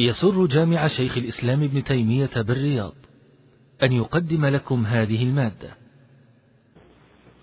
يسر 0.00 0.46
جامع 0.46 0.86
شيخ 0.86 1.16
الإسلام 1.16 1.62
ابن 1.62 1.84
تيمية 1.84 2.30
بالرياض 2.36 2.92
أن 3.82 3.92
يقدم 3.92 4.46
لكم 4.46 4.86
هذه 4.86 5.22
المادة. 5.22 5.70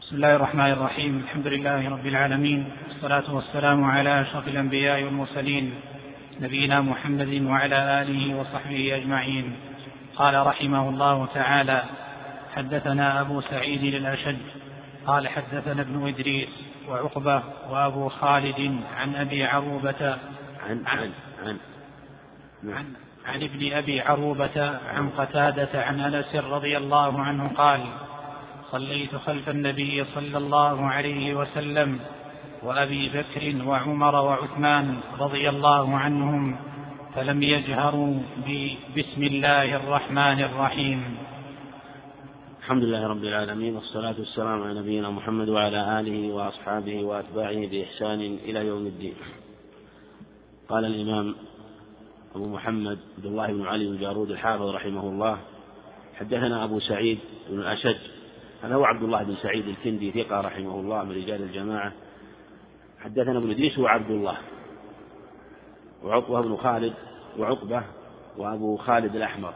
بسم 0.01 0.15
الله 0.15 0.35
الرحمن 0.35 0.71
الرحيم. 0.71 1.17
الحمد 1.17 1.47
لله 1.47 1.89
رب 1.89 2.05
العالمين. 2.05 2.71
والصلاة 2.87 3.35
والسلام 3.35 3.83
على 3.83 4.21
أشرف 4.21 4.47
الأنبياء 4.47 5.03
والمرسلين 5.03 5.73
نبينا 6.41 6.81
محمد 6.81 7.41
وعلى 7.41 8.01
آله 8.01 8.35
وصحبه 8.39 8.95
أجمعين. 8.95 9.55
قال 10.15 10.47
رحمه 10.47 10.89
الله 10.89 11.25
تعالى 11.25 11.83
حدثنا 12.55 13.21
أبو 13.21 13.41
سعيد 13.41 13.83
الأشج 13.83 14.37
قال 15.07 15.27
حدثنا 15.27 15.81
ابن 15.81 16.07
إدريس 16.07 16.49
وعقبة 16.89 17.43
وأبو 17.69 18.09
خالد 18.09 18.79
عن 18.95 19.15
أبي 19.15 19.43
عروبة 19.43 20.17
عن 20.69 20.85
عن 20.85 21.11
عن 22.65 22.73
عن, 22.73 22.85
عن 23.25 23.43
ابن 23.43 23.73
أبي 23.73 24.01
عروبة 24.01 24.77
عن 24.87 25.09
قتادة 25.09 25.83
عن 25.83 25.99
أنس 25.99 26.35
رضي 26.35 26.77
الله 26.77 27.21
عنه 27.21 27.47
قال 27.47 27.81
صليت 28.71 29.15
خلف 29.15 29.49
النبي 29.49 30.05
صلى 30.05 30.37
الله 30.37 30.85
عليه 30.85 31.35
وسلم 31.35 31.99
وأبي 32.63 33.09
بكر 33.09 33.67
وعمر 33.67 34.15
وعثمان 34.15 34.97
رضي 35.19 35.49
الله 35.49 35.97
عنهم 35.97 36.57
فلم 37.15 37.43
يجهروا 37.43 38.19
بسم 38.97 39.23
الله 39.23 39.75
الرحمن 39.75 40.41
الرحيم. 40.41 41.17
الحمد 42.59 42.83
لله 42.83 43.07
رب 43.07 43.23
العالمين 43.23 43.75
والصلاة 43.75 44.15
والسلام 44.19 44.63
على 44.63 44.79
نبينا 44.79 45.09
محمد 45.09 45.49
وعلى 45.49 45.99
آله 45.99 46.33
وأصحابه 46.33 47.03
وأتباعه 47.03 47.67
بإحسان 47.67 48.21
إلى 48.21 48.67
يوم 48.67 48.85
الدين. 48.85 49.15
قال 50.69 50.85
الإمام 50.85 51.35
أبو 52.35 52.45
محمد 52.45 52.99
عبد 53.17 53.25
الله 53.25 53.47
بن 53.47 53.65
علي 53.65 53.87
بن 53.87 53.97
جارود 53.97 54.31
الحافظ 54.31 54.69
رحمه 54.69 55.09
الله. 55.09 55.37
حدثنا 56.15 56.63
أبو 56.63 56.79
سعيد 56.79 57.19
بن 57.49 57.59
الأشج. 57.59 57.97
هذا 58.63 58.75
هو 58.75 58.85
عبد 58.85 59.03
الله 59.03 59.23
بن 59.23 59.35
سعيد 59.35 59.67
الكندي 59.67 60.11
ثقة 60.11 60.41
رحمه 60.41 60.79
الله 60.79 61.03
من 61.03 61.11
رجال 61.11 61.43
الجماعة. 61.43 61.93
حدثنا 62.99 63.37
ابن 63.37 63.51
إدريس 63.51 63.79
هو 63.79 63.87
عبد 63.87 64.11
الله. 64.11 64.37
وعقبة 66.03 66.41
بن 66.41 66.55
خالد 66.55 66.93
وعقبة 67.37 67.83
وأبو 68.37 68.77
خالد 68.77 69.15
الأحمر. 69.15 69.53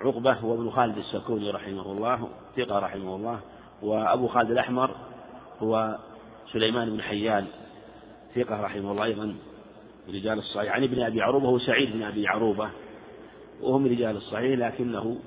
عقبة 0.00 0.32
هو 0.32 0.54
ابن 0.54 0.70
خالد 0.70 0.98
السكوني 0.98 1.50
رحمه 1.50 1.92
الله 1.92 2.28
ثقة 2.56 2.78
رحمه 2.78 3.16
الله. 3.16 3.40
وأبو 3.82 4.28
خالد 4.28 4.50
الأحمر 4.50 4.96
هو 5.62 5.98
سليمان 6.52 6.90
بن 6.90 7.02
حيان 7.02 7.46
ثقة 8.34 8.60
رحمه 8.60 8.92
الله 8.92 9.04
أيضا. 9.04 9.34
رجال 10.10 10.38
الصحيح. 10.38 10.72
عن 10.72 10.82
ابن 10.82 11.02
أبي 11.02 11.22
عروبة 11.22 11.48
هو 11.48 11.58
سعيد 11.58 11.92
بن 11.92 12.02
أبي 12.02 12.28
عروبة 12.28 12.70
وهو 13.60 13.78
من 13.78 13.90
رجال 13.90 14.16
الصحيح 14.16 14.58
لكنه 14.58 15.18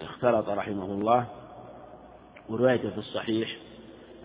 اختلط 0.00 0.48
رحمه 0.48 0.84
الله. 0.84 1.26
وروايته 2.48 2.90
في 2.90 2.98
الصحيح 2.98 3.56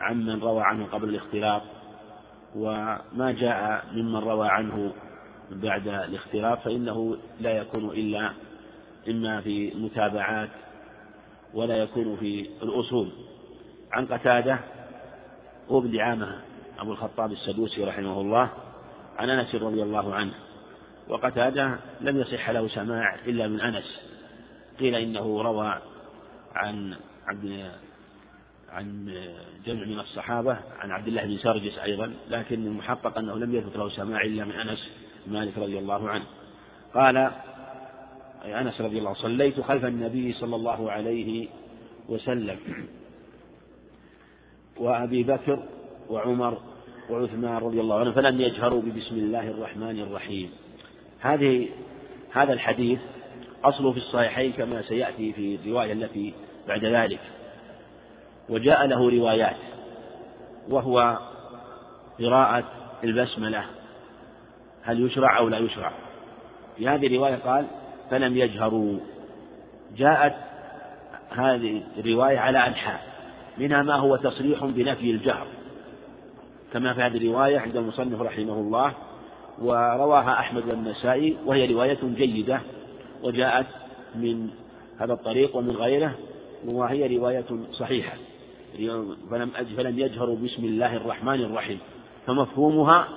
عمن 0.02 0.40
روى 0.40 0.62
عنه 0.64 0.86
قبل 0.86 1.10
الاختلاط 1.10 1.62
وما 2.56 3.36
جاء 3.40 3.86
ممن 3.94 4.16
روى 4.16 4.48
عنه 4.48 4.94
بعد 5.52 5.88
الاختلاط 5.88 6.60
فإنه 6.60 7.18
لا 7.40 7.52
يكون 7.52 7.90
إلا 7.90 8.34
إما 9.08 9.42
في 9.42 9.74
متابعات 9.76 10.50
ولا 11.54 11.78
يكون 11.78 12.18
في 12.18 12.50
الأصول. 12.64 13.12
عن 13.92 14.06
قتادة 14.06 14.60
هو 15.70 15.80
ابن 15.80 15.92
دعامة 15.92 16.42
أبو 16.80 16.92
الخطاب 16.92 17.32
السدوسي 17.32 17.84
رحمه 17.84 18.22
الله 18.22 18.50
عن 19.20 19.30
أنس 19.30 19.56
رضي 19.56 19.84
الله 19.84 20.16
عنه 20.16 20.34
وقتادة 21.08 21.80
لم 22.02 22.22
يصح 22.22 22.50
له 22.50 22.68
سماع 22.68 23.16
إلا 23.16 23.48
من 23.48 23.62
أنس 23.62 24.02
قيل 24.80 24.96
إنه 24.96 25.42
روى 25.42 25.82
عن 26.56 26.96
عبد 27.28 27.72
عن 28.70 29.06
جمع 29.66 29.86
من 29.86 30.00
الصحابة 30.00 30.58
عن 30.80 30.92
عبد 30.92 31.08
الله 31.08 31.26
بن 31.26 31.38
سرجس 31.38 31.78
أيضا 31.78 32.14
لكن 32.30 32.68
المحقق 32.68 33.18
أنه 33.18 33.36
لم 33.36 33.56
يثبت 33.56 33.78
له 33.78 33.90
سماع 33.90 34.22
إلا 34.22 34.46
من 34.46 34.52
أنس 34.52 34.92
مالك 35.28 35.58
رضي 35.58 35.80
الله 35.80 36.10
عنه. 36.10 36.26
قال 36.94 37.18
أي 38.46 38.62
أنس 38.62 38.82
رضي 38.82 38.98
الله 38.98 39.10
عنه 39.10 39.20
صليت 39.20 39.62
خلف 39.62 39.86
النبي 39.86 40.34
صلى 40.34 40.56
الله 40.56 40.92
عليه 40.92 41.48
وسلم 42.10 42.60
وأبي 44.78 45.24
بكر 45.24 45.64
وعمر 46.10 46.69
وعثمان 47.10 47.58
رضي 47.58 47.82
الله 47.82 48.00
عنهم 48.00 48.14
فلم 48.14 48.42
يجهروا 48.42 48.82
ببسم 48.82 49.16
الله 49.16 49.48
الرحمن 49.48 50.00
الرحيم. 50.00 50.52
هذه 51.20 51.70
هذا 52.32 52.54
الحديث 52.54 53.00
أصله 53.64 53.92
في 53.92 53.98
الصحيحين 53.98 54.52
كما 54.52 54.82
سيأتي 54.82 55.34
في 55.34 55.56
الرواية 55.56 55.94
التي 55.94 56.34
بعد 56.68 56.86
ذلك. 56.86 57.20
وجاء 58.50 58.86
له 58.86 59.10
روايات 59.10 59.56
وهو 60.70 61.20
قراءة 62.20 62.64
البسملة 63.04 63.66
هل 64.84 65.06
يشرع 65.06 65.38
أو 65.38 65.50
لا 65.50 65.58
يشرع؟ 65.58 65.92
في 66.78 66.88
هذه 66.88 67.08
الرواية 67.08 67.36
قال 67.36 67.66
فلم 68.12 68.38
يجهروا. 68.38 69.00
جاءت 69.98 70.36
هذه 71.30 71.84
الرواية 71.98 72.40
على 72.40 72.68
أنحاء 72.68 73.02
منها 73.58 73.84
ما 73.84 73.96
هو 73.96 74.16
تصريح 74.16 74.66
بنفي 74.66 75.12
الجهر. 75.12 75.48
كما 76.74 76.94
في 76.94 77.02
هذه 77.02 77.18
الرواية 77.18 77.60
عند 77.60 77.78
المصنف 77.78 78.22
رحمه 78.22 78.54
الله 78.54 78.94
ورواها 79.62 80.40
أحمد 80.40 80.68
والنسائي 80.68 81.38
وهي 81.46 81.74
رواية 81.74 82.00
جيدة 82.04 82.62
وجاءت 83.24 83.66
من 84.16 84.50
هذا 85.00 85.14
الطريق 85.14 85.56
ومن 85.56 85.72
غيره 85.72 86.16
وهي 86.66 87.18
رواية 87.18 87.46
صحيحة. 87.72 88.18
فلم 89.32 89.50
فلم 89.78 90.00
يجهروا 90.00 90.36
بسم 90.36 90.66
الله 90.66 90.96
الرحمن 90.96 91.42
الرحيم. 91.42 91.80
فمفهومها 92.28 93.08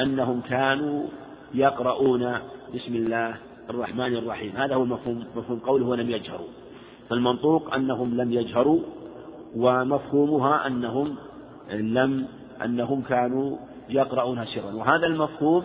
أنهم 0.00 0.40
كانوا 0.40 1.02
يقرؤون 1.54 2.32
بسم 2.74 2.94
الله 2.94 3.36
الرحمن 3.70 4.16
الرحيم. 4.16 4.52
هذا 4.56 4.74
هو 4.74 4.84
مفهوم 4.84 5.24
مفهوم 5.36 5.58
قوله 5.58 5.86
ولم 5.86 6.10
يجهروا. 6.10 6.48
فالمنطوق 7.08 7.74
أنهم 7.74 8.16
لم 8.16 8.32
يجهروا 8.32 8.80
ومفهومها 9.56 10.66
أنهم 10.66 11.16
لم 11.72 12.26
أنهم 12.64 13.02
كانوا 13.02 13.56
يقرؤونها 13.88 14.44
سرا 14.44 14.72
وهذا 14.72 15.06
المفهوم 15.06 15.64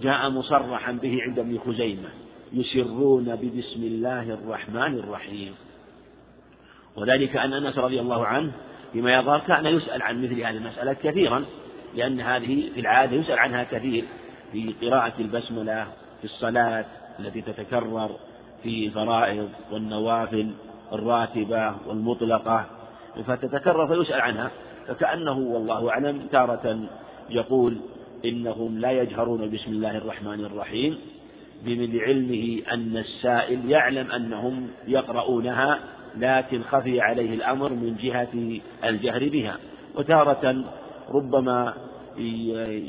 جاء 0.00 0.30
مصرحا 0.30 0.92
به 0.92 1.18
عند 1.22 1.38
ابن 1.38 1.58
خزيمة. 1.58 2.08
يسرون 2.52 3.36
ببسم 3.36 3.82
الله 3.82 4.22
الرحمن 4.22 4.98
الرحيم. 4.98 5.54
وذلك 6.96 7.36
أن 7.36 7.52
أنس 7.52 7.78
رضي 7.78 8.00
الله 8.00 8.26
عنه 8.26 8.52
فيما 8.92 9.14
يظهر 9.14 9.40
كان 9.40 9.66
يسأل 9.66 10.02
عن 10.02 10.22
مثل 10.22 10.34
هذه 10.34 10.56
المسألة 10.56 10.92
كثيرا 10.92 11.44
لأن 11.94 12.20
هذه 12.20 12.70
في 12.74 12.80
العادة 12.80 13.16
يسأل 13.16 13.38
عنها 13.38 13.64
كثير 13.64 14.04
في 14.52 14.74
قراءة 14.82 15.12
البسملة 15.18 15.84
في 16.18 16.24
الصلاة 16.24 16.84
التي 17.18 17.40
تتكرر 17.40 18.10
في 18.62 18.86
الفرائض 18.86 19.48
والنوافل 19.72 20.50
الراتبة 20.92 21.74
والمطلقة 21.86 22.66
فتتكرر 23.26 23.86
فيسأل 23.86 24.20
عنها. 24.20 24.50
فكأنه 24.88 25.38
والله 25.38 25.90
أعلم 25.90 26.22
تارة 26.32 26.80
يقول 27.30 27.76
إنهم 28.24 28.78
لا 28.78 28.90
يجهرون 28.90 29.50
بسم 29.50 29.70
الله 29.70 29.96
الرحمن 29.98 30.44
الرحيم 30.44 30.98
بمن 31.64 32.00
علمه 32.00 32.62
أن 32.72 32.96
السائل 32.96 33.70
يعلم 33.70 34.10
أنهم 34.10 34.66
يقرؤونها 34.88 35.78
لكن 36.18 36.62
خفي 36.62 37.00
عليه 37.00 37.34
الأمر 37.34 37.72
من 37.72 37.96
جهة 38.02 38.60
الجهر 38.84 39.28
بها 39.28 39.56
وتارة 39.96 40.64
ربما 41.08 41.74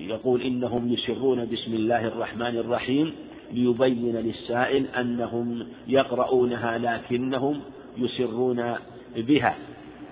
يقول 0.09 0.41
إنهم 0.41 0.93
يسرون 0.93 1.45
بسم 1.45 1.73
الله 1.73 2.07
الرحمن 2.07 2.57
الرحيم 2.57 3.13
ليبين 3.51 4.15
للسائل 4.15 4.85
أنهم 4.87 5.67
يقرؤونها 5.87 6.77
لكنهم 6.77 7.61
يسرون 7.97 8.75
بها 9.15 9.55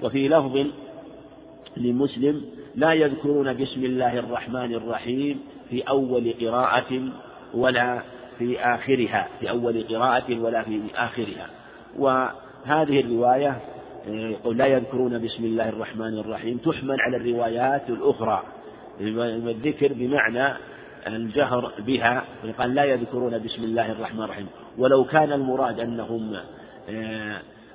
وفي 0.04 0.28
لفظ 0.28 0.66
لمسلم 1.78 2.42
لا 2.76 2.94
يذكرون 2.94 3.54
بسم 3.54 3.84
الله 3.84 4.20
الرحمن 4.20 4.74
الرحيم 4.74 5.40
في 5.70 5.82
أول 5.82 6.34
قراءة 6.42 7.10
ولا 7.54 8.02
في 8.40 8.60
آخرها 8.60 9.28
في 9.40 9.50
أول 9.50 9.84
قراءة 9.84 10.40
ولا 10.40 10.64
في 10.64 10.82
آخرها. 10.96 11.48
وهذه 11.98 13.00
الرواية 13.00 13.62
يقول 14.08 14.58
لا 14.58 14.66
يذكرون 14.66 15.24
بسم 15.24 15.46
الله 15.46 15.70
الرحمن 15.70 16.18
الرحيم 16.20 16.58
تحمل 16.58 17.02
على 17.02 17.18
الروايات 17.18 17.90
الأخرى 17.90 18.44
الذكر 19.02 19.94
بمعنى 19.94 20.58
الجهر 21.08 21.72
بها 21.80 22.24
قال 22.58 22.76
لا 22.76 22.84
يذكرون 22.84 23.40
بسم 23.40 23.64
الله 23.64 23.92
الرحمن 23.92 24.24
الرحيم. 24.24 24.48
ولو 24.78 25.04
كان 25.04 25.34
المراد 25.34 25.80
أنهم 25.80 26.36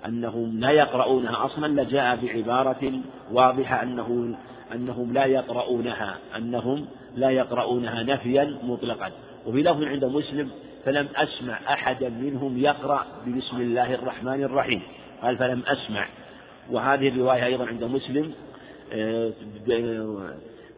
أنهم 0.07 0.61
لا 0.61 0.71
يقرؤونها 0.71 1.45
أصلا 1.45 1.83
لجاء 1.83 2.19
بعبارة 2.23 2.93
واضحة 3.33 3.83
أنه 3.83 4.37
أنهم 4.75 5.13
لا 5.13 5.25
يقرؤونها 5.25 6.19
أنهم 6.37 6.87
لا 7.17 7.31
يقرؤونها 7.31 8.03
نفيا 8.03 8.59
مطلقا. 8.63 9.11
وفي 9.47 9.63
لفظ 9.63 9.83
عند 9.83 10.05
مسلم 10.05 10.51
فلم 10.85 11.09
أسمع 11.17 11.59
أحدا 11.69 12.09
منهم 12.09 12.59
يقرأ 12.59 13.07
بسم 13.37 13.57
الله 13.57 13.95
الرحمن 13.95 14.45
الرحيم. 14.45 14.83
قال 15.23 15.37
فلم 15.37 15.63
أسمع. 15.67 16.09
وهذه 16.71 17.09
الرواية 17.09 17.47
أيضا 17.47 17.67
عند 17.67 17.85
مسلم 17.85 18.33
آه، 18.93 19.33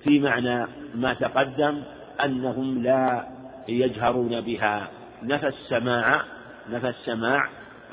في 0.05 0.21
معنى 0.21 0.67
ما 0.95 1.15
تقدم 1.15 1.83
أنهم 2.25 2.83
لا 2.83 3.27
يجهرون 3.69 4.41
بها. 4.41 4.89
نفى 5.23 5.49
السماع 5.49 6.23
نفى 6.71 6.89
السماع 6.89 7.49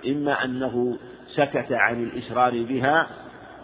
إما 0.07 0.44
أنه 0.44 0.97
سكت 1.35 1.71
عن 1.71 2.03
الإسرار 2.03 2.63
بها 2.63 3.07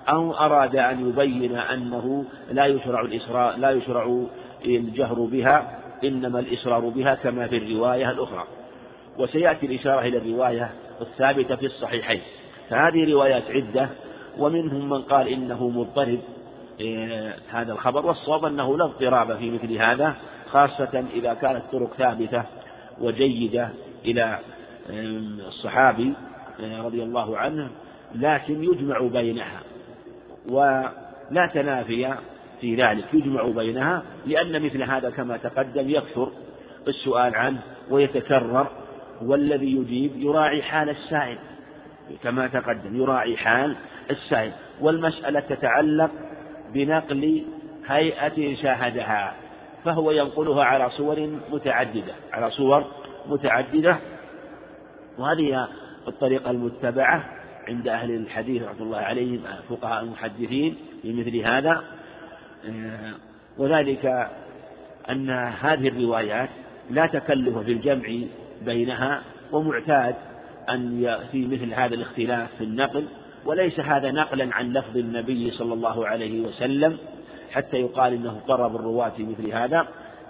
أو 0.10 0.33
أراد 0.33 0.75
أن 0.75 1.10
يبين 1.10 1.56
أنه 1.56 2.25
لا 2.51 2.66
يشرع 2.66 3.01
الإسرار 3.01 3.57
لا 3.57 3.71
يشرع 3.71 4.25
الجهر 4.66 5.19
بها 5.19 5.80
إنما 6.04 6.39
الإسرار 6.39 6.89
بها 6.89 7.16
كما 7.16 7.48
في 7.48 7.57
الرواية 7.57 8.12
الأخرى. 8.12 8.44
وسيأتي 9.18 9.66
الإشارة 9.66 10.01
إلى 10.01 10.18
الرواية 10.18 10.71
الثابتة 11.01 11.56
في 11.56 11.66
الصحيحين. 11.66 12.21
فهذه 12.69 13.12
روايات 13.12 13.44
عدة 13.51 13.89
ومنهم 14.38 14.89
من 14.89 15.01
قال 15.01 15.27
إنه 15.27 15.69
مضطرب 15.69 16.19
إيه، 16.80 17.36
هذا 17.50 17.74
الخبر 17.74 18.06
والصواب 18.06 18.45
أنه 18.45 18.77
لا 18.77 18.86
اضطراب 18.86 19.38
في 19.38 19.51
مثل 19.51 19.74
هذا 19.74 20.16
خاصة 20.51 21.06
إذا 21.13 21.33
كانت 21.33 21.63
طرق 21.71 21.94
ثابتة 21.94 22.44
وجيدة 23.01 23.69
إلى 24.06 24.39
الصحابي 25.48 26.13
رضي 26.62 27.04
الله 27.04 27.38
عنه 27.38 27.70
لكن 28.16 28.64
يجمع 28.64 29.00
بينها. 29.00 29.60
ولا 30.50 31.52
تنافي 31.54 32.14
في 32.62 32.76
ذلك 32.76 33.06
يجمع 33.14 33.44
بينها 33.44 34.04
لأن 34.26 34.66
مثل 34.66 34.84
هذا 34.84 35.10
كما 35.10 35.38
تقدم 35.38 35.90
يكثر 35.90 36.32
السؤال 36.88 37.36
عنه 37.36 37.60
ويتكرر 37.90 38.68
والذي 39.22 39.76
يجيب 39.76 40.12
يراعي 40.16 40.62
حال 40.62 40.90
السائل. 40.90 41.38
كما 42.24 42.48
تقدم 42.48 43.02
يراعي 43.02 43.38
حال 43.38 43.76
السائل. 44.12 44.52
والمسألة 44.82 45.40
تتعلق 45.40 46.12
بنقل 46.74 47.46
هيئة 47.88 48.56
شاهدها 48.56 49.34
فهو 49.86 50.12
ينقلها 50.12 50.64
على 50.64 50.90
صور 50.90 51.40
متعددة 51.52 52.14
على 52.34 52.50
صور 52.52 52.86
متعددة. 53.28 53.98
وهذه 55.18 55.68
الطريقة 56.10 56.52
المتبعة 56.52 57.26
عند 57.68 57.88
أهل 57.88 58.12
الحديث 58.12 58.64
رحمة 58.64 58.82
الله 58.82 58.98
عليهم 58.98 59.42
فقهاء 59.70 60.04
المحدثين 60.04 60.76
في 61.02 61.14
مثل 61.14 61.38
هذا. 61.38 61.84
وذلك 63.58 64.30
أن 65.10 65.30
هذه 65.62 65.88
الروايات 65.88 66.50
لا 66.90 67.06
تكلف 67.08 67.58
في 67.58 67.72
الجمع 67.72 68.10
بينها 68.66 69.22
ومعتاد 69.52 70.16
أن 70.70 71.02
يأتي 71.02 71.48
مثل 71.48 71.74
هذا 71.74 71.96
الاختلاف 71.96 72.56
في 72.58 72.64
النقل. 72.64 73.06
وليس 73.46 73.80
هذا 73.80 74.12
نقلا 74.12 74.56
عن 74.56 74.74
لفظ 74.74 74.98
النبي 74.98 75.52
صلى 75.52 75.74
الله 75.74 76.08
عليه 76.08 76.42
وسلم 76.42 76.98
حتى 77.52 77.78
يقال 77.78 78.14
إنه 78.14 78.42
ضرب 78.48 78.76
الرواة 78.76 79.10
في 79.10 79.24
مثل 79.24 79.52
هذا. 79.52 79.88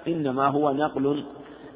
إنما 0.08 0.48
هو 0.48 0.74
نقل 0.74 1.24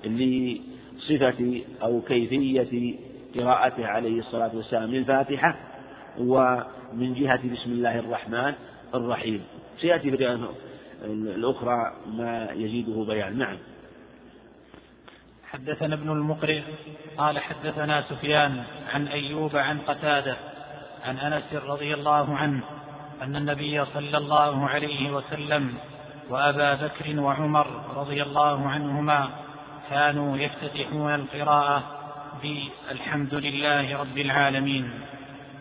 لصفة 0.05 1.61
أو 1.83 2.01
كيفية 2.01 2.95
قراءته 3.35 3.87
عليه 3.87 4.19
الصلاة 4.19 4.51
والسلام 4.53 4.91
للفاتحة 4.91 5.55
ومن 6.17 7.13
جهة 7.13 7.39
بسم 7.53 7.71
الله 7.71 7.99
الرحمن 7.99 8.53
الرحيم. 8.95 9.43
سيأتي 9.81 10.17
في 10.17 10.49
الأخرى 11.05 11.93
ما 12.07 12.47
يزيده 12.51 13.05
بيان. 13.07 13.37
نعم. 13.37 13.57
حدثنا 15.53 15.95
ابن 15.95 16.09
المقرئ 16.09 16.61
قال 17.17 17.39
حدثنا 17.39 18.01
سفيان 18.01 18.63
عن 18.93 19.07
أيوب 19.07 19.55
عن 19.55 19.79
قتادة 19.79 20.37
عن 21.05 21.17
أنس 21.17 21.53
رضي 21.53 21.93
الله 21.93 22.35
عنه 22.35 22.63
أن 23.21 23.35
النبي 23.35 23.85
صلى 23.85 24.17
الله 24.17 24.69
عليه 24.69 25.11
وسلم 25.11 25.73
وأبا 26.29 26.73
بكر 26.73 27.19
وعمر 27.19 27.67
رضي 27.95 28.23
الله 28.23 28.69
عنهما 28.69 29.29
كانوا 29.89 30.37
يفتتحون 30.37 31.25
القراءه 32.43 32.69
بالحمد 32.89 33.33
لله 33.33 33.97
رب 33.97 34.17
العالمين. 34.17 34.89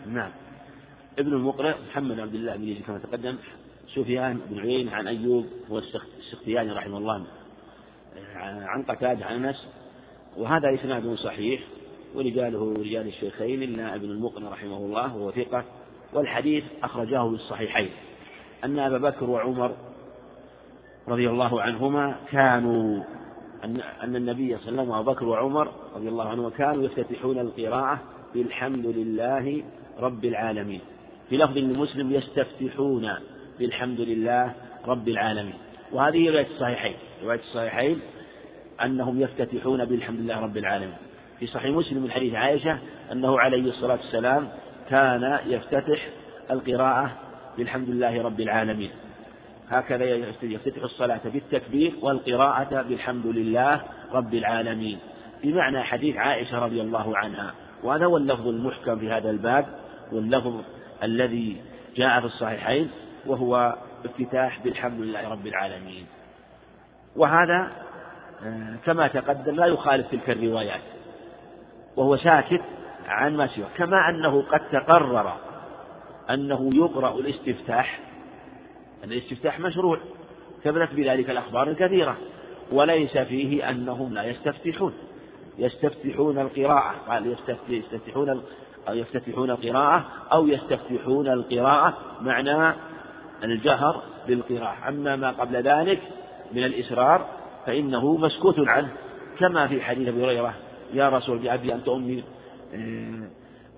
نعم. 0.07 0.31
ابن 1.19 1.33
المقرئ 1.33 1.75
محمد 1.89 2.19
عبد 2.19 2.35
الله 2.35 2.55
بن 2.55 2.75
كما 2.87 2.97
تقدم 2.97 3.35
سفيان 3.95 4.39
بن 4.49 4.59
عيين 4.59 4.89
عن 4.89 5.07
أيوب 5.07 5.45
هو 5.71 5.77
السختياني 5.77 6.71
رحمه 6.71 6.97
الله 6.97 7.25
عن 8.35 8.83
قتاده 8.83 9.25
عن 9.25 9.45
أنس 9.45 9.67
وهذا 10.37 10.73
اسناد 10.73 11.13
صحيح 11.15 11.61
ورجاله 12.15 12.73
رجال 12.73 13.07
الشيخين 13.07 13.63
إلا 13.63 13.95
ابن 13.95 14.09
المقن 14.09 14.45
رحمه 14.45 14.77
الله 14.77 15.15
وهو 15.15 15.31
ثقة 15.31 15.63
والحديث 16.13 16.63
أخرجاه 16.83 17.29
في 17.29 17.35
الصحيحين. 17.35 17.89
أن 18.63 18.79
أبا 18.79 18.97
بكر 18.97 19.29
وعمر 19.29 19.75
رضي 21.07 21.29
الله 21.29 21.61
عنهما 21.61 22.15
كانوا 22.31 23.03
أن 23.63 23.81
أن 24.03 24.15
النبي 24.15 24.57
صلى 24.57 24.69
الله 24.69 24.81
عليه 24.81 24.81
وسلم 24.81 24.89
وأبو 24.89 25.11
بكر 25.11 25.25
وعمر 25.25 25.71
رضي 25.95 26.07
الله 26.07 26.29
عنهما 26.29 26.49
كانوا 26.49 26.83
يفتتحون 26.83 27.39
القراءة 27.39 27.99
بالحمد 28.33 28.85
لله 28.85 29.63
رب 29.99 30.25
العالمين. 30.25 30.81
في 31.29 31.37
لفظ 31.37 31.57
لمسلم 31.57 32.11
يستفتحون 32.11 33.09
بالحمد 33.59 34.01
لله 34.01 34.53
رب 34.87 35.07
العالمين. 35.07 35.53
وهذه 35.91 36.29
رواية 36.29 36.47
الصحيحين. 36.47 36.95
رواية 37.23 37.39
الصحيحين 37.39 37.99
أنهم 38.83 39.21
يفتتحون 39.21 39.85
بالحمد 39.85 40.19
لله 40.19 40.39
رب 40.39 40.57
العالمين. 40.57 40.97
في 41.39 41.47
صحيح 41.47 41.75
مسلم 41.75 42.03
من 42.03 42.11
حديث 42.11 42.33
عائشة 42.33 42.77
أنه 43.11 43.39
عليه 43.39 43.69
الصلاة 43.69 43.95
والسلام 43.95 44.49
كان 44.89 45.39
يفتتح 45.47 46.09
القراءة 46.51 47.11
بالحمد 47.57 47.89
لله 47.89 48.23
رب 48.23 48.39
العالمين. 48.39 48.89
هكذا 49.79 50.05
يفتتح 50.43 50.83
الصلاة 50.83 51.21
بالتكبير 51.25 51.93
والقراءة 52.01 52.81
بالحمد 52.81 53.25
لله 53.25 53.81
رب 54.11 54.33
العالمين. 54.33 54.99
بمعنى 55.43 55.83
حديث 55.83 56.17
عائشة 56.17 56.59
رضي 56.59 56.81
الله 56.81 57.17
عنها. 57.17 57.53
وهذا 57.83 58.05
هو 58.05 58.17
اللفظ 58.17 58.47
المحكم 58.47 58.99
في 58.99 59.11
هذا 59.11 59.29
الباب 59.29 59.65
واللفظ 60.11 60.61
الذي 61.03 61.61
جاء 61.95 62.19
في 62.19 62.25
الصحيحين 62.25 62.91
وهو 63.25 63.75
افتتاح 64.05 64.59
بالحمد 64.63 64.99
لله 64.99 65.29
رب 65.29 65.47
العالمين. 65.47 66.05
وهذا 67.15 67.71
آه، 68.45 68.75
كما 68.85 69.07
تقدم 69.07 69.55
لا 69.55 69.65
يخالف 69.65 70.07
تلك 70.11 70.29
الروايات. 70.29 70.81
وهو 71.95 72.17
ساكت 72.17 72.61
عن 73.07 73.37
ما 73.37 73.47
سواه. 73.47 73.67
كما 73.77 74.09
أنه 74.09 74.41
قد 74.41 74.61
تقرر 74.71 75.33
أنه 76.29 76.69
يقرأ 76.73 77.19
الاستفتاح 77.19 77.99
الاستفتاح 79.11 79.59
مشروع 79.59 79.99
ثبتت 80.63 80.93
بذلك 80.93 81.29
الأخبار 81.29 81.69
الكثيرة. 81.69 82.17
وليس 82.71 83.17
فيه 83.17 83.69
أنهم 83.69 84.13
لا 84.13 84.23
يستفتحون. 84.23 84.93
يستفتحون 85.57 86.39
القراءة. 86.39 86.95
قال 87.07 87.35
يستفتحون 87.69 88.41
أو 88.87 88.95
يفتتحون 88.95 89.49
القراءة 89.51 90.05
أو 90.33 90.47
يستفتحون 90.47 91.27
القراءة 91.27 91.97
معنى 92.21 92.75
الجهر 93.43 94.03
بالقراءة. 94.27 94.89
أما 94.89 95.15
ما 95.15 95.31
قبل 95.31 95.55
ذلك 95.55 96.01
من 96.53 96.63
الإسرار 96.63 97.25
فإنه 97.65 98.17
مسكوت 98.17 98.55
عنه. 98.59 98.93
كما 99.39 99.67
في 99.67 99.81
حديث 99.81 100.07
أبي 100.07 100.23
هريرة 100.25 100.53
يا 100.93 101.09
رسول 101.09 101.37
بأبي 101.37 101.73
أنت 101.73 101.89
أمي 101.89 102.23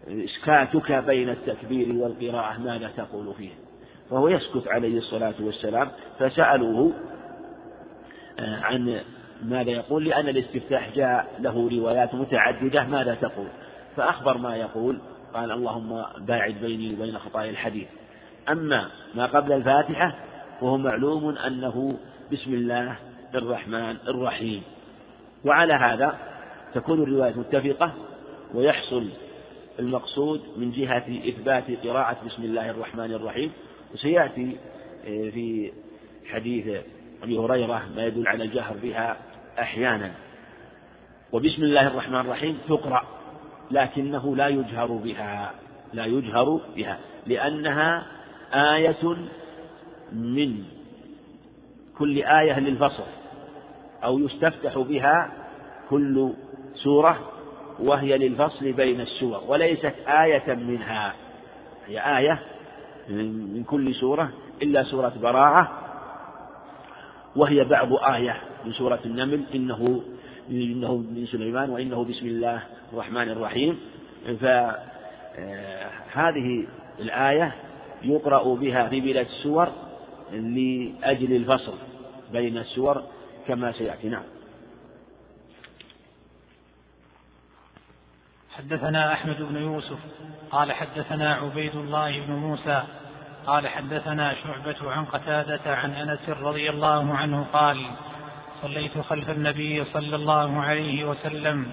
إسكاتك 0.08 0.92
بين 0.92 1.30
التكبير 1.30 1.96
والقراءة 1.96 2.60
ماذا 2.60 2.88
تقول 2.98 3.34
فيه؟ 3.34 3.65
فهو 4.10 4.28
يسكت 4.28 4.68
عليه 4.68 4.98
الصلاة 4.98 5.34
والسلام 5.40 5.92
فسألوه 6.20 6.94
آه، 8.40 8.60
عن 8.62 9.00
ماذا 9.44 9.72
يقول 9.72 10.06
لأن 10.06 10.30
الاستفتاح 10.30 10.90
جاء 10.96 11.36
له 11.40 11.70
روايات 11.78 12.16
متعددة 12.16 12.84
ماذا 12.84 13.16
تقول. 13.16 13.48
فأخبر 13.96 14.38
ما 14.38 14.56
يقول 14.56 15.00
قال 15.34 15.52
اللهم 15.52 16.04
باعد 16.20 16.54
بيني 16.62 16.94
وبين 16.94 17.18
خطايا 17.18 17.50
الحديث. 17.50 17.88
أما 18.50 18.90
ما 19.16 19.26
قبل 19.26 19.52
الفاتحة 19.54 20.16
وهو 20.62 20.78
معلوم 20.78 21.38
أنه 21.38 21.98
بسم 22.32 22.54
الله 22.54 22.96
الرحمن 23.36 23.98
الرحيم. 24.08 24.64
وعلى 25.46 25.74
هذا 25.74 26.18
تكون 26.74 27.04
الرواية 27.04 27.34
متفقة 27.34 27.94
ويحصل 28.54 29.10
المقصود 29.80 30.42
من 30.58 30.72
جهة 30.72 31.30
إثبات 31.30 31.64
قراءة 31.84 32.18
بسم 32.26 32.44
الله 32.44 32.70
الرحمن 32.70 33.14
الرحيم 33.14 33.52
وسيأتي 33.96 34.58
آه، 35.08 35.30
في 35.30 35.72
حديث 36.26 36.82
أبي 37.24 37.38
هريرة 37.38 37.84
ما 37.96 38.06
يدل 38.06 38.28
على 38.28 38.44
الجهر 38.44 38.76
بها 38.84 39.18
أحيانا. 39.60 40.12
وبسم 41.32 41.64
الله 41.64 41.88
الرحمن 41.88 42.20
الرحيم 42.20 42.58
تقرأ 42.68 43.04
لكنه 43.72 44.36
لا 44.36 44.48
يجهر 44.48 44.88
بها 44.88 45.52
لا 45.94 46.06
يجهر 46.06 46.62
بها 46.76 47.00
لأنها 47.28 48.06
آية 48.54 49.16
من 50.12 50.64
كل 51.98 52.24
آية 52.24 52.60
للفصل 52.60 53.04
أو 54.04 54.20
يستفتح 54.20 54.78
بها 54.78 55.32
كل 55.90 56.34
سورة 56.74 57.32
وهي 57.80 58.18
للفصل 58.18 58.72
بين 58.72 59.02
السور 59.02 59.44
وليست 59.48 59.94
آية 60.08 60.54
منها 60.54 61.14
هي 61.88 62.18
آية 62.18 62.55
من 63.10 63.64
كل 63.68 63.96
سورة 63.96 64.30
إلا 64.62 64.84
سورة 64.84 65.14
براعة 65.22 65.72
وهي 67.36 67.64
بعض 67.64 67.94
آية 67.94 68.42
من 68.66 68.72
سورة 68.72 69.00
النمل 69.06 69.44
إنه 69.56 70.02
إنه 70.50 70.98
من 70.98 71.26
سليمان 71.32 71.70
وإنه 71.70 72.04
بسم 72.04 72.26
الله 72.26 72.62
الرحمن 72.94 73.30
الرحيم. 73.30 73.80
فهذه 74.42 74.78
الآية 77.00 77.56
يقرأ 78.04 78.56
بها 78.56 78.90
بلاد 78.90 79.26
السور 79.26 79.68
لأجل 80.32 81.36
الفصل 81.36 81.74
بين 82.34 82.58
السور 82.58 83.04
كما 83.48 83.72
سيأتي. 83.72 84.10
نعم. 84.10 84.24
حدثنا 88.58 89.14
أحمد 89.14 89.42
بن 89.42 89.56
يوسف 89.56 90.00
قال 90.52 90.72
حدثنا 90.72 91.34
عبيد 91.34 91.76
الله 91.76 92.20
بن 92.20 92.34
موسى 92.34 92.84
قال 93.46 93.68
حدثنا 93.68 94.34
شعبة 94.44 94.92
عن 94.92 95.06
قتادة 95.06 95.76
عن 95.76 95.94
أنس 95.94 96.30
رضي 96.30 96.70
الله 96.70 97.14
عنه 97.14 97.46
قال 97.54 97.78
صليت 98.62 98.98
خلف 98.98 99.30
النبي 99.30 99.86
صلى 99.86 100.16
الله 100.16 100.62
عليه 100.62 101.06
وسلم 101.06 101.72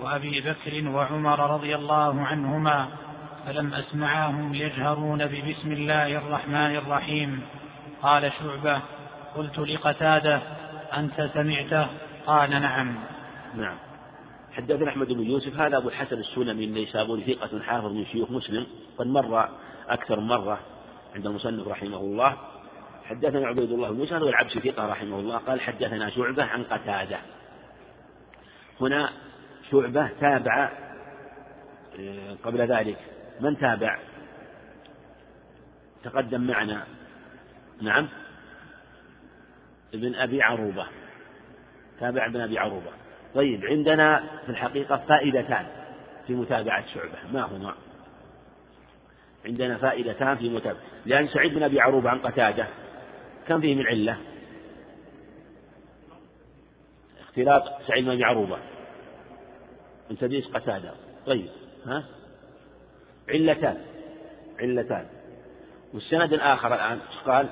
وأبي 0.00 0.40
بكر 0.40 0.88
وعمر 0.88 1.50
رضي 1.50 1.74
الله 1.74 2.26
عنهما 2.26 2.88
فلم 3.46 3.74
أسمعهم 3.74 4.54
يجهرون 4.54 5.26
ببسم 5.26 5.72
الله 5.72 6.18
الرحمن 6.18 6.76
الرحيم. 6.76 7.42
قال 8.02 8.32
شعبة 8.32 8.80
قلت 9.36 9.58
لقتادة 9.58 10.42
أنت 10.96 11.30
سمعته؟ 11.34 11.86
قال 12.26 12.50
نعم. 12.50 12.94
نعم. 13.54 13.89
حدثنا 14.52 14.88
أحمد 14.88 15.12
بن 15.12 15.22
يوسف 15.22 15.60
هذا 15.60 15.76
أبو 15.76 15.88
الحسن 15.88 16.18
السلمي 16.18 16.64
النيسابوري 16.64 17.34
ثقة 17.34 17.60
حافظ 17.60 17.92
من 17.92 18.06
شيوخ 18.06 18.30
مسلم 18.30 18.66
قد 18.98 19.06
مر 19.06 19.48
أكثر 19.88 20.20
من 20.20 20.26
مرة 20.26 20.60
عند 21.14 21.26
المصنف 21.26 21.68
رحمه 21.68 21.96
الله. 21.96 22.36
حدثنا 23.04 23.46
عبيد 23.46 23.72
الله 23.72 23.90
بن 23.90 23.96
موسى 23.96 24.14
والعبسي 24.14 24.60
ثقة 24.60 24.86
رحمه 24.86 25.20
الله 25.20 25.36
قال 25.36 25.60
حدثنا 25.60 26.10
شعبة 26.10 26.44
عن 26.44 26.62
قتادة. 26.62 27.18
هنا 28.80 29.10
شعبة 29.70 30.10
تابع 30.20 30.70
آه، 32.00 32.36
قبل 32.44 32.58
ذلك. 32.58 32.98
من 33.40 33.58
تابع؟ 33.58 33.98
تقدم 36.04 36.40
معنا. 36.40 36.86
نعم. 37.82 38.08
ابن 39.94 40.14
أبي 40.14 40.42
عروبة. 40.42 40.86
تابع 42.00 42.26
ابن 42.26 42.40
أبي 42.40 42.58
عروبة. 42.58 42.90
طيب 43.34 43.64
عندنا 43.64 44.24
في 44.44 44.48
الحقيقة 44.48 44.96
فائدتان 44.96 45.66
في 46.26 46.34
متابعة 46.34 46.86
شعبة. 46.94 47.18
ما 47.32 47.42
هما؟ 47.42 47.74
عندنا 49.46 49.76
فائدتان 49.76 50.36
في 50.36 50.48
متابعة. 50.48 50.82
لأن 51.06 51.28
سعيد 51.28 51.54
بن 51.54 51.62
أبي 51.62 51.80
عروبة 51.80 52.10
عن 52.10 52.18
قتادة 52.18 52.66
كم 53.48 53.60
فيه 53.60 53.74
من 53.74 53.86
علة؟ 53.86 54.16
اختلاط 57.20 57.82
سعيد 57.88 58.04
بن 58.04 58.10
أبي 58.10 58.24
عروبة. 58.24 58.58
من 60.10 60.18
تدريس 60.18 60.46
قتادة؟ 60.46 60.92
طيب 61.26 61.48
ها؟ 61.86 62.04
علتان 63.28 63.82
علتان. 64.60 65.06
والسند 65.94 66.32
الآخر 66.32 66.74
الآن 66.74 66.98
قال؟ 67.26 67.48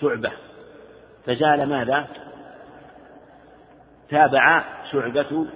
شعبة. 0.00 0.32
فزال 1.26 1.66
ماذا؟ 1.66 2.25
تابع 4.10 4.64
شعبة 4.92 5.46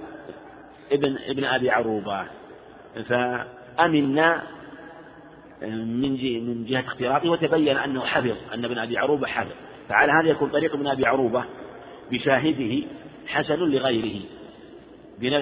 ابن 0.93 1.19
ابن 1.29 1.45
أبي 1.45 1.71
عروبة. 1.71 2.27
فأمنا 3.09 4.43
من 5.63 6.13
من 6.47 6.65
جهة 6.65 6.81
اختلاطه 6.81 7.31
وتبين 7.31 7.77
أنه 7.77 8.01
حفظ 8.01 8.37
أن 8.55 8.65
ابن 8.65 8.79
أبي 8.79 8.99
عروبة 8.99 9.27
حفظ. 9.27 9.53
فعلى 9.89 10.13
هذا 10.13 10.29
يكون 10.31 10.51
طريق 10.51 10.75
ابن 10.75 10.87
أبي 10.87 11.07
عروبة 11.07 11.45
بشاهده 12.11 12.87
حسن 13.27 13.59
لغيره. 13.59 14.21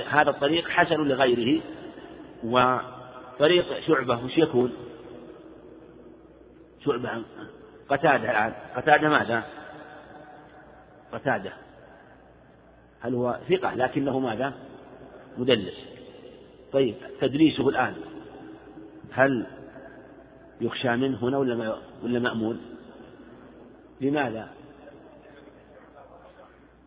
هذا 0.09 0.31
الطريق 0.31 0.69
حسن 0.69 0.97
لغيره. 0.97 1.61
وطريق 2.45 3.81
شعبة 3.87 4.25
وش 4.25 4.39
يكون؟ 4.39 4.73
شعبة 6.85 7.23
قتادة 7.89 8.31
الآن. 8.31 8.53
قتادة 8.77 9.09
ماذا؟ 9.09 9.45
قتادة. 11.13 11.53
هل 13.01 13.15
هو 13.15 13.39
ثقة 13.49 13.75
لكنه 13.75 14.19
ماذا؟ 14.19 14.55
مدلس 15.39 15.85
طيب 16.73 16.95
تدريسه 17.21 17.69
الآن 17.69 17.95
هل 19.13 19.47
يخشى 20.61 20.97
منه 20.97 21.29
هنا 21.29 21.39
ولا 21.39 21.77
ولا 22.03 22.19
مأمون؟ 22.19 22.61
لماذا؟ 24.01 24.49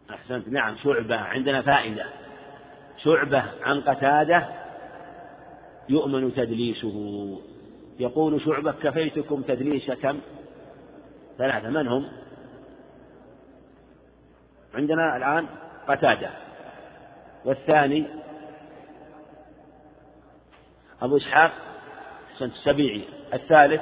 أحسنت 0.09 0.47
نعم 0.47 0.75
شعبة 0.83 1.15
عندنا 1.15 1.61
فائدة 1.61 2.05
شعبة 2.97 3.43
عن 3.63 3.81
قتادة 3.81 4.47
يؤمن 5.89 6.33
تدليسه 6.33 7.39
يقول 7.99 8.41
شعبة 8.41 8.71
كفيتكم 8.71 9.41
تدليس 9.41 9.91
كم 9.91 10.19
ثلاثة 11.37 11.69
من 11.69 11.87
هم 11.87 12.07
عندنا 14.73 15.17
الآن 15.17 15.47
قتادة. 15.87 16.29
والثاني 17.45 18.07
أبو 21.01 21.17
إسحاق 21.17 21.51
السبيعي. 22.41 23.03
الثالث 23.33 23.81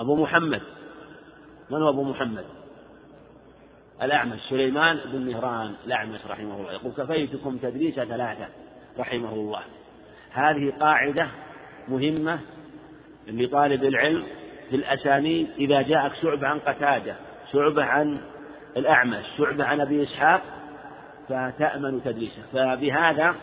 أبو 0.00 0.16
محمد. 0.16 0.62
من 1.70 1.82
هو 1.82 1.88
أبو 1.88 2.02
محمد؟ 2.02 2.44
الأعمش. 4.02 4.40
سليمان 4.50 5.00
بن 5.12 5.30
مهران 5.30 5.74
الأعمش 5.86 6.26
رحمه 6.26 6.56
الله. 6.56 6.72
يقول 6.72 6.92
كفيتكم 6.92 7.56
تدريس 7.56 7.94
ثلاثة 7.94 8.48
رحمه 8.98 9.32
الله. 9.32 9.62
هذه 10.32 10.72
قاعدة 10.80 11.28
مهمة 11.88 12.40
لطالب 13.26 13.84
العلم 13.84 14.26
في 14.70 14.76
الأسانيد 14.76 15.50
إذا 15.58 15.82
جاءك 15.82 16.14
شعبة 16.14 16.48
عن 16.48 16.58
قتادة 16.58 17.16
شعبة 17.52 17.84
عن 17.84 18.20
الأعمش 18.78 19.24
شعبة 19.38 19.64
عن 19.64 19.80
أبي 19.80 20.02
إسحاق 20.02 20.42
فتأمن 21.28 22.04
تدريسه. 22.04 22.42
فبهذا 22.52 23.34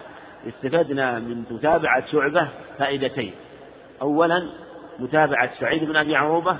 استفدنا 0.48 1.20
من 1.20 1.44
متابعة 1.51 2.06
شعبة 2.12 2.50
فائدتين. 2.77 3.34
أولا 4.01 4.50
متابعة 5.00 5.50
سعيد 5.60 5.84
بن 5.84 5.96
أبي 5.96 6.15
عروبة. 6.15 6.58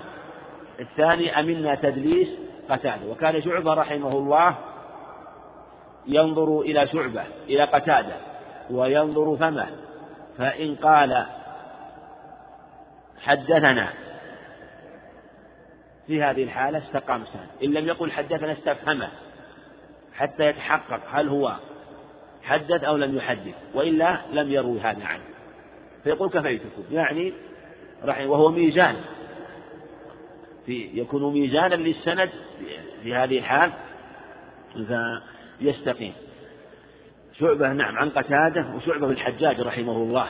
الثاني 0.80 1.40
أمنا 1.40 1.76
تدليس 1.76 2.28
قتادة. 2.70 3.08
وكان 3.08 3.42
شعبة 3.42 3.74
رحمه 3.74 4.12
الله 4.12 4.56
ينظر 6.08 6.62
إلى 6.62 6.88
شعبة 6.88 7.24
إلى 7.50 7.64
قتادة 7.64 8.16
وينظر 8.70 9.38
فمه. 9.38 9.68
فإن 10.38 10.76
قال 10.76 11.26
حدثنا 13.24 13.90
في 16.08 16.24
هذه 16.24 16.44
الحالة 16.44 16.78
استقام 16.78 17.26
سهل 17.26 17.48
إن 17.64 17.74
لم 17.74 17.88
يقل 17.88 18.12
حدثنا 18.12 18.52
استفهمه 18.52 19.10
حتى 20.14 20.50
يتحقق 20.50 21.02
هل 21.12 21.30
هو 21.30 21.56
حدث 22.44 22.84
أو 22.84 22.98
لم 22.98 23.18
يحدث 23.18 23.56
وإلا 23.74 24.22
لم 24.34 24.52
يروي 24.52 24.80
هذا 24.80 25.06
عنه. 25.06 25.24
فيقول 26.04 26.30
كفيتكم 26.30 26.84
يعني 26.92 27.34
وهو 28.06 28.52
ميزان. 28.52 28.96
في 30.66 30.90
يكون 30.94 31.34
ميزانا 31.34 31.76
للسند 31.76 32.30
في 33.04 33.16
هذه 33.16 33.40
الحال 33.40 33.72
فيستقيم 35.60 36.14
شعبة 37.40 37.74
نعم 37.74 37.98
عن 37.98 38.10
قتادة 38.10 38.76
وشعبة 38.76 39.10
الحجاج 39.10 39.62
رحمه 39.62 39.96
الله 39.98 40.28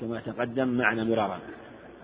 كما 0.00 0.20
تقدم 0.20 0.68
معنا 0.68 1.04
مرارا. 1.04 1.40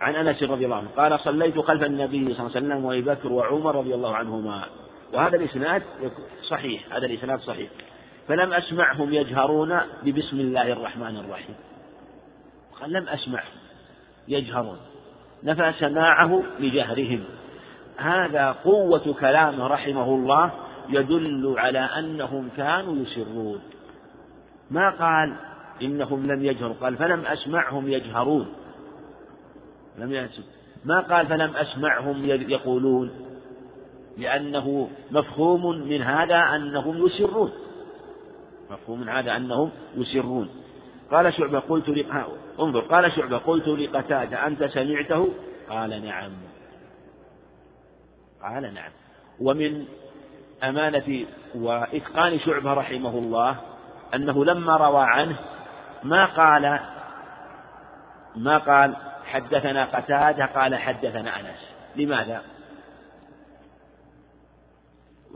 عن 0.03 0.15
أنس 0.15 0.43
رضي 0.43 0.65
الله 0.65 0.77
عنه 0.77 0.89
قال 0.97 1.21
صليت 1.21 1.59
خلف 1.59 1.83
النبي 1.83 2.35
صلى 2.35 2.47
الله 2.47 2.57
عليه 2.57 2.67
وسلم 2.67 2.85
وأبي 2.85 3.03
بكر 3.03 3.33
وعمر 3.33 3.77
رضي 3.77 3.95
الله 3.95 4.17
عنهما. 4.17 4.65
وهذا 5.13 5.37
الإسناد 5.37 5.83
صحيح 6.43 6.95
هذا 6.95 7.07
الإسناد 7.07 7.41
صحيح. 7.41 7.71
فلم 8.29 8.53
أسمعهم 8.53 9.15
يجهرون 9.15 9.81
ببسم 10.03 10.41
الله 10.41 10.73
الرحمن 10.73 11.17
الرحيم. 11.17 11.55
قال 12.81 12.93
لم 12.93 13.09
اسمعهم 13.09 13.59
يجهرون. 14.29 14.77
نفى 15.45 15.73
سماعه 15.79 16.43
لجهرهم. 16.61 17.25
هذا 17.97 18.53
قوة 18.53 19.15
كلامه 19.21 19.67
رحمه 19.67 20.05
الله 20.05 20.51
يدل 20.89 21.55
على 21.59 21.79
أنهم 21.79 22.49
كانوا 22.57 22.97
يسرون. 22.97 23.61
ما 24.71 24.91
قال 24.91 25.37
إنهم 25.83 26.27
لم 26.27 26.45
يجهروا؟ 26.45 26.75
قال 26.81 26.97
فلم 26.97 27.27
أسمعهم 27.27 27.89
يجهرون. 27.89 28.62
لم 29.99 30.13
يسمع 30.13 30.45
ما 30.85 31.01
قال 31.01 31.27
فلم 31.27 31.57
أسمعهم 31.57 32.25
يقولون؟ 32.25 33.11
لأنه 34.19 34.91
مفهوم 35.11 35.79
من 35.89 36.03
هذا 36.03 36.37
أنهم 36.37 37.07
يسرون. 37.07 37.53
مفهوم 38.71 39.01
من 39.01 39.09
هذا 39.09 39.37
أنهم 39.37 39.71
يسرون. 39.97 40.49
قال 41.11 41.35
شعبة 41.35 41.59
قلت 41.59 41.89
لق... 41.89 42.27
انظر. 42.61 42.81
قال 42.81 43.13
شعبة 43.13 43.39
قلت 43.39 43.69
لقتادة 43.69 44.47
أنت 44.47 44.65
سمعته؟ 44.65 45.29
قال 45.69 46.05
نعم. 46.05 46.33
قال 48.43 48.75
نعم. 48.75 48.91
ومن 49.41 49.85
أمانة 50.63 51.27
وإتقان 51.55 52.39
شعبة 52.39 52.73
رحمه 52.73 53.19
الله 53.19 53.57
أنه 54.15 54.45
لما 54.45 54.77
روى 54.77 55.03
عنه 55.03 55.37
ما 56.05 56.25
قال 56.25 56.81
ما 58.37 58.59
قال 58.59 58.97
حدثنا 59.33 59.85
قتادة 59.85 60.47
قال 60.47 60.77
حدثنا 60.77 61.41
أنس. 61.41 61.69
لماذا؟ 61.97 62.43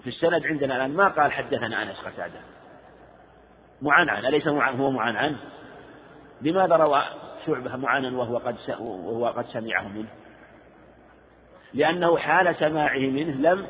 في 0.02 0.06
السند 0.06 0.46
عندنا 0.46 0.76
الآن 0.76 0.90
ما 0.90 1.08
قال 1.08 1.32
حدثنا 1.32 1.82
أنس 1.82 2.00
قتادة. 2.00 2.40
معنعن 3.82 4.26
أليس 4.26 4.46
معنعن 4.46 4.80
هو 4.80 4.90
معنعن 4.90 5.36
لماذا 6.42 6.76
روى 6.76 7.02
شعبة 7.46 7.76
معانا 7.76 8.18
وهو 8.18 8.36
قد 8.38 8.56
وهو 8.78 9.26
قد 9.26 9.46
سمعه 9.46 9.88
منه؟ 9.88 10.08
لأنه 11.74 12.16
حال 12.16 12.56
سماعه 12.56 12.98
منه 12.98 13.50
لم 13.50 13.66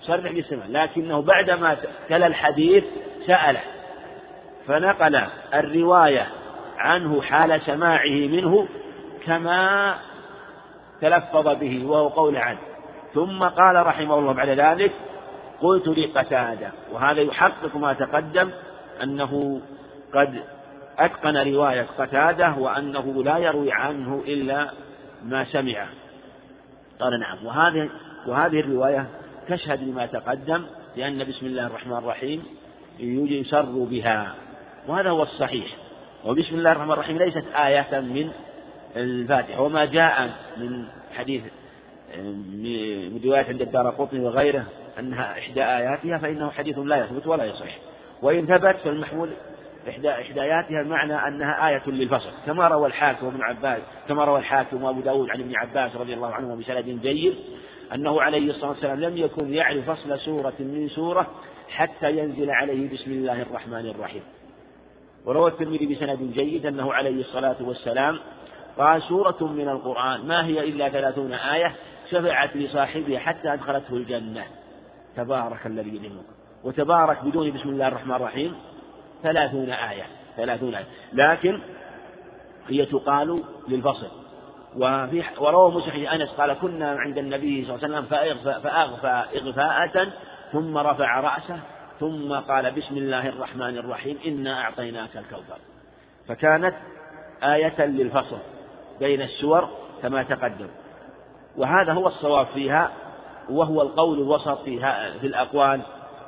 صرح 0.00 0.32
بالسماع 0.32 0.66
لكنه 0.66 1.22
بعدما 1.22 1.76
تلا 2.08 2.26
الحديث 2.26 2.84
سأله 3.26 3.60
فنقل 4.66 5.26
الرواية 5.54 6.26
عنه 6.78 7.22
حال 7.22 7.60
سماعه 7.60 8.28
منه 8.28 8.68
كما 9.26 9.94
تلفظ 11.00 11.48
به 11.48 11.86
وهو 11.86 12.08
قول 12.08 12.36
عنه 12.36 12.58
ثم 13.14 13.44
قال 13.44 13.86
رحمه 13.86 14.18
الله 14.18 14.32
بعد 14.32 14.48
ذلك 14.48 14.92
قلت 15.60 15.88
لقتادة 15.88 16.72
وهذا 16.92 17.20
يحقق 17.20 17.76
ما 17.76 17.92
تقدم 17.92 18.50
أنه 19.02 19.60
قد 20.14 20.42
أتقن 20.98 21.36
رواية 21.36 21.86
قتادة 21.98 22.54
وأنه 22.58 23.22
لا 23.22 23.38
يروي 23.38 23.72
عنه 23.72 24.22
إلا 24.26 24.70
ما 25.24 25.44
سمعه. 25.44 25.88
قال 27.00 27.20
نعم. 27.20 27.46
وهذه 27.46 27.90
وهذه 28.26 28.60
الرواية 28.60 29.06
تشهد 29.48 29.82
لما 29.82 30.06
تقدم 30.06 30.62
لأن 30.96 31.18
بسم 31.18 31.46
الله 31.46 31.66
الرحمن 31.66 31.96
الرحيم 31.96 32.44
يسر 33.00 33.62
بها 33.62 34.34
وهذا 34.88 35.10
هو 35.10 35.22
الصحيح. 35.22 35.66
وبسم 36.24 36.54
الله 36.54 36.72
الرحمن 36.72 36.92
الرحيم 36.92 37.18
ليست 37.18 37.44
آية 37.56 38.00
من 38.00 38.30
الفاتحة 38.96 39.60
وما 39.60 39.84
جاء 39.84 40.30
من 40.56 40.84
حديث 41.12 41.42
من 42.16 43.34
عند 43.48 43.62
الدار 43.62 43.90
قطني 43.90 44.20
وغيره 44.20 44.66
أنها 44.98 45.38
إحدى 45.38 45.64
آياتها 45.64 46.18
فإنه 46.18 46.50
حديث 46.50 46.78
لا 46.78 47.04
يثبت 47.04 47.26
ولا 47.26 47.44
يصح. 47.44 47.78
وإن 48.22 48.46
ثبت 48.46 48.76
فالمحمول 48.76 49.30
إحدى 49.88 50.10
إحداياتها 50.10 50.80
المعنى 50.80 51.28
أنها 51.28 51.68
آية 51.68 51.82
للفصل. 51.86 52.30
كما 52.46 52.68
روى 52.68 52.86
الحاكم 52.86 53.26
وابن 53.26 53.42
عباس 53.42 53.82
كما 54.08 54.24
روى 54.24 54.38
الحاكم 54.38 54.82
وأبو 54.82 55.00
داود 55.00 55.30
عن 55.30 55.40
ابن 55.40 55.56
عباس 55.56 55.96
رضي 55.96 56.14
الله 56.14 56.34
عنهما 56.34 56.54
بسند 56.54 57.00
جيد 57.02 57.34
أنه 57.94 58.22
عليه 58.22 58.50
الصلاة 58.50 58.70
والسلام 58.70 59.00
لم 59.00 59.16
يكن 59.16 59.54
يعرف 59.54 59.90
فصل 59.90 60.18
سورة 60.18 60.54
من 60.58 60.88
سورة 60.88 61.26
حتى 61.68 62.18
ينزل 62.18 62.50
عليه 62.50 62.90
بسم 62.92 63.10
الله 63.10 63.42
الرحمن 63.42 63.86
الرحيم. 63.86 64.22
وروى 65.24 65.50
الترمذي 65.50 65.86
بسند 65.94 66.32
جيد 66.34 66.66
أنه 66.66 66.92
عليه 66.92 67.20
الصلاة 67.20 67.56
والسلام 67.60 68.20
قال 68.78 69.02
سورة 69.02 69.36
من 69.40 69.68
القرآن 69.68 70.26
ما 70.26 70.46
هي 70.46 70.68
إلا 70.68 70.88
ثلاثون 70.88 71.32
آية 71.32 71.74
شفعت 72.10 72.56
لصاحبها 72.56 73.18
حتى 73.18 73.52
أدخلته 73.52 73.96
الجنة. 73.96 74.44
تبارك 75.16 75.66
الذي 75.66 75.90
بيده 75.90 76.14
وتبارك 76.64 77.24
بدون 77.24 77.50
بسم 77.50 77.68
الله 77.68 77.88
الرحمن 77.88 78.14
الرحيم 78.14 78.54
ثلاثون 79.22 79.70
آية 79.70 80.06
ثلاثون 80.36 80.74
آية. 80.74 80.86
لكن 81.12 81.60
هي 82.68 82.86
تقال 82.86 83.42
للفصل. 83.68 84.08
وفي 84.76 85.22
وروى 85.40 85.74
مسلم 85.74 86.06
أنس 86.06 86.30
قال 86.30 86.52
كنا 86.52 86.90
عند 86.90 87.18
النبي 87.18 87.64
صلى 87.64 87.76
الله 87.76 87.86
عليه 87.86 87.94
وسلم 87.94 88.30
فأغفى 88.62 89.38
إغفاءة 89.38 90.08
ثم 90.52 90.78
رفع 90.78 91.20
رأسه 91.20 91.60
ثم 92.00 92.32
قال 92.32 92.70
بسم 92.70 92.96
الله 92.96 93.28
الرحمن 93.28 93.78
الرحيم 93.78 94.18
إنا 94.26 94.60
أعطيناك 94.60 95.16
الكوثر. 95.16 95.58
فكانت 96.28 96.74
آية 97.42 97.86
للفصل. 97.86 98.38
بين 99.00 99.22
السور 99.22 99.68
كما 100.02 100.22
تقدم. 100.22 100.68
وهذا 101.56 101.92
هو 101.92 102.08
الصواب 102.08 102.46
فيها 102.46 102.92
وهو 103.50 103.82
القول 103.82 104.18
الوسط 104.18 104.64
في, 104.64 104.78
في 105.20 105.26
الأقوال 105.26 105.80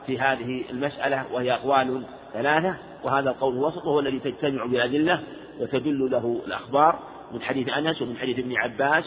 في 0.06 0.18
هذه 0.18 0.64
المسألة 0.70 1.24
وهي 1.32 1.52
أقوال 1.52 2.02
ثلاثة 2.32 2.76
وهذا 3.04 3.30
القول 3.30 3.54
الوسط 3.54 3.86
وهو 3.86 4.00
الذي 4.00 4.18
تجتمع 4.18 4.64
بالأدلة 4.64 5.22
وتدل 5.60 6.10
له 6.10 6.42
الأخبار 6.46 6.98
من 7.32 7.42
حديث 7.42 7.68
أنس 7.68 8.02
ومن 8.02 8.16
حديث 8.16 8.38
ابن 8.38 8.56
عباس 8.56 9.04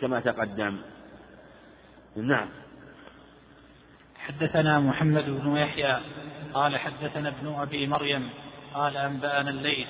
كما 0.00 0.20
تقدم. 0.20 0.76
نعم. 2.16 2.48
حدثنا 4.16 4.80
محمد 4.80 5.24
بن 5.24 5.56
يحيى 5.56 5.98
قال 6.54 6.76
حدثنا 6.76 7.28
ابن 7.28 7.54
أبي 7.54 7.86
مريم 7.86 8.30
قال 8.74 8.96
أنبأنا 8.96 9.50
الليث 9.50 9.88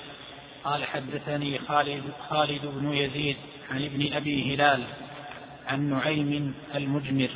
قال 0.65 0.85
حدثني 0.85 1.59
خالد, 1.59 2.03
خالد 2.29 2.65
بن 2.65 2.93
يزيد 2.93 3.37
عن 3.71 3.85
ابن 3.85 4.13
أبي 4.13 4.55
هلال 4.55 4.83
عن 5.67 5.89
نعيم 5.89 6.55
المجمر 6.75 7.29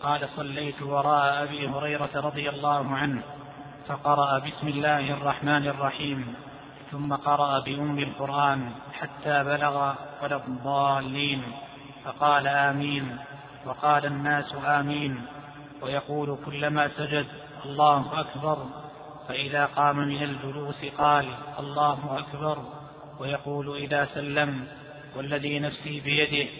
قال 0.00 0.28
صليت 0.36 0.82
وراء 0.82 1.42
أبي 1.42 1.68
هريرة 1.68 2.10
رضي 2.14 2.48
الله 2.48 2.94
عنه 2.94 3.22
فقرأ 3.86 4.38
بسم 4.38 4.68
الله 4.68 5.12
الرحمن 5.12 5.66
الرحيم 5.66 6.34
ثم 6.92 7.14
قرأ 7.14 7.60
بأم 7.60 7.98
القرآن 7.98 8.70
حتى 8.92 9.44
بلغ 9.44 9.94
ولا 10.22 10.36
الضالين 10.36 11.42
فقال 12.04 12.46
آمين 12.46 13.16
وقال 13.66 14.06
الناس 14.06 14.54
آمين 14.64 15.26
ويقول 15.82 16.38
كلما 16.44 16.88
سجد 16.88 17.26
الله 17.64 18.20
أكبر. 18.20 18.66
فإذا 19.28 19.64
قام 19.64 19.98
من 19.98 20.22
الجلوس 20.22 20.84
قال 20.98 21.26
الله 21.58 22.18
أكبر 22.18 22.58
ويقول 23.20 23.76
إذا 23.76 24.08
سلم 24.14 24.66
والذي 25.16 25.58
نفسي 25.58 26.00
بيده 26.00 26.50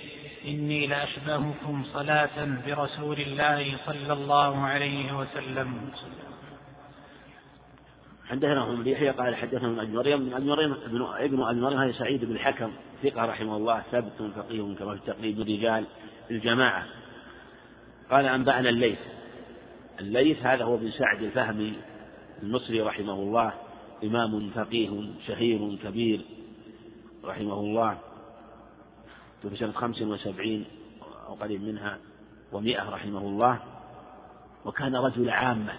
إني 0.45 0.87
لأشبهكم 0.87 1.85
صلاة 1.93 2.59
برسول 2.67 3.21
الله 3.21 3.77
صلى 3.87 4.13
الله 4.13 4.61
عليه 4.61 5.19
وسلم. 5.19 5.91
حدثنا 8.29 8.73
ابن 8.73 8.87
يحيى 8.89 9.11
قال 9.11 9.37
حدثنا 9.37 9.83
ابن 9.83 9.97
مريم. 9.97 10.35
ابن 10.35 10.47
مريم 10.47 10.73
ابن 10.73 11.03
ابن 11.19 11.61
مريم 11.61 11.79
هذا 11.79 11.93
سعيد 11.93 12.25
بن 12.25 12.33
الحكم 12.33 12.73
ثقة 13.03 13.25
رحمه 13.25 13.57
الله 13.57 13.83
ثبت 13.93 14.33
فقيه 14.37 14.75
كما 14.75 14.97
في 14.97 15.01
التقريب 15.01 15.39
من 15.39 15.43
رجال 15.43 15.85
الجماعة. 16.31 16.85
قال 18.11 18.27
أنبأنا 18.27 18.69
الليث. 18.69 18.99
الليث 20.01 20.47
هذا 20.47 20.65
هو 20.65 20.75
ابن 20.75 20.91
سعد 20.91 21.23
الفهمي 21.23 21.75
المصري 22.43 22.81
رحمه 22.81 23.13
الله 23.13 23.53
إمام 24.05 24.51
فقيه 24.51 25.11
شهير 25.27 25.79
كبير 25.85 26.21
رحمه 27.25 27.61
الله 27.61 27.99
في 29.43 29.57
سنة 29.57 29.73
خمس 29.73 30.03
وسبعين 30.03 30.65
أو 31.27 31.35
قريب 31.35 31.63
منها 31.63 31.99
ومئة 32.53 32.91
رحمه 32.91 33.21
الله. 33.21 33.59
وكان 34.65 34.97
رجل 34.97 35.31
عامة 35.31 35.73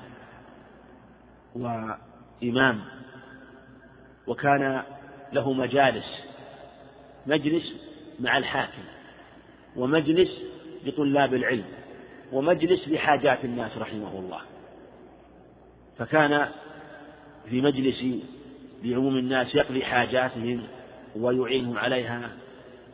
وإمام 1.56 2.82
وكان 4.28 4.84
له 5.34 5.54
مجالس 5.54 6.24
مجلس 7.28 7.74
مع 8.20 8.38
الحاكم 8.38 8.84
ومجلس 9.76 10.30
لطلاب 10.86 11.34
العلم 11.34 11.66
ومجلس 12.32 12.88
لحاجات 12.88 13.46
الناس 13.46 13.78
رحمه 13.78 14.20
الله. 14.20 14.42
فكان 15.98 16.48
في 17.50 17.62
مجلس 17.62 18.06
لعموم 18.84 19.18
الناس 19.18 19.56
يقضي 19.56 19.86
حاجاتهم 19.86 20.64
ويعينهم 21.16 21.78
عليها 21.78 22.30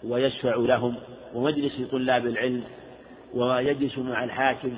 ويشفع 0.04 0.56
لهم 0.56 0.96
ومجلس 1.34 1.80
لطلاب 1.80 2.26
العلم 2.26 2.64
ويجلس 3.34 3.98
مع 3.98 4.24
الحاكم 4.24 4.78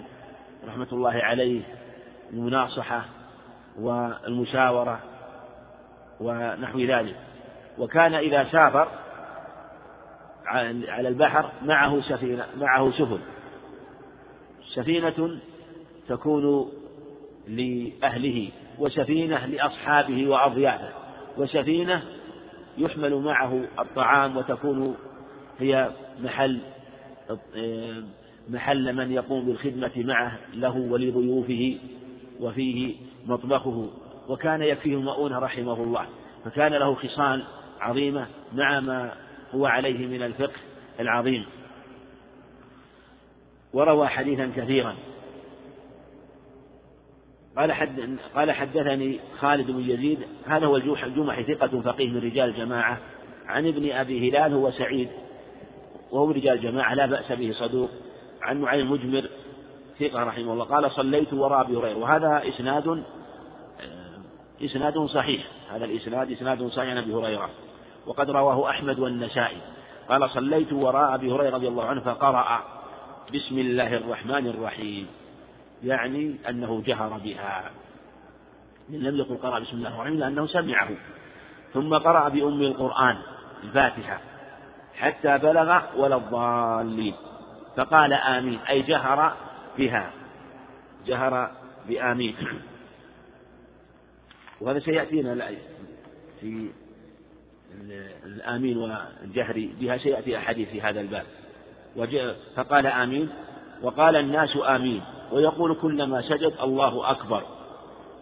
رحمة 0.68 0.88
الله 0.92 1.12
عليه 1.12 1.62
المناصحة 2.34 3.06
والمشاورة 3.80 5.00
ونحو 6.20 6.80
ذلك. 6.80 7.16
وكان 7.78 8.14
إذا 8.14 8.44
سافر 8.44 8.88
على 10.88 11.08
البحر 11.08 11.52
معه 11.62 12.02
سفينة 12.02 12.46
معه 12.58 12.92
سفن. 12.92 13.20
سفينة 14.76 15.40
تكون 16.08 16.72
لأهله 17.48 18.50
وسفينة 18.80 19.46
لأصحابه 19.46 20.28
وأضيافه 20.28 20.90
وسفينة 21.38 22.04
يحمل 22.78 23.16
معه 23.16 23.66
الطعام 23.80 24.38
وتكون 24.38 24.96
هي 25.60 25.92
محل 26.20 26.60
محل 28.50 28.96
من 28.96 29.12
يقوم 29.12 29.46
بالخدمة 29.46 29.92
معه 29.96 30.40
له 30.54 30.78
ولضيوفه 30.78 31.78
وفيه 32.40 32.96
مطبخه. 33.26 33.90
وكان 34.30 34.62
يكفيه 34.62 35.02
مؤونة 35.02 35.40
رحمه 35.40 35.84
الله. 35.84 36.06
فكان 36.46 36.74
له 36.74 36.96
خصال 36.96 37.44
عظيمة 37.80 38.28
مع 38.54 38.80
ما 38.80 39.14
هو 39.52 39.66
عليه 39.66 40.08
من 40.08 40.24
الفقه 40.24 40.60
العظيم. 41.00 41.46
وروى 43.74 44.08
حديثا 44.08 44.52
كثيرا. 44.56 44.96
قال 47.58 47.72
حد 47.72 48.18
قال 48.36 48.52
حدثني 48.52 49.20
خالد 49.40 49.72
بن 49.72 49.90
يزيد 49.90 50.20
هذا 50.46 50.66
هو 50.66 50.78
الجمحي 50.78 51.44
ثقة 51.44 51.82
فقيه 51.82 52.10
من 52.10 52.18
رجال 52.18 52.56
جماعة 52.56 52.98
عن 53.48 53.68
ابن 53.68 53.92
أبي 53.92 54.30
هلال 54.30 54.54
هو 54.54 54.72
سعيد 54.72 55.10
وهو 56.12 56.32
رجال 56.32 56.62
جماعة 56.62 56.94
لا 56.94 57.06
بأس 57.06 57.32
به 57.32 57.52
صدوق 57.52 57.90
عن 58.42 58.62
معين 58.62 58.88
مجمر 58.88 59.30
ثقة 60.00 60.24
رحمه 60.24 60.54
الله 60.54 60.66
قال 60.66 60.92
صليت 60.92 61.34
وراء 61.34 61.62
أبي 61.62 61.78
هريرة 61.78 61.98
وهذا 61.98 62.42
إسناد 62.48 62.88
آه، 62.88 63.04
إسناد 64.66 65.06
صحيح 65.06 65.48
هذا 65.72 65.86
الإسناد 65.86 66.32
إسناد 66.32 66.68
صحيح 66.68 66.90
عن 66.90 66.98
أبي 66.98 67.14
هريرة 67.14 67.50
وقد 68.06 68.32
رواه 68.32 68.70
أحمد 68.70 69.00
والنسائي 69.00 69.58
قال 70.10 70.30
صليت 70.30 70.74
وراء 70.74 71.16
أبي 71.16 71.32
هريرة 71.32 71.56
رضي 71.56 71.68
الله 71.68 71.86
عنه 71.86 72.02
فقرأ 72.02 72.64
بسم 73.34 73.60
الله 73.60 73.98
الرحمن 73.98 74.48
الرحيم. 74.48 75.08
يعني 75.84 76.36
أنه 76.50 76.84
جهر 76.86 77.18
بها. 77.18 77.72
لم 78.90 79.18
يقل 79.18 79.36
قرأ 79.36 79.60
بسم 79.60 79.78
الله 79.78 79.88
الرحمن 79.88 80.02
الرحيم 80.02 80.20
لأنه 80.20 80.46
سمعه. 80.46 80.90
ثم 81.74 81.98
قرأ 81.98 82.30
بأم 82.30 82.62
القرآن 82.62 83.18
الفاتحة 83.64 84.22
حتى 84.96 85.38
بلغ 85.38 85.82
ولا 85.98 86.16
الضالين. 86.16 87.14
فقال 87.76 88.14
آمين. 88.14 88.60
أي 88.70 88.82
جهر 88.82 89.38
بها. 89.78 90.12
جهر 91.06 91.52
بآمين. 91.88 92.36
وهذا 94.62 94.80
سيأتينا 94.80 95.52
في 96.42 96.70
الآمين 98.26 98.78
والجهر 98.78 99.70
بها. 99.80 99.98
سيأتي 99.98 100.38
أحاديث 100.38 100.70
في 100.70 100.82
هذا 100.82 101.02
الباب. 101.02 101.26
فقال 102.56 102.88
آمين. 102.88 103.30
وقال 103.84 104.16
الناس 104.16 104.58
آمين 104.66 105.02
ويقول 105.32 105.76
كلما 105.76 106.22
سجد 106.22 106.54
الله 106.64 107.12
أكبر. 107.12 107.44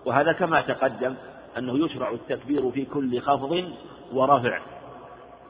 وهذا 0.05 0.33
كما 0.33 0.61
تقدم 0.61 1.15
أنه 1.57 1.85
يشرع 1.85 2.11
التكبير 2.11 2.71
في 2.71 2.85
كل 2.85 3.21
خفض 3.21 3.71
ورفع 4.13 4.61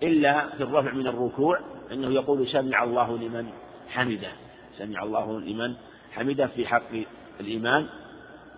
إلا 0.03 0.49
في 0.49 0.63
الرفع 0.63 0.91
من 0.91 1.07
الركوع 1.07 1.59
أنه 1.91 2.13
يقول 2.13 2.47
سمع 2.47 2.83
الله 2.83 3.17
لمن 3.17 3.49
حمده 3.89 4.31
سمع 4.77 5.03
الله 5.03 5.39
لمن 5.39 5.73
حمده 6.11 6.47
في 6.47 6.67
حق 6.67 6.91
الإيمان 7.39 7.85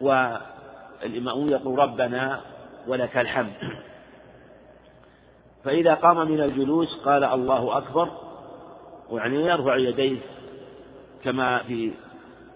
والإمام 0.01 1.49
يقول 1.49 1.79
ربنا 1.79 2.41
ولك 2.87 3.17
الحمد. 3.17 3.53
فإذا 5.63 5.93
قام 5.93 6.31
من 6.31 6.41
الجلوس 6.41 6.95
قال 7.05 7.23
الله 7.23 7.77
أكبر 7.77 8.09
ويعني 9.09 9.35
يرفع 9.41 9.75
يديه 9.75 10.17
كما 11.23 11.63
في 11.63 11.91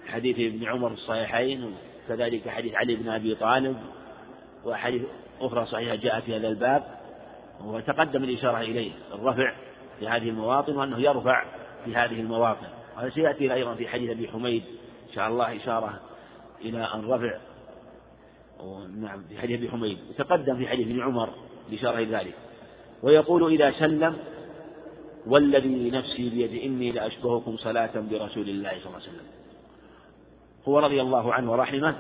حديث 0.08 0.54
ابن 0.54 0.68
عمر 0.68 0.90
في 0.90 0.96
الصحيحين 0.96 1.74
وكذلك 2.06 2.50
حديث 2.50 2.76
علي 2.76 2.96
بن 2.96 3.10
أبي 3.10 3.36
طالب 3.36 3.78
وحديث 4.66 5.02
أخرى 5.42 5.66
صحيحة 5.66 5.96
جاء 5.96 6.20
في 6.20 6.36
هذا 6.36 6.48
الباب 6.48 6.84
وتقدم 7.66 8.24
الإشارة 8.24 8.58
إليه 8.58 8.92
الرفع 9.14 9.54
في 10.00 10.08
هذه 10.08 10.30
المواطن 10.30 10.76
وأنه 10.78 11.00
يرفع 11.00 11.46
في 11.86 11.96
هذه 11.96 12.20
المواطن. 12.20 12.68
وهذا 12.96 13.10
سيأتي 13.10 13.54
أيضا 13.54 13.76
في 13.76 13.88
حديث 13.88 14.10
أبي 14.10 14.28
حميد 14.28 14.64
إن 15.10 15.14
شاء 15.14 15.28
الله 15.28 15.56
إشارة 15.56 16.00
إلى 16.62 16.88
الرفع. 16.96 17.38
نعم 18.96 19.24
في 19.30 19.40
حديث 19.40 19.60
أبي 19.60 19.70
حميد 19.70 19.98
وتقدم 20.10 20.58
في 20.58 20.68
حديث 20.68 20.88
ابن 20.88 21.02
عمر 21.02 21.30
الإشارة 21.70 21.98
إلى 21.98 22.18
ذلك. 22.18 22.34
ويقول 23.04 23.54
إذا 23.54 23.72
سلم 23.72 24.18
والذي 25.26 25.92
نفسي 25.92 26.30
بيده 26.30 26.66
إني 26.66 26.92
لأشبهكم 26.92 27.58
صلاة 27.58 27.92
برسول 27.96 28.50
الله 28.50 28.70
صلى 28.70 28.86
الله 28.86 28.96
عليه 28.96 29.10
وسلم. 29.10 29.26
هو 30.68 30.80
رضي 30.80 31.02
الله 31.02 31.34
عنه 31.34 31.52
ورحمه 31.52 31.96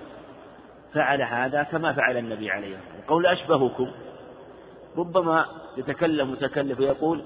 فعل 0.94 1.22
هذا 1.22 1.64
كما 1.64 1.94
فعل 1.94 2.18
النبي 2.18 2.50
عليه 2.50 2.68
الصلاة 2.68 2.84
والسلام. 2.86 3.08
قول 3.08 3.26
أشبهكم 3.26 3.92
ربما 4.98 5.46
يتكلم 5.78 6.32
متكلف 6.32 6.80
ويقول 6.80 7.24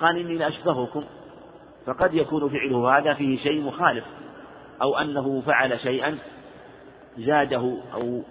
قال 0.00 0.18
إني 0.18 0.36
لأشبهكم 0.36 1.04
فقد 1.86 2.14
يكون 2.14 2.48
فعله 2.48 2.98
هذا 2.98 3.14
فيه 3.14 3.36
شيء 3.36 3.60
مخالف 3.60 4.04
أو 4.82 4.98
أنه 4.98 5.40
فعل 5.40 5.80
شيئا 5.80 6.18
زاده 7.18 7.76
أو 7.94 8.22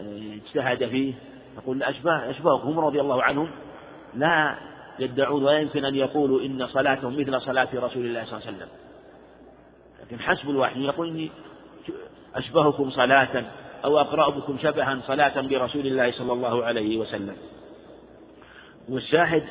اجتهد 0.00 0.88
فيه. 0.88 1.14
يقول 1.56 1.82
أشبه 1.82 2.30
أشبهكم 2.30 2.78
رضي 2.78 3.00
الله 3.00 3.22
عنهم 3.22 3.50
لا 4.14 4.54
يدعون 4.98 5.44
ولا 5.44 5.58
يمكن 5.58 5.84
أن 5.84 5.94
يقولوا 5.94 6.40
إن 6.40 6.66
صلاتهم 6.66 7.20
مثل 7.20 7.40
صلاة 7.40 7.68
رسول 7.74 8.06
الله 8.06 8.24
صلى 8.24 8.38
الله 8.38 8.46
عليه 8.46 8.56
وسلم. 8.56 8.68
لكن 10.02 10.20
حسب 10.20 10.50
الواحد 10.50 10.76
يقول 10.76 11.08
إني 11.08 11.30
أشبهكم 12.34 12.90
صلاة 12.90 13.44
أو 13.84 14.00
أقرأ 14.00 14.30
بكم 14.30 14.58
شبها 14.62 15.00
صلاة 15.06 15.40
برسول 15.40 15.86
الله 15.86 16.10
صلى 16.10 16.32
الله 16.32 16.64
عليه 16.64 16.98
وسلم. 16.98 17.36
والشاهد 18.88 19.44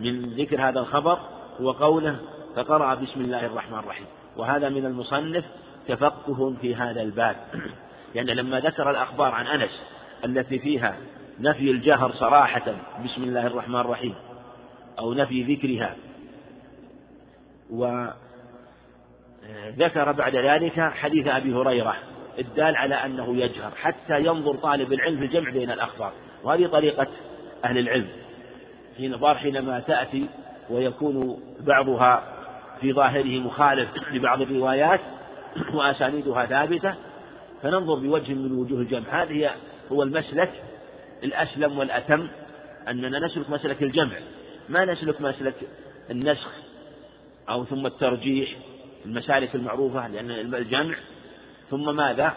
من 0.00 0.34
ذكر 0.34 0.68
هذا 0.68 0.80
الخبر 0.80 1.18
هو 1.60 1.70
قوله 1.70 2.16
فقرأ 2.56 2.94
بسم 2.94 3.20
الله 3.20 3.46
الرحمن 3.46 3.78
الرحيم. 3.78 4.06
وهذا 4.36 4.68
من 4.68 4.86
المصنف 4.86 5.44
تفقه 5.88 6.54
في 6.60 6.74
هذا 6.74 7.02
الباب. 7.02 7.36
يعني 8.14 8.34
لما 8.34 8.60
ذكر 8.60 8.90
الأخبار 8.90 9.34
عن 9.34 9.46
أنس 9.46 9.82
التي 10.24 10.58
فيها 10.58 10.96
نفي 11.40 11.70
الجهر 11.70 12.12
صراحة 12.12 12.74
بسم 13.04 13.22
الله 13.22 13.46
الرحمن 13.46 13.80
الرحيم 13.80 14.14
أو 14.98 15.14
نفي 15.14 15.42
ذكرها. 15.42 15.96
وذكر 17.70 18.12
بعد 20.12 20.36
ذلك 20.36 20.80
حديث 20.80 21.26
أبي 21.26 21.54
هريرة 21.54 21.96
الدال 22.38 22.76
على 22.76 22.94
أنه 22.94 23.36
يجهر 23.36 23.70
حتى 23.70 24.20
ينظر 24.20 24.56
طالب 24.56 24.92
العلم 24.92 25.18
في 25.18 25.24
الجمع 25.24 25.50
بين 25.50 25.70
الأخبار. 25.70 26.12
وهذه 26.44 26.66
طريقة 26.66 27.06
أهل 27.64 27.78
العلم. 27.78 28.08
حين 28.96 29.18
ظهر 29.18 29.34
حينما 29.34 29.80
تأتي 29.80 30.26
ويكون 30.70 31.40
بعضها 31.60 32.22
في 32.80 32.92
ظاهره 32.92 33.40
مخالف 33.40 33.88
لبعض 34.12 34.40
الروايات 34.40 35.00
وأسانيدها 35.74 36.46
ثابتة 36.46 36.94
فننظر 37.62 37.94
بوجه 37.94 38.34
من 38.34 38.52
وجوه 38.52 38.80
الجمع. 38.80 39.22
هذه 39.22 39.50
هو 39.92 40.02
المسلك 40.02 40.50
الأسلم 41.24 41.78
والأتم 41.78 42.28
أننا 42.88 43.18
نسلك 43.18 43.50
مسلك 43.50 43.82
الجمع. 43.82 44.16
ما 44.68 44.84
نسلك 44.84 45.20
مسلك 45.20 45.68
النسخ 46.10 46.52
أو 47.48 47.64
ثم 47.64 47.86
الترجيح 47.86 48.56
المسالك 49.04 49.54
المعروفة 49.54 50.08
لأن 50.08 50.30
الجمع. 50.54 50.96
ثم 51.70 51.96
ماذا؟ 51.96 52.36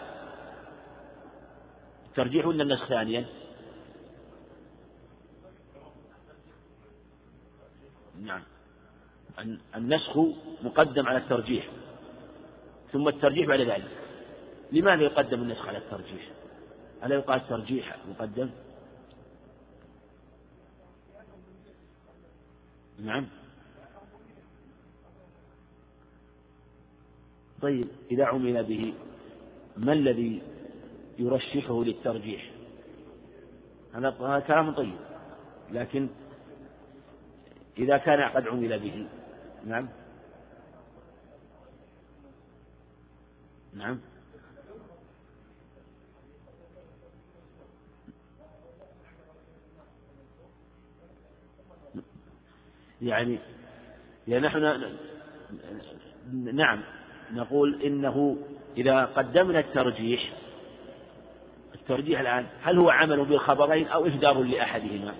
الترجيح 2.08 2.46
ولا 2.46 2.62
النسخ 2.62 2.88
ثانيا؟ 2.88 3.26
نعم. 8.20 8.42
النسخ 9.76 10.18
مقدم 10.62 11.06
على 11.06 11.18
الترجيح. 11.18 11.68
ثم 12.92 13.08
الترجيح 13.08 13.46
بعد 13.46 13.60
ذلك. 13.60 13.90
لماذا 14.72 15.02
يقدم 15.02 15.42
النسخ 15.42 15.68
على 15.68 15.78
الترجيح؟ 15.78 16.28
ألا 17.04 17.14
يقال 17.14 17.40
الترجيح 17.40 17.96
مقدم؟ 18.08 18.50
نعم. 22.98 23.26
طيب 27.62 27.88
إذا 28.10 28.24
عمل 28.24 28.64
به 28.64 28.94
ما 29.76 29.92
الذي 29.92 30.42
يرشحه 31.18 31.84
للترجيح؟ 31.84 32.50
هذا 33.94 34.40
كلام 34.46 34.74
طيب 34.74 34.98
لكن 35.70 36.08
إذا 37.78 37.98
كان 37.98 38.30
قد 38.30 38.48
عمل 38.48 38.78
به 38.78 39.06
نعم. 39.64 39.88
نعم. 43.74 44.00
يعني 53.02 53.38
يعني 54.28 54.46
نحن 54.46 54.82
نعم 56.32 56.80
نقول 57.32 57.82
إنه 57.82 58.36
إذا 58.76 59.04
قدمنا 59.04 59.58
الترجيح 59.58 60.32
الترجيح 61.74 62.20
الآن 62.20 62.46
هل 62.62 62.78
هو 62.78 62.90
عمل 62.90 63.24
بالخبرين 63.24 63.88
أو 63.88 64.06
إهدار 64.06 64.42
لأحدهما؟ 64.42 65.14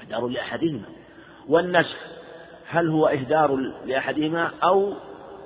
إهدار 0.00 0.28
لأحدهما. 0.28 0.88
والنسخ 1.48 1.96
هل 2.68 2.88
هو 2.88 3.06
إهدار 3.06 3.56
لأحدهما 3.86 4.50
أو 4.62 4.94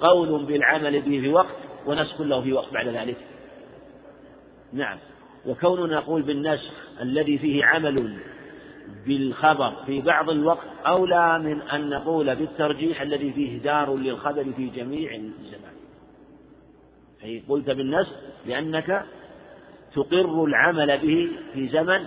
قول 0.01 0.45
بالعمل 0.45 1.01
به 1.01 1.21
في 1.21 1.29
وقت 1.29 1.57
ونسخ 1.87 2.21
له 2.21 2.41
في 2.41 2.53
وقت 2.53 2.73
بعد 2.73 2.89
ذلك؟ 2.89 3.17
نعم. 4.73 4.99
وكوننا 5.47 5.97
نقول 5.97 6.23
بالنسخ 6.23 6.73
الذي 7.01 7.39
فيه 7.39 7.65
عمل 7.65 8.19
بالخبر 9.07 9.73
في 9.87 10.01
بعض 10.01 10.31
الوقت 10.31 10.67
أولى 10.87 11.39
من 11.39 11.63
أن 11.63 11.91
نقول 11.91 12.37
بالترجيح 12.37 13.01
الذي 13.01 13.33
فيه 13.33 13.59
دار 13.59 13.97
للخبر 13.97 14.47
في 14.57 14.67
جميع 14.69 15.15
الزمان 15.15 15.77
أي 17.25 17.43
قلت 17.49 17.71
بالنسخ 17.71 18.13
لأنك 18.47 19.05
تقر 19.95 20.45
العمل 20.45 20.99
به 20.99 21.31
في 21.53 21.69
زمن 21.69 22.05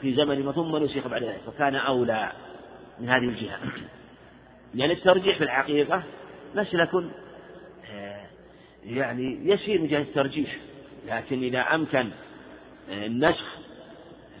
في 0.00 0.14
زمن 0.14 0.52
ثم 0.52 0.76
نسخ 0.76 1.08
بعد 1.08 1.22
ذلك 1.22 1.40
فكان 1.46 1.74
أولى 1.74 2.32
من 3.00 3.08
هذه 3.08 3.24
الجهة. 3.24 3.58
لأن 4.74 4.90
الترجيح 4.90 5.38
في 5.38 5.44
الحقيقة 5.44 6.02
مسلك 6.54 6.94
آه، 7.90 8.26
يعني 8.84 9.38
يسير 9.44 9.80
من 9.80 9.88
جهة 9.88 10.00
الترجيح 10.00 10.56
لكن 11.08 11.42
إذا 11.42 11.60
أمكن 11.60 12.10
آه، 12.90 13.06
النسخ 13.06 13.58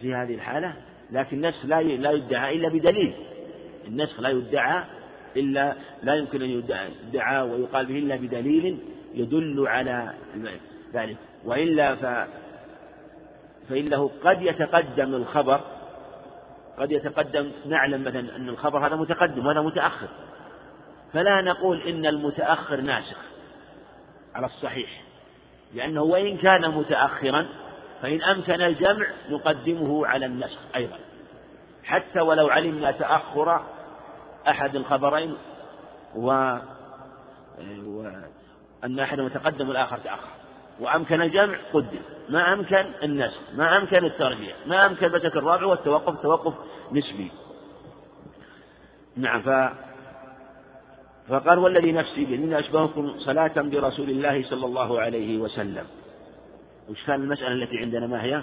في 0.00 0.14
هذه 0.14 0.34
الحالة 0.34 0.74
لكن 1.10 1.36
النسخ 1.36 1.66
لا 1.66 1.82
لا 1.82 2.10
يدعى 2.10 2.56
إلا 2.56 2.68
بدليل. 2.68 3.14
النسخ 3.88 4.20
لا 4.20 4.28
يدعى 4.28 4.84
إلا 5.36 5.74
لا 6.02 6.14
يمكن 6.14 6.42
أن 6.42 6.50
يدعى 6.50 7.42
ويقال 7.42 7.86
به 7.86 7.98
إلا 7.98 8.16
بدليل 8.16 8.78
يدل 9.14 9.68
على 9.68 10.14
ذلك. 10.94 11.16
وإلا 11.44 11.94
ف 11.94 12.28
فإنه 13.68 14.10
قد 14.24 14.42
يتقدم 14.42 15.14
الخبر 15.14 15.60
قد 16.78 16.92
يتقدم 16.92 17.50
نعلم 17.66 18.00
مثلا 18.00 18.36
أن 18.36 18.48
الخبر 18.48 18.86
هذا 18.86 18.96
متقدم 18.96 19.46
وهذا 19.46 19.60
متأخر. 19.60 20.08
فلا 21.12 21.40
نقول 21.40 21.82
إن 21.82 22.06
المتأخر 22.06 22.80
ناسخ 22.80 23.18
على 24.34 24.46
الصحيح. 24.46 25.02
لأنه 25.74 26.02
وإن 26.02 26.36
كان 26.36 26.70
متأخرا 26.70 27.46
فإن 28.02 28.22
أمكن 28.22 28.60
الجمع 28.60 29.06
نقدمه 29.30 30.06
على 30.06 30.26
النسخ 30.26 30.58
أيضا. 30.76 30.98
حتى 31.84 32.20
ولو 32.20 32.48
علمنا 32.48 32.90
تأخر 32.90 33.60
أحد 34.48 34.76
الخبرين 34.76 35.36
و... 36.16 36.56
وأن 37.84 38.98
أحدهما 39.00 39.28
تقدم 39.28 39.68
والآخر 39.68 39.98
تأخر. 39.98 40.28
وأمكن 40.80 41.22
الجمع 41.22 41.58
قدم. 41.72 42.00
ما 42.28 42.52
أمكن 42.52 42.92
النسخ 43.02 43.40
ما 43.54 43.78
أمكن 43.78 44.04
الترجيع 44.04 44.54
ما 44.66 44.86
أمكن 44.86 45.08
بتك 45.08 45.36
الرابع 45.36 45.66
والتوقف 45.66 46.22
توقف 46.22 46.54
نسبي. 46.92 47.30
نعم 49.16 49.42
ف 49.42 49.48
فقال 51.28 51.58
والذي 51.58 51.92
نفسي 51.92 52.24
بيده 52.24 52.58
أشبهكم 52.58 53.18
صلاة 53.18 53.52
برسول 53.56 54.10
الله 54.10 54.44
صلى 54.50 54.66
الله 54.66 55.00
عليه 55.00 55.38
وسلم. 55.38 55.86
وش 56.88 57.04
كان 57.06 57.22
المسألة 57.22 57.52
التي 57.52 57.78
عندنا؟ 57.78 58.06
ما 58.06 58.22
هي؟ 58.22 58.42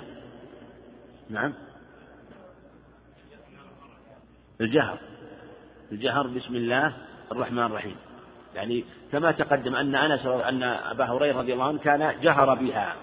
نعم. 1.29 1.53
الجهر. 4.61 4.97
الجهر 5.91 6.27
بسم 6.27 6.55
الله 6.55 6.93
الرحمن 7.31 7.63
الرحيم. 7.63 7.95
يعني 8.55 8.85
كما 9.11 9.31
تقدم 9.31 9.75
أن 9.75 9.95
أنس 9.95 10.25
أن 10.25 10.63
أبا 10.63 11.05
هريرة 11.05 11.37
رضي 11.37 11.53
الله 11.53 11.67
عنه 11.67 11.79
كان 11.79 12.21
جهر 12.21 12.55
بها. 12.55 12.95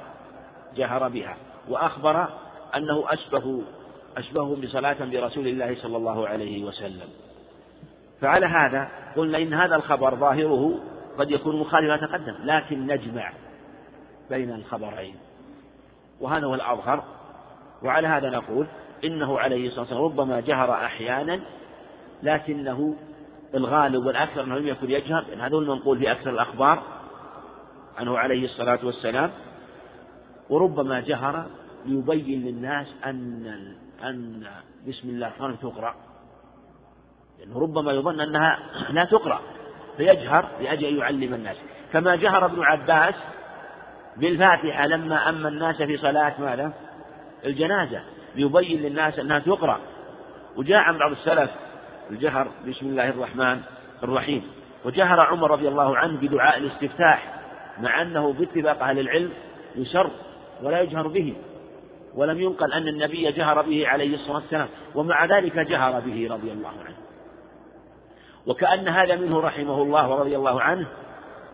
جهر 0.76 1.08
بها. 1.08 1.36
وأخبر 1.68 2.28
أنه 2.76 3.04
أشبه 3.06 3.62
أشبه 4.16 4.56
بصلاة 4.56 5.04
برسول 5.04 5.48
الله 5.48 5.74
صلى 5.82 5.96
الله 5.96 6.28
عليه 6.28 6.64
وسلم. 6.64 7.08
فعلى 8.20 8.46
هذا 8.46 8.88
قلنا 9.16 9.38
إن 9.38 9.54
هذا 9.54 9.76
الخبر 9.76 10.16
ظاهره 10.16 10.80
قد 11.18 11.30
يكون 11.30 11.60
مخالفا 11.60 12.06
تقدم. 12.06 12.34
لكن 12.44 12.86
نجمع 12.86 13.32
بين 14.30 14.52
الخبرين. 14.52 15.16
وهذا 16.22 16.46
هو 16.46 16.54
الأظهر. 16.54 17.04
وعلى 17.82 18.08
هذا 18.08 18.30
نقول 18.30 18.66
إنه 19.04 19.38
عليه 19.38 19.66
الصلاة 19.66 19.80
والسلام 19.80 20.04
ربما 20.04 20.40
جهر 20.40 20.72
أحيانا 20.72 21.40
لكنه 22.22 22.96
الغالب 23.54 24.06
والأكثر 24.06 24.42
أنه 24.42 24.58
لم 24.58 24.66
يكن 24.66 24.90
يجهر 24.90 25.24
لأن 25.28 25.40
هذا 25.40 25.54
هو 25.54 25.58
المنقول 25.58 25.98
في 25.98 26.12
أكثر 26.12 26.30
الأخبار 26.30 26.82
عنه 27.98 28.18
عليه 28.18 28.44
الصلاة 28.44 28.78
والسلام. 28.82 29.30
وربما 30.50 31.00
جهر 31.00 31.46
ليبين 31.86 32.42
للناس 32.42 32.94
أن 33.04 33.46
أن 34.04 34.46
بسم 34.88 35.08
الله 35.08 35.26
الرحمن 35.26 35.58
تقرأ. 35.58 35.94
لأنه 37.38 37.58
ربما 37.58 37.92
يظن 37.92 38.20
أنها 38.20 38.58
لا 38.90 39.04
تقرأ 39.04 39.40
فيجهر 39.96 40.48
لأجل 40.60 40.86
أن 40.86 40.96
يعلم 40.96 41.34
الناس. 41.34 41.56
كما 41.92 42.16
جهر 42.16 42.44
ابن 42.44 42.62
عباس 42.62 43.14
بالفاتحة 44.16 44.86
لما 44.86 45.28
أما 45.28 45.48
الناس 45.48 45.82
في 45.82 45.96
صلاة 45.96 46.34
ماذا؟ 46.38 46.72
الجنازة. 47.44 48.02
ليبين 48.34 48.82
للناس 48.82 49.18
أنها 49.18 49.38
تقرأ. 49.38 49.80
وجاء 50.56 50.78
عن 50.78 50.98
بعض 50.98 51.10
السلف 51.10 51.50
الجهر 52.10 52.48
بسم 52.68 52.86
الله 52.86 53.08
الرحمن 53.08 53.60
الرحيم. 54.02 54.42
وجهر 54.84 55.20
عمر 55.20 55.50
رضي 55.50 55.68
الله 55.68 55.96
عنه 55.96 56.20
بدعاء 56.20 56.58
الاستفتاح 56.58 57.40
مع 57.80 58.02
أنه 58.02 58.32
باتفاق 58.32 58.82
أهل 58.82 58.98
العلم 58.98 59.30
يسر 59.76 60.10
ولا 60.62 60.80
يجهر 60.80 61.08
به. 61.08 61.34
ولم 62.14 62.40
ينقل 62.40 62.72
أن 62.72 62.88
النبي 62.88 63.32
جهر 63.32 63.62
به 63.62 63.88
عليه 63.88 64.14
الصلاة 64.14 64.36
والسلام. 64.36 64.68
ومع 64.94 65.24
ذلك 65.24 65.58
جهر 65.58 66.00
به 66.00 66.28
رضي 66.30 66.52
الله 66.52 66.68
عنه. 66.68 66.96
وكأن 68.46 68.88
هذا 68.88 69.16
منه 69.16 69.40
رحمه 69.40 69.82
الله 69.82 70.10
ورضي 70.10 70.36
الله 70.36 70.60
عنه 70.60 70.86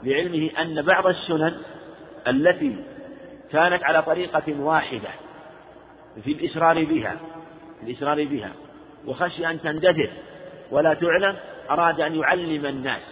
لعلمه 0.03 0.51
أن 0.61 0.83
بعض 0.83 1.07
السنن 1.07 1.55
التي 2.29 2.77
كانت 3.53 3.83
على 3.83 4.03
طريقة 4.03 4.61
واحدة 4.61 5.09
في 6.25 6.33
الإسرار 6.33 6.85
بها 6.85 7.17
الإسرار 7.83 8.25
بها. 8.25 8.53
وخشي 9.07 9.47
أن 9.47 9.61
تندثر 9.61 10.11
ولا 10.71 10.95
تعلم 10.95 11.37
أراد 11.71 12.01
أن 12.01 12.15
يعلم 12.15 12.67
الناس. 12.67 13.03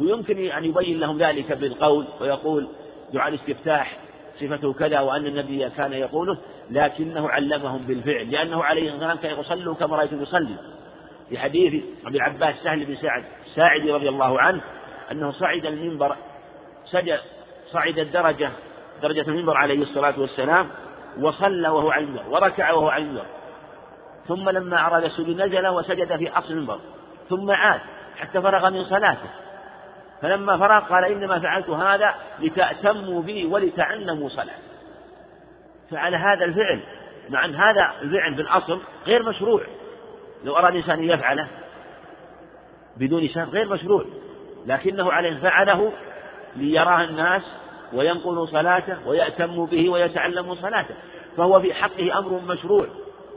ويمكن 0.00 0.38
أن 0.38 0.64
يبين 0.64 1.00
لهم 1.00 1.18
ذلك 1.18 1.52
بالقول 1.52 2.06
ويقول 2.20 2.68
دعاء 3.12 3.28
الاستفتاح 3.28 3.96
صفته 4.40 4.72
كذا 4.72 5.00
وأن 5.00 5.26
النبي 5.26 5.70
كان 5.70 5.92
يقوله 5.92 6.38
لكنه 6.70 7.28
علمهم 7.30 7.78
بالفعل 7.78 8.30
لأنه 8.30 8.64
عليه 8.64 8.82
الصلاة 8.82 9.08
والسلام 9.08 9.16
كان 9.16 9.40
يصلوا 9.40 9.74
كما 9.74 9.96
رأيته 9.96 10.22
يصلي. 10.22 10.56
في 11.28 11.38
حديث 11.38 11.84
أبي 12.06 12.16
العباس 12.16 12.54
سهل 12.64 12.84
بن 12.84 12.96
سعد 12.96 13.24
ساعدي 13.54 13.92
رضي 13.92 14.08
الله 14.08 14.40
عنه 14.40 14.60
أنه 15.12 15.30
صعد 15.30 15.66
المنبر 15.66 16.16
سجد 16.84 17.20
صعد 17.72 17.98
الدرجة 17.98 18.50
درجة 19.02 19.20
المنبر 19.20 19.56
عليه 19.56 19.82
الصلاة 19.82 20.20
والسلام 20.20 20.68
وصلى 21.20 21.68
وهو 21.68 21.90
على 21.90 22.04
المنبر 22.04 22.28
وركع 22.28 22.72
وهو 22.72 22.88
على 22.88 23.04
المنبر. 23.04 23.26
ثم 24.28 24.50
لما 24.50 24.86
أراد 24.86 25.04
السجود 25.04 25.42
نزل 25.42 25.66
وسجد 25.66 26.16
في 26.16 26.30
أصل 26.30 26.52
المنبر. 26.52 26.80
ثم 27.28 27.50
عاد 27.50 27.80
حتى 28.16 28.42
فرغ 28.42 28.70
من 28.70 28.84
صلاته. 28.84 29.30
فلما 30.22 30.58
فرغ 30.58 30.80
قال 30.80 31.04
إنما 31.04 31.38
فعلت 31.38 31.70
هذا 31.70 32.14
لتأتموا 32.40 33.22
بي 33.22 33.46
ولتعلموا 33.46 34.28
صلاة. 34.28 34.58
فعل 35.90 36.14
هذا 36.14 36.44
الفعل 36.44 36.80
مع 37.28 37.44
أن 37.44 37.54
هذا 37.54 37.92
الفعل 38.02 38.34
بالأصل 38.34 38.80
غير 39.06 39.22
مشروع. 39.22 39.62
لو 40.44 40.56
أراد 40.56 40.72
الإنسان 40.72 40.98
أن 40.98 41.04
يفعله 41.04 41.48
بدون 42.96 43.28
شرط 43.28 43.48
غير 43.48 43.68
مشروع. 43.68 44.04
لكنه 44.66 45.12
عليه 45.12 45.40
فعله 45.40 45.92
ليراه 46.56 47.04
الناس 47.04 47.42
وينقلوا 47.92 48.46
صلاته 48.46 49.08
ويأتموا 49.08 49.66
به 49.66 49.88
ويتعلموا 49.88 50.54
صلاته. 50.54 50.94
فهو 51.36 51.60
في 51.60 51.74
حقه 51.74 52.18
أمر 52.18 52.40
مشروع 52.40 52.86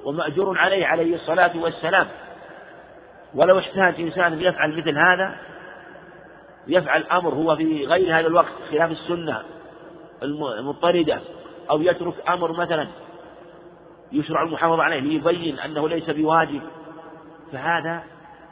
ومأجور 0.03 0.57
عليه 0.57 0.85
عليه 0.85 1.15
الصلاة 1.15 1.51
والسلام. 1.57 2.07
ولو 3.35 3.59
احتاج 3.59 4.01
إنسان 4.01 4.41
يفعل 4.41 4.77
مثل 4.77 4.97
هذا 4.97 5.35
يفعل 6.67 7.03
أمر 7.03 7.33
هو 7.33 7.55
في 7.55 7.85
غير 7.85 8.19
هذا 8.19 8.27
الوقت 8.27 8.53
خلاف 8.71 8.91
السنة 8.91 9.43
المضطردة 10.23 11.21
أو 11.69 11.81
يترك 11.81 12.29
أمر 12.29 12.51
مثلا 12.51 12.87
يشرع 14.11 14.43
المحافظة 14.43 14.83
عليه 14.83 14.99
ليبين 14.99 15.59
أنه 15.59 15.89
ليس 15.89 16.09
بواجب. 16.09 16.61
فهذا 17.51 18.03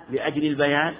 لأجل 0.10 0.46
البيان 0.46 0.94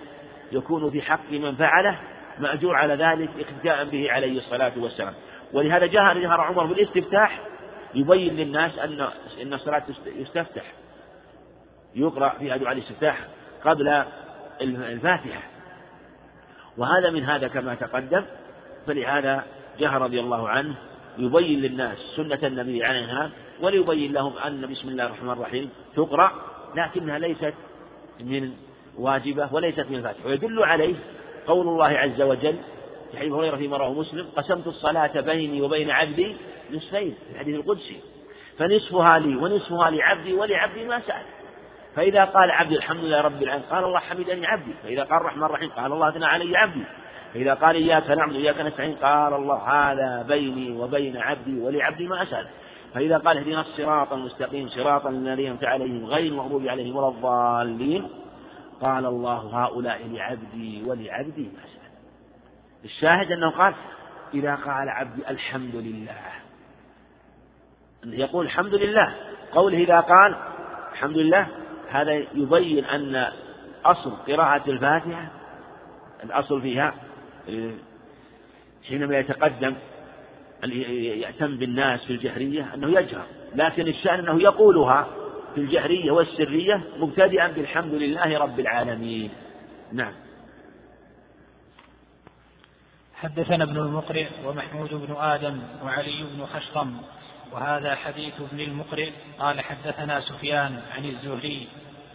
يكون 0.52 0.92
في 0.92 1.02
حق 1.02 1.32
من 1.32 1.56
فعله 1.56 2.00
مأجور 2.40 2.76
على 2.76 2.94
ذلك 2.94 3.30
اقتداء 3.40 3.86
به 3.86 4.12
عليه 4.12 4.38
الصلاة 4.38 4.72
والسلام. 4.78 5.14
ولهذا 5.54 5.86
جهر 5.86 6.18
جهر 6.18 6.42
عمر 6.42 6.66
بالاستفتاح 6.66 7.40
يبين 7.96 8.36
للناس 8.36 8.80
أن 8.80 9.08
أن 9.42 9.54
الصلاة 9.54 9.84
يستفتح. 10.06 10.64
يقرأ 11.96 12.30
فيها 12.30 12.58
دعاء 12.58 12.74
الاستفتاح 12.74 13.20
قبل 13.66 14.04
الفاتحة. 14.62 15.42
وهذا 16.78 17.10
من 17.10 17.24
هذا 17.24 17.48
كما 17.48 17.76
تقدم. 17.76 18.26
فلهذا 18.88 19.44
جهر 19.80 20.02
رضي 20.02 20.20
الله 20.20 20.50
عنه 20.50 20.76
يبين 21.18 21.60
للناس 21.62 21.98
سنة 22.16 22.40
النبي 22.44 22.84
عليها 22.84 23.32
وليبين 23.62 24.14
لهم 24.14 24.38
أن 24.38 24.62
بسم 24.72 24.90
الله 24.90 25.06
الرحمن 25.06 25.30
الرحيم 25.30 25.70
تقرأ 25.96 26.32
لكنها 26.76 27.20
ليست 27.20 27.54
من 28.20 28.52
واجبة 28.98 29.54
وليست 29.54 29.86
من 29.90 29.96
الفاتحة 29.96 30.28
ويدل 30.28 30.64
عليه 30.64 30.96
قول 31.48 31.68
الله 31.68 31.88
عز 31.88 32.22
وجل 32.22 32.56
في 33.12 33.18
حديث 33.18 33.34
هريرة 33.34 33.56
فيما 33.56 33.78
رواه 33.78 33.94
مسلم 33.94 34.28
قسمت 34.36 34.68
الصلاة 34.68 35.22
بيني 35.22 35.62
وبين 35.62 35.92
عبدي 35.92 36.36
نصفين 36.72 37.16
في 37.28 37.34
الحديث 37.34 37.56
القدسي. 37.56 38.00
فنصفها 38.58 39.20
لي 39.20 39.36
ونصفها 39.36 39.90
لعبدي 39.90 40.34
ولعبدي 40.34 40.86
ما 40.86 41.00
سأل. 41.00 41.26
فإذا 41.96 42.26
قال 42.26 42.52
عبدي 42.52 42.76
الحمد 42.76 43.04
لله 43.04 43.22
رب 43.22 43.44
العالمين 43.44 43.70
قال 43.70 43.84
الله 43.84 44.00
حمدني 44.00 44.48
عبدي. 44.48 44.74
فإذا 44.84 45.04
قال 45.04 45.22
الرحمن 45.22 45.44
الرحيم 45.44 45.70
قال 45.70 45.94
الله 45.94 46.10
أثنى 46.10 46.26
علي 46.26 46.58
عبدي. 46.58 46.84
فإذا 47.34 47.54
قال 47.54 47.76
إياك 47.76 48.12
نعبد 48.12 48.36
وإياك 48.36 48.62
نستعين 48.62 48.96
قال 48.96 49.34
الله 49.34 49.58
هذا 49.58 50.26
بيني 50.28 50.78
وبين 50.80 51.18
عبدي 51.18 51.60
ولعبدي 51.60 52.08
ما 52.08 52.24
أسأل. 52.24 52.48
فإذا 52.94 53.18
قال 53.18 53.38
اهدنا 53.38 53.62
الصراط 53.62 54.14
المستقيم 54.14 54.68
صراط 54.68 55.06
الذين 55.06 55.46
أنعمت 55.46 55.64
عليهم 55.64 56.06
غير 56.06 56.32
المغضوب 56.32 56.68
عليهم 56.68 56.96
ولا 56.96 57.08
الضالين 57.08 58.10
قال 58.82 59.06
الله 59.06 59.64
هؤلاء 59.64 60.08
لعبدي 60.08 60.84
ولعبدي 60.84 61.42
ما 61.42 61.60
أسأل 61.66 61.92
الشاهد 62.86 63.32
أنه 63.32 63.50
قال 63.50 63.76
إذا 64.34 64.56
قال 64.56 64.90
عبدي 64.90 65.30
الحمد 65.30 65.76
لله. 65.76 66.22
يقول 68.04 68.46
الحمد 68.46 68.76
لله. 68.76 69.16
قوله 69.52 69.78
إذا 69.78 70.00
قال 70.00 70.36
الحمد 70.92 71.18
لله 71.18 71.48
هذا 71.90 72.14
يبين 72.14 72.86
أن 72.86 73.32
أصل 73.86 74.12
قراءة 74.28 74.70
الفاتحة 74.70 75.32
الأصل 76.24 76.62
فيها 76.62 76.94
حينما 78.88 79.18
يتقدم 79.18 79.76
يأتم 80.64 81.58
بالناس 81.58 82.06
في 82.06 82.14
الجهرية 82.14 82.74
أنه 82.74 83.00
يجهر. 83.00 83.26
لكن 83.56 83.88
الشأن 83.88 84.20
أنه 84.20 84.42
يقولها 84.42 85.08
في 85.56 85.62
الجهرية 85.62 86.12
والسرية 86.12 86.84
مبتدئا 86.98 87.48
بالحمد 87.48 87.94
لله 87.94 88.38
رب 88.38 88.60
العالمين. 88.60 89.30
نعم. 89.92 90.14
حدثنا 93.16 93.64
ابن 93.64 93.78
المقرئ 93.78 94.28
ومحمود 94.46 94.94
بن 94.94 95.16
آدم 95.16 95.60
وعلي 95.84 96.24
بن 96.36 96.46
خشرم 96.46 96.98
وهذا 97.52 97.96
حديث 97.96 98.34
ابن 98.42 98.60
المقرئ. 98.60 99.10
قال 99.40 99.62
حدثنا 99.62 100.22
سفيان 100.22 100.82
عن 100.96 101.06
الزهري 101.06 101.68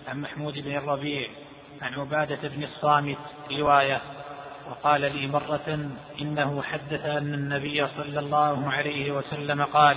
عن 0.08 0.20
محمود 0.20 0.58
بن 0.58 0.76
الربيع 0.76 1.28
عن 1.82 1.94
عبادة 1.94 2.48
بن 2.48 2.62
الصامت 2.62 3.18
رواية 3.58 4.00
وقال 4.70 5.00
لي 5.00 5.26
مرة 5.26 5.90
إنه 6.20 6.62
حدث 6.62 7.04
أن 7.04 7.34
النبي 7.34 7.86
صلى 7.88 8.20
الله 8.20 8.70
عليه 8.70 9.12
وسلم 9.12 9.62
قال 9.62 9.96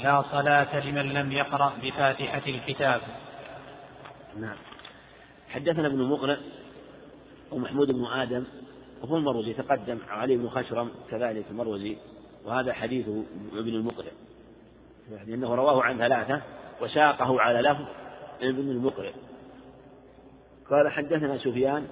لا 0.00 0.22
صلاة 0.22 0.86
لمن 0.86 1.12
لم 1.12 1.32
يقرأ 1.32 1.72
بفاتحة 1.82 2.42
الكتاب. 2.46 3.00
نعم. 4.40 4.56
حدثنا 5.48 5.86
ابن 5.86 6.02
مقرئ 6.02 6.38
ومحمود 7.52 7.92
بن 7.92 8.04
آدم 8.04 8.44
وهو 9.02 9.16
المروزي 9.16 9.52
تقدم 9.52 9.98
علي 10.08 10.36
بن 10.36 10.48
خشرم 10.48 10.90
كذلك 11.10 11.44
المروزي 11.50 11.96
وهذا 12.44 12.72
حديث 12.72 13.08
ابن 13.52 13.68
المقرئ 13.68 14.12
لأنه 15.26 15.54
رواه 15.54 15.82
عن 15.82 15.98
ثلاثة 15.98 16.42
وساقه 16.80 17.40
على 17.40 17.68
لفظ 17.68 17.84
ابن 18.42 18.70
المقرئ 18.70 19.12
قال 20.70 20.88
حدثنا 20.88 21.38
سفيان 21.38 21.86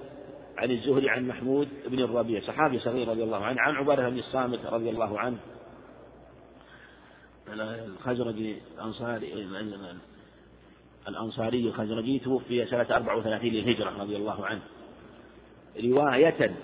عن 0.57 0.71
الزهري 0.71 1.09
عن 1.09 1.27
محمود 1.27 1.67
بن 1.87 1.99
الربيع 1.99 2.41
صحابي 2.41 2.79
صغير 2.79 3.07
رضي 3.07 3.23
الله 3.23 3.45
عنه 3.45 3.61
عن 3.61 3.75
عبادة 3.75 4.09
بن 4.09 4.19
الصامت 4.19 4.65
رضي 4.65 4.89
الله 4.89 5.19
عنه 5.19 5.37
الخزرجي 7.61 8.57
الأنصاري 8.75 9.33
الأنصاري 11.07 11.67
الخزرجي 11.67 12.19
توفي 12.19 12.65
سنة 12.65 12.87
34 12.91 13.49
للهجرة 13.49 14.01
رضي 14.01 14.15
الله 14.15 14.45
عنه. 14.45 14.61
رواية 15.83 16.55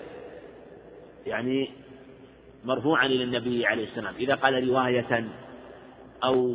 يعني 1.26 1.70
مرفوعا 2.64 3.06
إلى 3.06 3.24
النبي 3.24 3.66
عليه 3.66 3.84
السلام. 3.84 4.14
إذا 4.14 4.34
قال 4.34 4.68
رواية 4.68 5.28
أو 6.24 6.54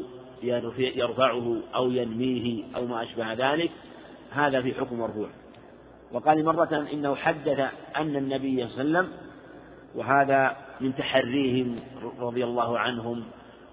يرفعه 0.77 1.57
أو 1.75 1.91
ينميه 1.91 2.63
أو 2.75 2.85
ما 2.85 3.03
أشبه 3.03 3.33
ذلك 3.33 3.71
هذا 4.31 4.61
في 4.61 4.73
حكم 4.73 4.99
مرفوع. 4.99 5.29
وقال 6.11 6.45
مرة 6.45 6.87
إنه 6.93 7.15
حدث 7.15 7.59
أن 7.95 8.15
النبي 8.15 8.67
صلى 8.67 8.81
الله 8.81 8.99
عليه 8.99 9.09
وسلم 9.09 9.11
وهذا 9.95 10.57
من 10.81 10.95
تحريهم 10.95 11.79
رضي 12.19 12.43
الله 12.43 12.79
عنهم 12.79 13.23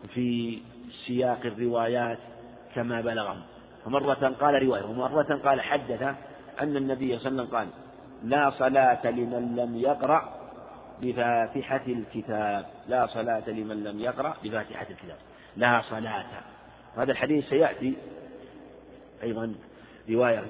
في 0.08 0.58
سياق 1.06 1.40
الروايات 1.44 2.18
كما 2.74 3.00
بلغهم. 3.00 3.42
فمرة 3.84 4.36
قال 4.40 4.62
رواية 4.62 4.84
ومرة 4.84 5.40
قال 5.44 5.60
حدث 5.60 6.02
أن 6.60 6.76
النبي 6.76 7.18
صلى 7.18 7.28
الله 7.28 7.42
عليه 7.42 7.42
وسلم 7.42 7.56
قال 7.56 7.68
لا 8.24 8.50
صلاة 8.50 9.10
لمن 9.10 9.56
لم 9.56 9.76
يقرأ 9.76 10.42
بفاتحة 11.02 11.82
الكتاب. 11.86 12.66
لا 12.88 13.06
صلاة 13.06 13.50
لمن 13.50 13.84
لم 13.84 14.00
يقرأ 14.00 14.36
بفاتحة 14.44 14.86
الكتاب. 14.90 15.16
لا 15.56 15.82
صلاة. 15.90 16.26
هذا 16.96 17.12
الحديث 17.12 17.48
سيأتي 17.48 17.94
أيضا 19.22 19.54
رواية 20.10 20.44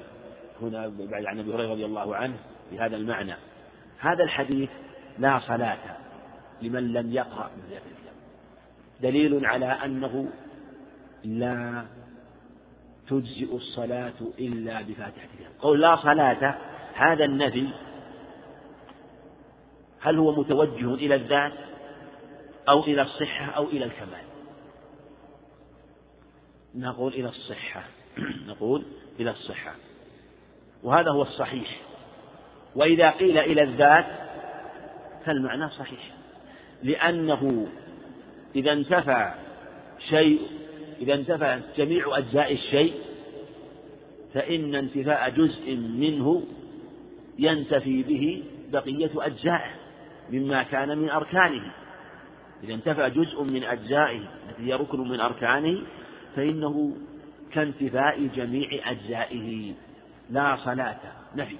هنا 0.62 0.88
بعد 0.88 1.24
عن 1.24 1.38
أبي 1.38 1.54
هريرة 1.54 1.70
رضي 1.70 1.84
الله 1.84 2.16
عنه 2.16 2.36
بهذا 2.72 2.96
المعنى. 2.96 3.34
هذا 3.98 4.24
الحديث 4.24 4.70
لا 5.18 5.38
صلاة 5.38 5.96
لمن 6.62 6.92
لم 6.92 7.12
يقرأ 7.12 7.50
بفاتحة 7.56 7.86
الكتاب. 7.90 8.01
دليل 9.02 9.46
على 9.46 9.66
أنه 9.66 10.28
لا 11.24 11.84
تجزئ 13.08 13.56
الصلاة 13.56 14.20
إلا 14.38 14.82
بفاتحة 14.82 15.28
الكتاب. 15.32 15.52
قول 15.60 15.80
لا 15.80 15.96
صلاة 15.96 16.58
هذا 16.94 17.24
النفي 17.24 17.68
هل 20.00 20.18
هو 20.18 20.40
متوجه 20.40 20.94
إلى 20.94 21.14
الذات 21.14 21.52
أو 22.68 22.80
إلى 22.80 23.02
الصحة 23.02 23.44
أو 23.44 23.64
إلى 23.64 23.84
الكمال؟ 23.84 24.24
نقول 26.74 27.12
إلى 27.12 27.28
الصحة. 27.28 27.84
نقول 28.48 28.82
إلى 29.20 29.30
الصحة. 29.30 29.74
وهذا 30.82 31.10
هو 31.10 31.22
الصحيح. 31.22 31.80
وإذا 32.76 33.10
قيل 33.10 33.38
إلى 33.38 33.62
الذات 33.62 34.06
فالمعنى 35.24 35.70
صحيح. 35.70 36.10
لأنه 36.82 37.68
إذا 38.56 38.72
انتفى 38.72 39.34
شيء 40.08 40.40
إذا 41.00 41.14
انتفى 41.14 41.60
جميع 41.76 42.18
أجزاء 42.18 42.52
الشيء 42.52 42.94
فإن 44.34 44.74
انتفاء 44.74 45.30
جزء 45.30 45.76
منه 45.76 46.44
ينتفي 47.38 48.02
به 48.02 48.44
بقية 48.72 49.10
أجزائه 49.16 49.70
مما 50.30 50.62
كان 50.62 50.98
من 50.98 51.10
أركانه. 51.10 51.72
إذا 52.64 52.74
انتفى 52.74 53.10
جزء 53.10 53.42
من 53.42 53.64
أجزائه 53.64 54.28
التي 54.48 54.62
هي 54.62 54.74
ركن 54.74 55.00
من 55.08 55.20
أركانه 55.20 55.82
فإنه 56.36 56.96
كانتفاء 57.52 58.26
جميع 58.26 58.68
أجزائه. 58.90 59.74
لا 60.30 60.56
صلاة 60.56 61.00
نفي. 61.36 61.56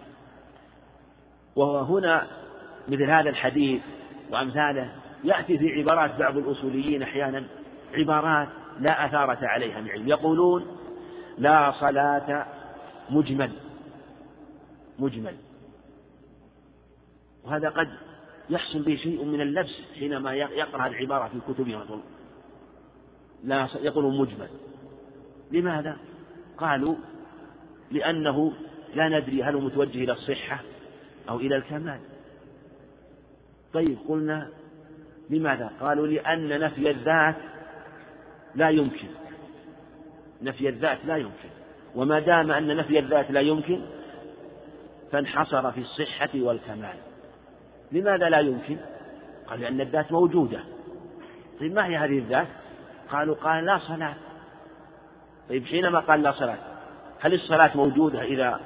وهنا 1.57 2.27
مثل 2.89 3.11
هذا 3.11 3.31
الحديث 3.31 3.83
وأمثاله 4.31 4.93
يأتي 5.25 5.59
في 5.59 5.81
عبارات 5.81 6.19
بعض 6.19 6.37
الأصوليين 6.37 7.03
أحيانا 7.03 7.45
عبارات 7.95 8.49
لا 8.81 9.07
أثارة 9.07 9.47
عليها 9.47 9.81
من 9.81 9.89
علم. 9.91 10.09
يقولون 10.09 10.67
لا 11.39 11.73
صلاة 11.73 12.47
مجمل 13.11 13.53
مجمل. 14.99 15.37
وهذا 17.45 17.69
قد 17.69 17.89
يحصل 18.51 18.83
به 18.83 18.97
شيء 18.97 19.25
من 19.25 19.41
اللبس 19.41 19.83
حينما 19.99 20.35
يقرأ 20.35 20.87
العبارة 20.87 21.29
في 21.29 21.53
كتبهم 21.53 22.03
لا 23.45 23.69
يقول 23.81 24.15
مجمل. 24.19 24.49
لماذا؟ 25.51 25.97
قالوا 26.59 26.95
لأنه 27.91 28.53
لا 28.95 29.09
ندري 29.09 29.43
هل 29.43 29.55
هو 29.55 29.61
متوجه 29.61 30.05
إلى 30.05 30.13
الصحة 30.13 30.61
أو 31.29 31.37
إلى 31.37 31.57
الكمال. 31.57 32.01
طيب 33.73 33.99
قلنا 34.09 34.49
لماذا؟ 35.33 35.71
قالوا 35.81 36.07
لأن 36.07 36.61
نفي 36.61 36.91
الذات 36.91 37.37
لا 38.55 38.69
يمكن. 38.71 39.09
نفي 40.43 40.69
الذات 40.69 40.99
لا 41.05 41.17
يمكن. 41.17 41.49
وما 41.95 42.21
دام 42.21 42.51
أن 42.51 42.77
نفي 42.77 42.99
الذات 42.99 43.31
لا 43.31 43.41
يمكن 43.41 43.81
فانحصر 45.13 45.73
في 45.73 45.81
الصحة 45.81 46.31
والكمال. 46.35 46.97
لماذا 47.93 48.29
لا 48.29 48.39
يمكن؟ 48.39 48.77
قال 49.47 49.61
لأن 49.61 49.81
الذات 49.81 50.13
موجودة. 50.13 50.61
طيب 51.61 51.75
ما 51.75 51.87
هي 51.87 51.97
هذه 51.97 52.19
الذات؟ 52.19 52.49
قالوا 53.11 53.35
قال 53.35 53.65
لا 53.65 53.79
صلاة. 53.79 54.15
طيب 55.49 55.65
حينما 55.67 56.01
قال 56.01 56.23
لا 56.23 56.33
صلاة 56.33 56.59
هل 57.21 57.35
الصلاة 57.35 57.77
موجودة 57.77 58.23
إذا 58.23 58.61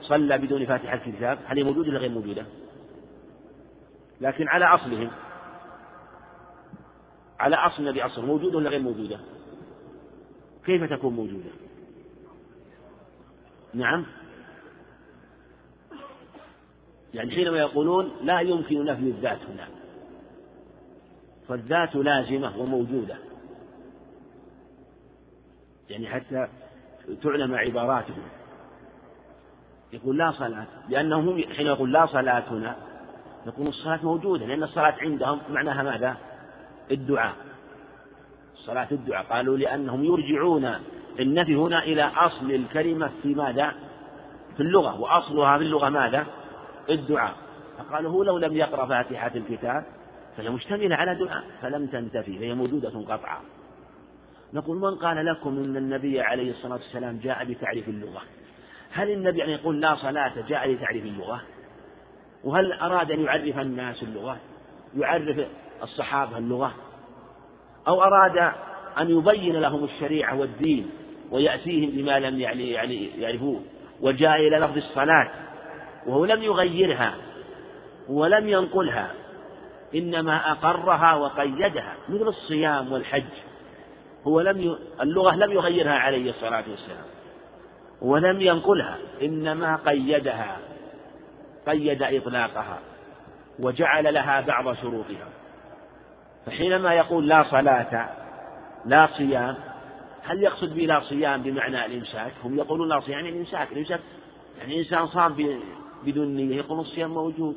صلى 0.00 0.38
بدون 0.38 0.66
فاتحة 0.66 1.00
الكتاب؟ 1.06 1.38
هل 1.46 1.56
هي 1.56 1.64
موجودة 1.64 1.88
ولا 1.88 1.98
غير 1.98 2.10
موجودة؟ 2.10 2.44
لكن 4.20 4.48
على 4.48 4.64
أصلهم 4.64 5.10
على 7.40 7.56
أصل 7.56 7.82
النبي 7.82 8.02
أصل 8.02 8.26
موجودة 8.26 8.56
ولا 8.58 8.70
غير 8.70 8.80
موجودة 8.80 9.20
كيف 10.66 10.90
تكون 10.90 11.12
موجودة؟ 11.12 11.50
نعم. 13.74 14.06
يعني 17.14 17.30
حينما 17.30 17.58
يقولون 17.58 18.10
لا 18.22 18.40
يمكن 18.40 18.84
نفي 18.84 19.02
الذات 19.02 19.38
هنا. 19.42 19.68
فالذات 21.48 21.96
لازمة 21.96 22.58
وموجودة. 22.58 23.16
يعني 25.90 26.06
حتى 26.06 26.48
تعلم 27.22 27.54
عباراتهم. 27.54 28.22
يقول 29.92 30.18
لا 30.18 30.32
صلاة 30.32 30.66
لأنهم 30.88 31.42
حين 31.56 31.66
يقول 31.66 31.92
لا 31.92 32.06
صلاة 32.06 32.52
هنا 32.52 32.76
يكون 33.46 33.66
الصلاة 33.66 34.04
موجودة 34.04 34.46
لأن 34.46 34.62
الصلاة 34.62 34.94
عندهم 35.00 35.40
معناها 35.50 35.82
ماذا؟ 35.82 36.16
الدعاء 36.90 37.34
صلاة 38.54 38.88
الدعاء. 38.92 39.24
قالوا 39.24 39.56
لأنهم 39.56 40.04
يرجعون 40.04 40.70
النفي 41.20 41.54
هنا 41.54 41.82
إلى 41.82 42.02
أصل 42.02 42.50
الكلمة 42.50 43.10
في 43.22 43.34
ماذا؟ 43.34 43.72
في 44.56 44.62
اللغة. 44.62 45.00
وأصلها 45.00 45.58
في 45.58 45.64
اللغة 45.64 45.88
ماذا؟ 45.88 46.26
الدعاء. 46.90 47.34
فقالوا 47.78 48.10
هو 48.10 48.22
لو 48.22 48.38
لم 48.38 48.56
يقرأ 48.56 48.86
فاتحة 48.86 49.30
الكتاب 49.34 49.84
فهي 50.36 50.50
مشتملة 50.50 50.96
على 50.96 51.14
دعاء 51.14 51.44
فلم 51.62 51.86
تنتفي 51.86 52.38
فهي 52.38 52.54
موجودة 52.54 52.88
قطعا. 52.88 53.40
نقول 54.52 54.76
من 54.76 54.94
قال 54.94 55.26
لكم 55.26 55.58
أن 55.58 55.76
النبي 55.76 56.20
عليه 56.20 56.50
الصلاة 56.50 56.72
والسلام 56.74 57.18
جاء 57.22 57.44
بتعريف 57.44 57.88
اللغة؟ 57.88 58.22
هل 58.92 59.10
النبي 59.10 59.38
يعني 59.38 59.52
يقول 59.52 59.80
لا 59.80 59.94
صلاة 59.94 60.32
جاء 60.48 60.70
لتعريف 60.70 61.04
اللغة؟ 61.04 61.42
وهل 62.44 62.72
أراد 62.72 63.10
أن 63.10 63.20
يعرف 63.20 63.58
الناس 63.58 64.02
اللغة؟ 64.02 64.36
يعرف 64.96 65.46
الصحابة 65.82 66.38
اللغة 66.38 66.74
أو 67.88 68.02
أراد 68.02 68.52
أن 68.98 69.10
يبين 69.10 69.56
لهم 69.56 69.84
الشريعة 69.84 70.38
والدين 70.38 70.90
ويأتيهم 71.30 71.90
بما 71.90 72.18
لم 72.18 72.40
يعني 72.40 72.70
يعني 72.70 73.06
يعرفوه 73.20 73.60
وجاء 74.00 74.36
إلى 74.36 74.58
لفظ 74.58 74.76
الصلاة 74.76 75.30
وهو 76.06 76.24
لم 76.24 76.42
يغيرها 76.42 77.14
ولم 78.08 78.48
ينقلها 78.48 79.10
إنما 79.94 80.50
أقرها 80.50 81.14
وقيدها 81.14 81.94
مثل 82.08 82.28
الصيام 82.28 82.92
والحج. 82.92 83.24
هو 84.24 84.40
لم 84.40 84.60
ي... 84.60 84.78
اللغة 85.00 85.34
لم 85.34 85.52
يغيرها 85.52 85.92
عليه 85.98 86.30
الصلاة 86.30 86.64
والسلام 86.70 87.04
ولم 88.02 88.40
ينقلها 88.40 88.98
إنما 89.22 89.76
قيدها 89.76 90.58
قيد 91.66 92.02
إطلاقها 92.02 92.78
وجعل 93.58 94.14
لها 94.14 94.40
بعض 94.40 94.74
شروطها. 94.74 95.28
فحينما 96.46 96.94
يقول 96.94 97.28
لا 97.28 97.42
صلاة 97.50 98.08
لا 98.84 99.06
صيام 99.06 99.56
هل 100.22 100.42
يقصد 100.42 100.74
بلا 100.74 101.00
صيام 101.00 101.42
بمعنى 101.42 101.86
الإمساك؟ 101.86 102.32
هم 102.44 102.58
يقولون 102.58 102.88
لا 102.88 103.00
صيام 103.00 103.18
يعني 103.18 103.28
الإمساك 103.28 103.72
الإمساك 103.72 104.00
يعني 104.58 104.78
إنسان 104.78 105.06
صام 105.06 105.36
بدون 106.04 106.36
نية 106.36 106.56
يقول 106.56 106.80
الصيام 106.80 107.10
موجود 107.10 107.56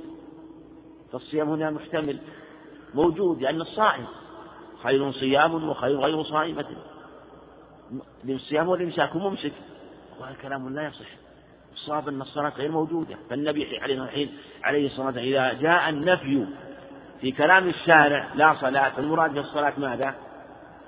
فالصيام 1.12 1.50
هنا 1.50 1.72
محتمل 1.72 2.20
موجود 2.94 3.42
لأن 3.42 3.62
الصائم 3.62 4.06
خير 4.84 5.12
صيام 5.12 5.70
وخير 5.70 6.00
غير 6.00 6.24
صائمة. 6.24 6.66
الصيام 8.30 8.70
والإمساك 8.70 9.16
ممسك 9.16 9.54
وهذا 10.20 10.36
كلام 10.42 10.76
لا 10.76 10.88
يصح. 10.88 11.08
الصواب 11.74 12.08
أن 12.08 12.22
الصلاة 12.22 12.50
غير 12.50 12.72
موجودة. 12.72 13.18
فالنبي 13.30 13.78
عليه 14.64 14.86
الصلاة 14.86 15.06
والسلام 15.06 15.18
إذا 15.18 15.54
جاء 15.54 15.90
النفي 15.90 16.46
في 17.22 17.32
كلام 17.32 17.68
الشارع 17.68 18.28
لا 18.36 18.54
صلاة 18.54 19.00
المراد 19.00 19.34
بالصلاة 19.34 19.74
ماذا؟ 19.78 20.16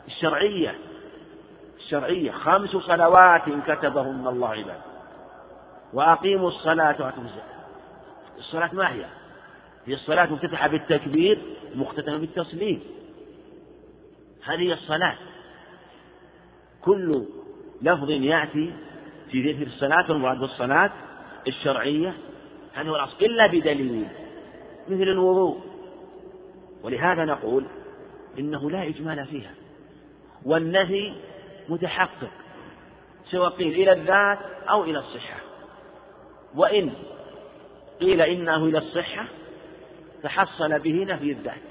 الشرعية. 0.08 0.76
الشرعية. 1.78 2.32
خمس 2.32 2.70
صلوات 2.70 3.42
كتبهن 3.68 4.28
الله 4.28 4.50
عباد. 4.50 4.82
وأقيموا 5.94 6.48
الصلاة 6.48 6.96
وأتوا 7.00 7.24
الزكاة. 7.24 7.62
الصلاة 8.38 8.70
ما 8.74 8.94
هي؟ 8.94 9.06
هي 9.86 9.94
الصلاة 9.94 10.34
مفتتحة 10.34 10.68
بالتكبير 10.68 11.42
مختتمة 11.76 12.18
بالتسليم. 12.18 12.84
هذه 14.44 14.74
الصلاة. 14.74 15.18
كل 16.82 17.26
لفظ 17.82 18.10
يأتي 18.10 18.74
في 19.32 19.52
ذكر 19.52 19.68
الصلاة 19.68 20.12
المراد 20.12 20.40
بالصلاة 20.40 20.92
الشرعية. 21.48 22.14
هذا 22.74 22.90
هو 22.90 22.96
الأصل. 22.96 23.26
إلا 23.26 23.48
بدليل. 23.48 24.08
مثل 24.90 25.04
الوضوء. 25.04 25.71
ولهذا 26.84 27.26
نقول 27.26 27.66
إنه 28.40 28.72
لا 28.72 28.88
إجمال 28.88 29.26
فيها. 29.26 29.52
والنهي 30.46 31.14
متحقق 31.70 32.32
سواء 33.32 33.50
قيل 33.50 33.74
إلى 33.74 33.92
الذات 33.92 34.40
أو 34.70 34.84
إلى 34.84 35.00
الصحة. 35.00 35.40
وإن 36.56 36.94
قيل 38.02 38.22
إنه 38.22 38.66
إلى 38.66 38.78
الصحة 38.78 39.26
تحصل 40.24 40.80
به 40.80 41.06
نفي 41.10 41.32
الذات. 41.32 41.62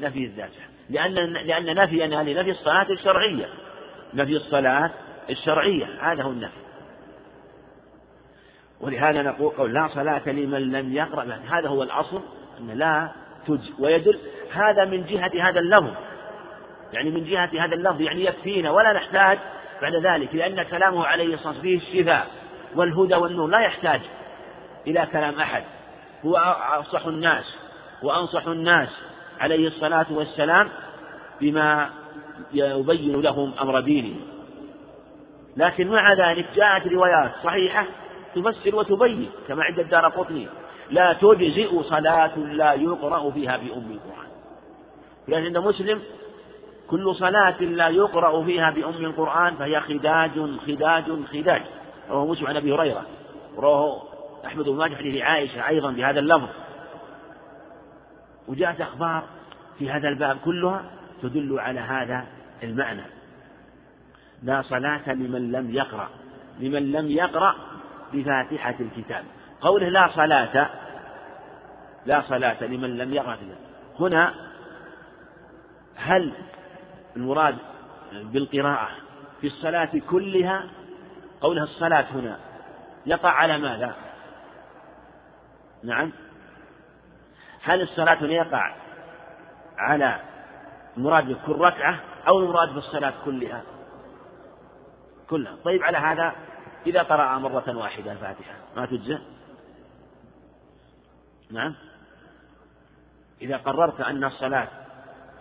نفي 0.00 0.24
الذات. 0.24 0.50
لأن 0.90 1.14
لأن 1.32 1.74
نفي 1.74 1.96
يعني 1.96 2.34
نفي 2.34 2.50
الصلاة 2.50 2.90
الشرعية. 2.90 3.48
نفي 4.14 4.36
الصلاة 4.36 4.90
الشرعية. 5.30 6.12
هذا 6.12 6.22
هو 6.22 6.30
النفي. 6.30 6.66
ولهذا 8.80 9.22
نقول 9.22 9.52
قول 9.52 9.74
لا 9.74 9.88
صلاة 9.88 10.28
لمن 10.28 10.72
لم 10.72 10.92
يقرأ. 10.92 11.40
هذا 11.48 11.68
هو 11.68 11.82
الأصل 11.82 12.22
أن 12.60 12.70
لا 12.70 13.12
تج 13.46 13.60
ويدل. 13.78 14.18
هذا 14.52 14.84
من 14.84 15.04
جهة 15.04 15.48
هذا 15.48 15.60
اللفظ. 15.60 15.94
يعني 16.92 17.10
من 17.10 17.24
جهة 17.24 17.50
هذا 17.64 17.74
اللفظ 17.74 18.00
يعني 18.00 18.24
يكفينا 18.24 18.70
ولا 18.70 18.92
نحتاج 18.92 19.38
بعد 19.82 19.94
ذلك 19.94 20.34
لأن 20.34 20.62
كلامه 20.62 21.06
عليه 21.06 21.34
الصلاة 21.34 21.48
والسلام 21.48 21.62
فيه 21.62 21.76
الشفاء 21.76 22.26
والهدى 22.76 23.14
والنور. 23.14 23.50
لا 23.50 23.60
يحتاج 23.60 24.00
إلى 24.86 25.08
كلام 25.12 25.34
أحد. 25.34 25.64
هو 26.24 26.36
أفصح 26.78 27.06
الناس 27.06 27.56
وأنصح 28.02 28.46
الناس 28.46 28.88
عليه 29.40 29.66
الصلاة 29.66 30.06
والسلام 30.10 30.68
بما 31.40 31.90
يبين 32.52 33.20
لهم 33.20 33.54
أمر 33.60 33.80
دينهم 33.80 34.20
لكن 35.56 35.88
مع 35.88 36.12
ذلك 36.12 36.46
جاءت 36.54 36.86
روايات 36.86 37.32
صحيحة 37.44 37.86
تفسر 38.34 38.76
وتبين 38.76 39.30
كما 39.48 39.64
عند 39.64 39.78
الدار 39.78 40.08
قطني. 40.08 40.48
لا 40.90 41.12
تجزئ 41.12 41.82
صلاة 41.82 42.38
لا 42.38 42.72
يقرأ 42.72 43.30
فيها 43.30 43.56
بأم 43.56 43.90
القرآن. 43.90 44.26
لأن 45.28 45.44
عند 45.44 45.58
مسلم 45.58 46.00
كل 46.90 47.14
صلاة 47.14 47.62
لا 47.62 47.88
يقرأ 47.88 48.44
فيها 48.44 48.70
بأم 48.70 49.04
القرآن 49.04 49.54
فهي 49.54 49.80
خداج 49.80 50.30
خداج 50.66 51.24
خداج. 51.32 51.62
رواه 52.10 52.26
مسلم 52.26 52.46
عن 52.46 52.56
أبي 52.56 52.74
هريرة. 52.74 53.06
رواه 53.58 54.02
أحمد 54.46 54.64
بن 54.64 54.76
ماجه 54.76 54.94
حديث 54.94 55.22
عائشة 55.22 55.68
أيضا 55.68 55.90
بهذا 55.90 56.20
اللفظ. 56.20 56.48
وجاءت 58.48 58.80
أخبار 58.80 59.24
في 59.78 59.90
هذا 59.90 60.08
الباب 60.08 60.38
كلها 60.44 60.84
تدل 61.22 61.58
على 61.60 61.80
هذا 61.80 62.26
المعنى. 62.62 63.04
لا 64.42 64.62
صلاة 64.62 65.12
لمن 65.12 65.52
لم 65.52 65.74
يقرأ. 65.74 66.08
لمن 66.60 66.92
لم 66.92 67.10
يقرأ 67.10 67.54
بفاتحة 68.12 68.74
الكتاب. 68.80 69.24
قوله 69.60 69.88
لا 69.88 70.08
صلاة 70.08 70.70
لا 72.06 72.22
صلاة 72.22 72.64
لمن 72.64 72.96
لم 72.96 73.14
يقرأ 73.14 73.38
هنا 74.00 74.34
هل 75.96 76.32
المراد 77.16 77.58
بالقراءة 78.12 78.88
في 79.40 79.46
الصلاة 79.46 79.90
كلها؟ 80.10 80.64
قولها 81.40 81.64
الصلاة 81.64 82.06
هنا 82.12 82.38
يقع 83.06 83.30
على 83.30 83.58
ماذا؟ 83.58 83.94
نعم. 85.82 86.12
هل 87.62 87.82
الصلاة 87.82 88.14
هنا 88.14 88.32
يقع 88.32 88.74
على 89.78 90.20
المراد 90.96 91.28
بكل 91.28 91.52
ركعة 91.52 92.00
أو 92.28 92.38
المراد 92.38 92.74
بالصلاة 92.74 93.14
كلها؟ 93.24 93.62
كلها. 95.30 95.56
طيب 95.64 95.82
على 95.82 95.98
هذا 95.98 96.32
إذا 96.86 97.02
قرأ 97.02 97.38
مرة 97.38 97.76
واحدة 97.76 98.12
الفاتحة 98.12 98.54
ما 98.76 98.86
تجزئ 98.86 99.18
نعم. 101.50 101.74
إذا 103.42 103.56
قررت 103.56 104.00
أن 104.00 104.24
الصلاة 104.24 104.68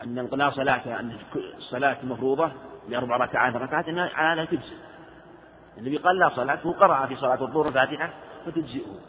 أن 0.03 0.29
لا 0.31 0.49
صلاة 0.49 0.99
أن 0.99 1.17
الصلاة 1.57 1.97
مفروضة 2.03 2.51
بأربع 2.89 3.17
ركعات 3.17 3.55
ركعات 3.55 3.85
على 3.89 4.41
لا 4.41 4.45
تجزئ. 4.45 4.75
النبي 5.77 5.97
قال 5.97 6.19
لا 6.19 6.29
صلاة 6.29 6.59
هو 6.65 6.71
قرأ 6.71 7.05
في 7.05 7.15
صلاة 7.15 7.41
الظهر 7.41 7.67
الفاتحة 7.67 8.13
فتجزئه. 8.45 8.99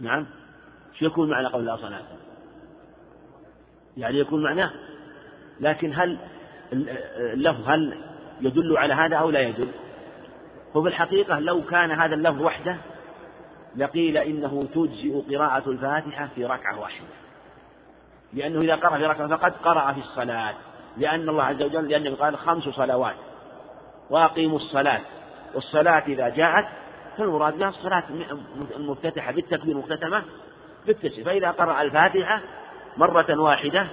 نعم. 0.00 0.26
شو 0.98 1.04
يكون 1.06 1.30
معنى 1.30 1.46
قول 1.46 1.66
لا 1.66 1.76
صلاة؟ 1.76 2.02
يعني 3.96 4.18
يكون 4.18 4.42
معناه 4.42 4.70
لكن 5.60 5.94
هل 5.94 6.18
اللفظ 7.16 7.68
هل 7.68 7.98
يدل 8.40 8.76
على 8.76 8.94
هذا 8.94 9.16
أو 9.16 9.30
لا 9.30 9.40
يدل؟ 9.40 9.68
هو 10.76 10.82
في 10.82 10.88
الحقيقة 10.88 11.38
لو 11.38 11.62
كان 11.64 11.90
هذا 11.90 12.14
اللفظ 12.14 12.42
وحده 12.42 12.76
لقيل 13.76 14.16
إنه 14.16 14.68
تجزئ 14.74 15.36
قراءة 15.36 15.70
الفاتحة 15.70 16.28
في 16.34 16.44
ركعة 16.44 16.80
واحدة 16.80 17.06
لأنه 18.32 18.60
إذا 18.60 18.74
قرأ 18.74 18.98
في 18.98 19.06
ركعة 19.06 19.28
فقد 19.28 19.52
قرأ 19.52 19.92
في 19.92 20.00
الصلاة. 20.00 20.54
لأن 20.96 21.28
الله 21.28 21.44
عز 21.44 21.62
وجل 21.62 21.88
لأنه 21.88 22.16
قال 22.16 22.38
خمس 22.38 22.62
صلوات. 22.64 23.14
وأقيموا 24.10 24.56
الصلاة. 24.56 25.00
والصلاة 25.54 26.02
إذا 26.06 26.28
جاءت 26.28 26.68
فالمراد 27.18 27.58
بها 27.58 27.68
الصلاة 27.68 28.04
المفتتحة 28.76 29.32
بالتكبير 29.32 29.76
مختتمة 29.76 30.22
بالتسليم 30.86 31.24
فإذا 31.24 31.50
قرأ 31.50 31.82
الفاتحة 31.82 32.40
مرة 32.96 33.40
واحدة 33.40 33.86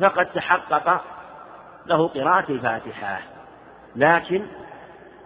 فقد 0.00 0.26
تحقق 0.26 1.04
له 1.86 2.08
قراءة 2.08 2.52
الفاتحة. 2.52 3.20
لكن 3.96 4.46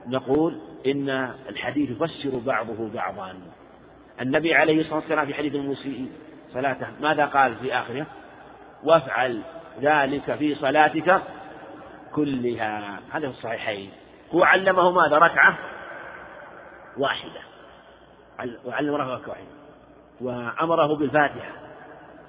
نقول 0.07 0.59
إن 0.87 1.09
الحديث 1.49 1.91
يفسر 1.91 2.39
بعضه 2.39 2.89
بعضا. 2.95 3.35
النبي 4.21 4.55
عليه 4.55 4.81
الصلاة 4.81 4.97
والسلام 4.97 5.27
في 5.27 5.35
حديث 5.35 5.55
المسيء 5.55 6.09
صلاته 6.53 6.87
ماذا 7.01 7.27
قال 7.27 7.57
في 7.57 7.75
آخره؟ 7.75 8.07
وافعل 8.85 9.43
ذلك 9.81 10.35
في 10.35 10.55
صلاتك 10.55 11.23
كلها. 12.15 13.01
هذا 13.11 13.29
في 13.29 13.35
الصحيحين. 13.35 13.91
هو 14.35 14.45
علمه 14.45 14.91
ماذا؟ 14.91 15.19
ركعة 15.19 15.59
واحدة. 16.99 17.41
وعلم 18.65 18.95
ركعة 18.95 19.29
واحدة. 19.29 19.47
وأمره 20.21 20.97
بالفاتحة. 20.97 21.53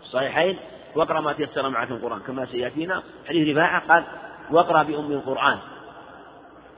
الصحيحين 0.01 0.58
واقرأ 0.95 1.22
ما 1.22 1.34
تيسر 1.34 1.70
معك 1.70 1.91
القرآن. 1.91 2.20
كما 2.20 2.45
سيأتينا 2.45 3.03
حديث 3.28 3.58
رفاعة 3.58 3.88
قال 3.88 4.03
واقرأ 4.51 4.84
بأم 4.84 5.12
القرآن. 5.12 5.60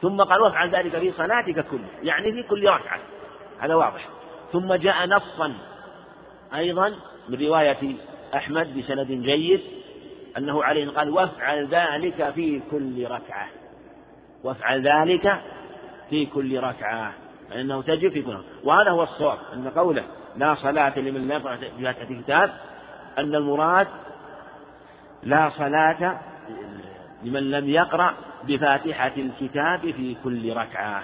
ثم 0.01 0.21
قال 0.21 0.41
وافعل 0.41 0.69
ذلك 0.69 0.97
في 0.97 1.11
صلاتك 1.11 1.65
كلها. 1.67 1.89
يعني 2.03 2.31
في 2.31 2.43
كل 2.43 2.69
ركعة 2.69 2.99
هذا 3.59 3.75
واضح. 3.75 4.09
ثم 4.51 4.73
جاء 4.73 5.05
نصا 5.05 5.53
أيضا 6.55 6.93
من 7.29 7.45
رواية 7.47 7.95
أحمد 8.35 8.77
بسند 8.77 9.07
جيد 9.11 9.61
أنه 10.37 10.63
عليه 10.63 10.89
قال 10.89 11.09
وافعل 11.09 11.67
ذلك 11.67 12.29
في 12.29 12.61
كل 12.71 13.05
ركعة. 13.05 13.47
وافعل 14.43 14.87
ذلك 14.87 15.41
في 16.09 16.25
كل 16.25 16.59
ركعة. 16.59 17.13
فإنه 17.49 17.81
تجب 17.81 18.11
في 18.11 18.21
كل 18.21 18.31
ركعة. 18.31 18.43
وهذا 18.63 18.91
هو 18.91 19.03
الصواب. 19.03 19.37
أن 19.53 19.69
قوله 19.75 20.03
لا 20.37 20.55
صلاة 20.55 20.99
لمن 20.99 21.27
لا 21.27 21.35
يقرأ 21.35 21.59
بفاتحة 21.79 22.09
الكتاب 22.11 22.53
أن 23.17 23.35
المراد 23.35 23.87
لا 25.23 25.49
صلاة 25.49 26.19
لمن 27.23 27.51
لم 27.51 27.69
يقرأ 27.69 28.13
بفاتحة 28.43 29.13
الكتاب 29.17 29.79
في 29.91 30.15
كل 30.23 30.53
ركعة. 30.53 31.03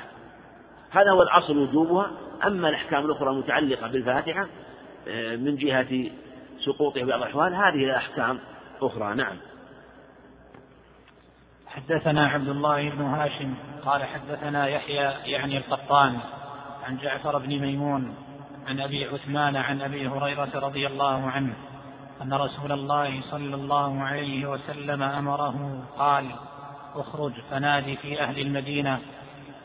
هذا 0.92 1.12
هو 1.12 1.22
الأصل 1.22 1.58
وجوبها. 1.58 2.12
أما 2.46 2.70
الأحكام 2.70 3.06
الأخرى 3.06 3.30
المتعلقة 3.30 3.88
بالفاتحة 3.88 4.48
آه، 5.08 5.36
من 5.36 5.56
جهة 5.56 6.12
سقوطها 6.66 7.06
بعض 7.06 7.22
الأحوال 7.22 7.56
هذه 7.56 7.86
الأحكام 7.86 8.40
أخرى. 8.82 9.16
نعم. 9.16 9.38
حدثنا 11.68 12.28
عبد 12.28 12.50
الله 12.50 12.90
بن 12.90 13.02
هاشم 13.02 13.54
قال 13.86 14.04
حدثنا 14.04 14.68
يحيى 14.68 15.32
يعني 15.32 15.58
القطان 15.58 16.20
عن 16.84 16.98
جعفر 16.98 17.38
بن 17.38 17.60
ميمون 17.60 18.16
عن 18.68 18.80
أبي 18.80 19.06
عثمان 19.06 19.56
عن 19.56 19.82
أبي 19.82 20.08
هريرة 20.08 20.50
رضي 20.56 20.88
الله 20.88 21.32
عنه 21.32 21.54
أن 22.22 22.34
رسول 22.34 22.72
الله 22.72 23.22
صلى 23.22 23.56
الله 23.56 24.02
عليه 24.04 24.50
وسلم 24.50 25.04
أمره 25.04 25.84
قال 25.98 26.26
أخرج 26.96 27.34
فنادي 27.52 27.98
في 27.98 28.22
أهل 28.22 28.39
المدينة 28.39 29.00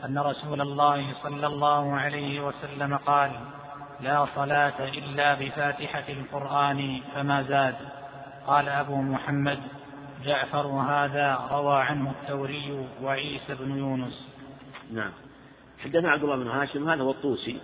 أن 0.05 0.17
رسول 0.17 0.61
الله 0.61 1.13
صلى 1.23 1.47
الله 1.47 1.95
عليه 1.95 2.47
وسلم 2.47 2.97
قال 2.97 3.31
لا 4.01 4.27
صلاة 4.35 4.89
إلا 4.89 5.33
بفاتحة 5.33 6.05
القرآن 6.09 7.01
فما 7.15 7.43
زاد. 7.43 7.75
قال 8.47 8.69
أبو 8.69 8.95
محمد 8.95 9.59
جعفر 10.25 10.67
هذا 10.67 11.47
روى 11.51 11.81
عنه 11.81 12.11
الثوري 12.11 12.87
وعيسى 13.03 13.55
بن 13.55 13.77
يونس. 13.77 14.27
نعم. 14.91 15.11
حدثنا 15.79 16.09
عبد 16.09 16.23
الله 16.23 16.35
بن 16.35 16.47
هاشم 16.47 16.89
هذا 16.89 17.01
هو 17.01 17.11
الطوسي 17.11 17.59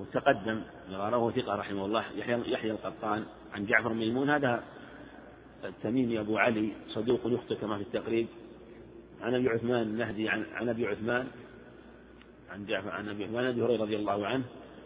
وتقدم 0.00 0.62
رواه 0.90 1.30
ثقة 1.30 1.54
رحمه 1.54 1.84
الله 1.84 2.04
يحيى 2.16 2.52
يحيى 2.52 2.70
القطان 2.70 3.24
عن 3.54 3.66
جعفر 3.66 3.92
ميمون 3.92 4.30
هذا 4.30 4.62
التميمي 5.64 6.20
أبو 6.20 6.38
علي 6.38 6.72
صدوق 6.88 7.20
يخطئ 7.24 7.54
كما 7.54 7.76
في 7.76 7.82
التقريب. 7.82 8.26
عن 9.22 9.34
أبي 9.34 9.48
عثمان 9.48 9.82
النهدي 9.82 10.28
عن, 10.28 10.44
عن 10.54 10.68
أبي 10.68 10.86
عثمان 10.86 11.26
عن 12.52 12.66
جعفر 12.66 12.90
عن 12.90 13.08
أبي 13.08 13.24
عثمان 13.24 13.44
أبي 13.44 13.62
هريرة 13.62 13.82
رضي 13.82 13.96
الله 13.96 14.26
عنه 14.26 14.44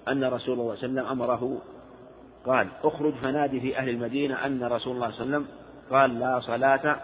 أن 0.09 0.25
رسول 0.25 0.61
الله 0.61 0.75
صلى 0.75 0.87
الله 0.89 1.03
عليه 1.03 1.11
وسلم 1.11 1.23
أمره 1.23 1.63
قال 2.47 2.69
أخرج 2.85 3.15
فنادي 3.15 3.61
في 3.61 3.79
أهل 3.79 3.89
المدينة 3.89 4.47
أن 4.47 4.65
رسول 4.65 4.97
الله 4.97 5.11
صلى 5.11 5.25
الله 5.25 5.37
عليه 5.37 5.47
وسلم 5.47 5.47
قال 5.91 6.19
لا 6.19 6.41
صلاة 6.41 7.01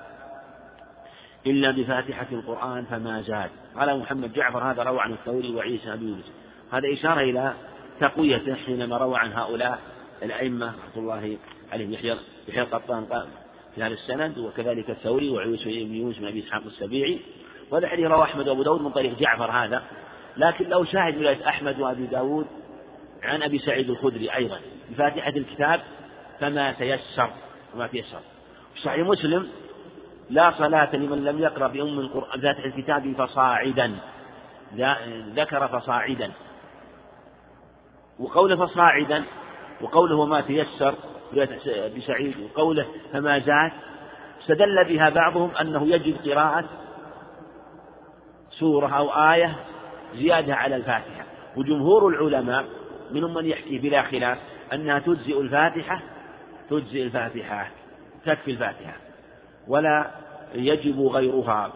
إلا 1.47 1.71
بفاتحة 1.71 2.27
القرآن 2.33 2.85
فما 2.85 3.23
زاد. 3.23 3.51
قال 3.77 3.99
محمد 3.99 4.33
جعفر 4.33 4.71
هذا 4.71 4.83
روى 4.83 5.01
عن 5.01 5.13
الثوري 5.13 5.55
وعيسى 5.55 5.97
بن 5.97 6.09
يونس. 6.09 6.33
هذا 6.73 6.93
إشارة 6.93 7.21
إلى 7.21 7.55
تقويته 8.01 8.55
حينما 8.55 8.97
روى 8.97 9.19
عن 9.19 9.33
هؤلاء 9.33 9.79
الأئمة 10.23 10.67
رحمة 10.67 11.03
الله 11.03 11.39
عليهم. 11.73 11.93
يحيى 11.93 12.17
يحيى 12.49 12.63
القطان 12.63 13.05
في 13.75 13.83
هذا 13.83 13.95
السند 13.95 14.39
وكذلك 14.39 14.91
الثوري 14.91 15.31
وعيسى 15.31 15.85
بن 15.85 15.95
يونس 15.95 16.19
بن 16.19 16.27
أبي 16.27 16.45
إسحاق 16.45 16.63
السبيعي. 16.63 17.21
وهذا 17.71 17.89
حديث 17.89 18.07
رواه 18.07 18.23
أحمد 18.23 18.49
وأبو 18.49 18.63
داود 18.63 18.81
من 18.81 18.91
طريق 18.91 19.19
جعفر 19.19 19.51
هذا. 19.51 19.83
لكن 20.37 20.69
له 20.69 20.85
شاهد 20.85 21.15
من 21.15 21.23
رواية 21.23 21.49
أحمد 21.49 21.81
وأبي 21.81 22.07
داود 22.07 22.47
عن 23.23 23.43
أبي 23.43 23.59
سعيد 23.59 23.91
الخدري 23.91 24.35
أيضا 24.35 24.61
بفاتحة 24.91 25.31
الكتاب 25.31 25.81
فما 26.41 26.73
تيسر 26.73 27.31
فما 27.73 27.87
تيسر. 27.87 28.21
في 28.75 28.81
صحيح 28.81 29.07
مسلم 29.07 29.49
لا 30.31 30.51
صلاة 30.59 30.97
لمن 30.97 31.25
لم 31.25 31.39
يقرأ 31.39 31.69
بأم 31.69 32.01
القرآن 32.01 32.41
فاتحة 32.41 32.65
الكتاب 32.65 33.15
فصاعدا. 33.19 33.99
ذكر 35.35 35.69
فصاعدا. 35.69 36.33
وقوله 38.19 38.67
فصاعدا 38.67 39.25
وقوله 39.81 40.27
ما 40.27 40.41
تيسر 40.41 40.95
بسعيد 41.97 42.35
وقوله 42.41 42.87
فما 43.13 43.39
زاد. 43.39 43.73
استدل 44.41 44.85
بها 44.89 45.11
بعضهم 45.11 45.51
أنه 45.61 45.87
يجب 45.87 46.17
قراءة 46.31 46.65
سورة 48.51 48.89
أو 48.89 49.09
آية 49.09 49.57
زيادة 50.15 50.55
على 50.55 50.77
الفاتحة. 50.77 51.25
وجمهور 51.57 52.09
العلماء 52.09 52.65
منهم 53.11 53.35
من 53.35 53.47
يحكي 53.47 53.79
بلا 53.79 54.03
خلاف 54.03 54.39
أنها 54.73 54.99
تجزئ 54.99 55.41
الفاتحة 55.41 56.03
تجزئ 56.71 57.03
الفاتحة 57.03 57.71
تكفي 58.27 58.51
الفاتحة 58.51 58.97
ولا 59.69 60.11
يجب 60.55 61.01
غيرها. 61.01 61.73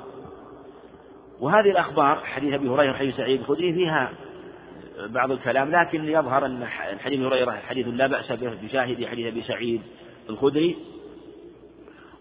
وهذه 1.40 1.70
الأخبار 1.70 2.16
حديث 2.24 2.54
أبي 2.54 2.68
هريرة 2.68 2.92
حديث 2.92 3.16
سعيد 3.16 3.40
الخدري 3.40 3.72
فيها 3.72 4.12
بعض 5.08 5.30
الكلام 5.30 5.70
لكن 5.70 6.08
يظهر 6.08 6.46
أن 6.46 6.66
حديث 7.04 7.20
هريرة 7.20 7.52
حديث 7.52 7.86
لا 7.88 8.06
بأس 8.06 8.32
به 8.32 8.54
بشاهد 8.62 9.04
حديث 9.06 9.26
أبي 9.26 9.42
سعيد 9.42 9.82
الخدري. 10.30 10.76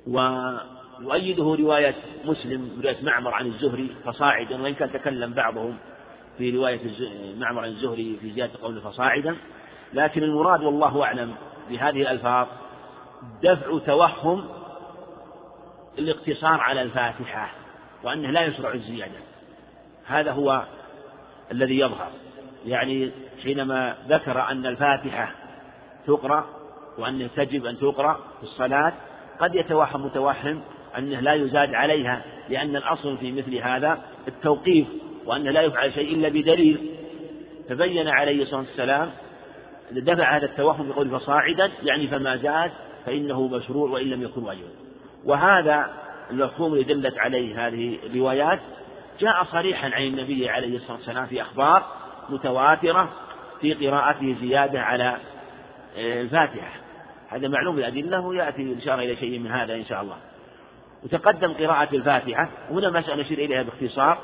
ويؤيده 0.08 1.56
رواية 1.60 1.96
مسلم 2.26 2.82
رواية 2.84 3.04
معمر 3.04 3.34
عن 3.34 3.46
الزهري 3.46 3.96
فصاعدا 4.06 4.62
وإن 4.62 4.74
كان 4.74 4.92
تكلم 4.92 5.34
بعضهم 5.34 5.78
في 6.38 6.58
رواية 6.58 6.80
معمر 7.38 7.62
عن 7.62 7.70
الزهري 7.70 8.18
في 8.22 8.32
زيادة 8.32 8.54
قوله 8.62 8.82
فصاعدا. 8.82 9.38
لكن 9.94 10.24
المراد 10.24 10.64
والله 10.64 11.04
أعلم 11.04 11.36
بهذه 11.70 12.02
الألفاظ 12.02 12.48
دفع 13.44 13.78
توهم 13.86 14.50
الاقتصار 16.00 16.60
على 16.60 16.82
الفاتحة 16.82 17.52
وأنه 18.04 18.32
لا 18.32 18.42
يشرع 18.42 18.74
الزيادة. 18.74 19.20
هذا 20.06 20.32
هو 20.32 20.66
الذي 21.52 21.80
يظهر. 21.80 22.12
يعني 22.66 23.12
حينما 23.43 23.95
ذكر 24.07 24.41
أن 24.41 24.66
الفاتحة 24.66 25.32
تقرأ 26.07 26.45
وأنه 26.97 27.30
تجب 27.36 27.66
أن 27.66 27.80
تقرأ 27.80 28.14
في 28.14 28.43
الصلاة 28.43 28.93
قد 29.39 29.55
يتوهم 29.55 30.05
متوهم 30.05 30.62
أنه 30.97 31.20
لا 31.20 31.34
يزاد 31.34 31.74
عليها 31.74 32.22
لأن 32.49 32.76
الأصل 32.76 33.18
في 33.18 33.32
مثل 33.32 33.55
هذا 33.55 34.01
التوقيف 34.28 34.88
وأنه 35.26 35.51
لا 35.51 35.62
يفعل 35.62 35.93
شيء 35.93 36.16
إلا 36.16 36.30
بدليل. 36.30 36.91
فبين 37.70 38.07
عليه 38.07 38.41
الصلاة 38.41 38.59
والسلام 38.59 39.12
دفع 39.91 40.38
هذا 40.38 40.45
التوهم 40.45 40.89
بقول 40.89 41.09
فصاعدا 41.09 41.72
يعني 41.84 42.07
فما 42.07 42.38
زاد 42.38 42.72
فإنه 43.05 43.47
مشروع 43.47 43.89
وإن 43.89 44.05
لم 44.05 44.24
يكن 44.24 44.43
واجبا 44.43 44.70
وهذا 45.26 45.89
المفهوم 46.32 46.74
اللي 46.74 46.84
دلت 46.84 47.18
عليه 47.18 47.68
هذه 47.68 47.97
الروايات 48.05 48.59
جاء 49.20 49.43
صريحا 49.43 49.89
عن 49.89 50.03
النبي 50.03 50.49
عليه 50.49 50.76
الصلاة 50.76 50.97
والسلام 50.97 51.26
في 51.26 51.41
أخبار 51.41 51.86
متواترة 52.32 53.10
في 53.62 53.74
قراءته 53.74 54.36
زيادة 54.42 54.82
على 54.82 55.18
آه، 55.98 56.22
الفاتحة 56.22 56.82
هذا 57.30 57.48
معلوم 57.48 57.76
بالأدلة 57.76 58.20
ويأتي 58.20 58.62
الإشارة 58.62 59.02
إلى 59.02 59.16
شيء 59.16 59.40
من 59.40 59.52
هذا 59.52 59.76
إن 59.76 59.86
شاء 59.86 60.02
الله. 60.02 60.18
وتقدم 61.04 61.54
قراءة 61.54 61.96
الفاتحة 61.96 62.50
وهنا 62.72 62.90
مسألة 63.00 63.16
نشير 63.16 63.40
إليها 63.40 63.64
باختصار 63.64 64.18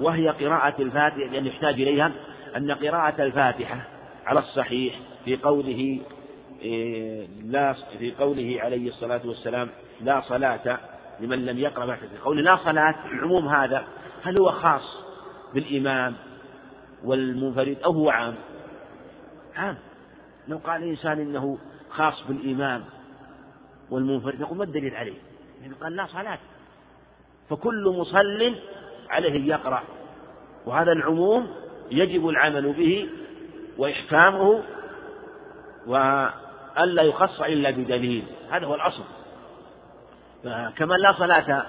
وهي 0.00 0.28
قراءة 0.28 0.82
الفاتحة 0.82 1.18
لأن 1.18 1.46
يحتاج 1.46 1.74
إليها 1.74 2.12
أن 2.56 2.70
قراءة 2.70 3.22
الفاتحة 3.22 3.80
على 4.26 4.38
الصحيح 4.38 4.94
في 5.24 5.36
قوله 5.36 6.00
آه، 6.64 7.26
لا 7.44 7.72
في 7.98 8.12
قوله 8.18 8.58
عليه 8.60 8.88
الصلاة 8.88 9.20
والسلام 9.24 9.68
لا 10.00 10.20
صلاة 10.20 10.78
لمن 11.20 11.46
لم 11.46 11.58
يقرأ 11.58 11.86
فاتحة. 11.86 12.06
في 12.06 12.18
قوله 12.24 12.42
لا 12.42 12.56
صلاة 12.56 12.94
العموم 13.12 13.48
هذا 13.48 13.84
هل 14.22 14.38
هو 14.38 14.50
خاص 14.50 14.98
بالإمام 15.54 16.14
والمنفرد 17.06 17.76
أو 17.84 17.92
هو 17.92 18.10
عام؟ 18.10 18.34
عام. 19.56 19.76
لو 20.48 20.58
قال 20.58 20.82
الإنسان 20.82 21.20
إنه 21.20 21.58
خاص 21.90 22.24
بالإمام 22.28 22.84
والمنفرد 23.90 24.40
نقول 24.40 24.58
ما 24.58 24.64
الدليل 24.64 24.94
عليه؟ 24.94 25.18
يعني 25.62 25.74
قال 25.74 25.96
لا 25.96 26.06
صلاة. 26.06 26.38
فكل 27.50 27.94
مصل 27.98 28.54
عليه 29.10 29.48
يقرأ. 29.48 29.82
وهذا 30.66 30.92
العموم 30.92 31.48
يجب 31.90 32.28
العمل 32.28 32.72
به 32.72 33.08
وإحكامه 33.78 34.62
وألا 35.86 37.02
يخص 37.02 37.40
إلا 37.40 37.70
بدليل. 37.70 38.24
هذا 38.50 38.66
هو 38.66 38.74
الأصل. 38.74 39.04
فكما 40.44 40.94
لا 40.94 41.12
صلاة 41.12 41.66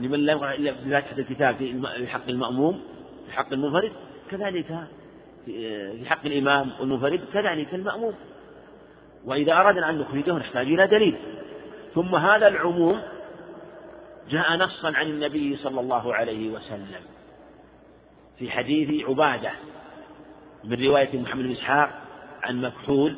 لمن 0.00 0.20
لا 0.20 0.34
بفاتحة 0.34 1.18
الكتاب 1.18 1.56
في 1.56 2.06
حق 2.06 2.28
المأموم 2.28 2.82
في 3.26 3.32
حق 3.32 3.52
المنفرد 3.52 3.92
كذلك 4.32 4.86
في 5.46 6.04
حق 6.06 6.26
الإمام 6.26 6.72
والمنفرد 6.80 7.20
كذلك 7.32 7.74
المأموم. 7.74 8.14
وإذا 9.24 9.60
أردنا 9.60 9.90
أن 9.90 9.98
نخرجه 9.98 10.32
نحتاج 10.32 10.66
إلى 10.66 10.86
دليل. 10.86 11.16
ثم 11.94 12.14
هذا 12.14 12.48
العموم 12.48 13.02
جاء 14.30 14.56
نصا 14.56 14.92
عن 14.94 15.06
النبي 15.06 15.56
صلى 15.56 15.80
الله 15.80 16.14
عليه 16.14 16.50
وسلم 16.50 17.00
في 18.38 18.50
حديث 18.50 19.04
عبادة 19.08 19.50
من 20.64 20.84
رواية 20.84 21.20
محمد 21.20 21.44
بن 21.44 21.50
إسحاق 21.50 21.90
عن 22.42 22.60
مكحول 22.60 23.16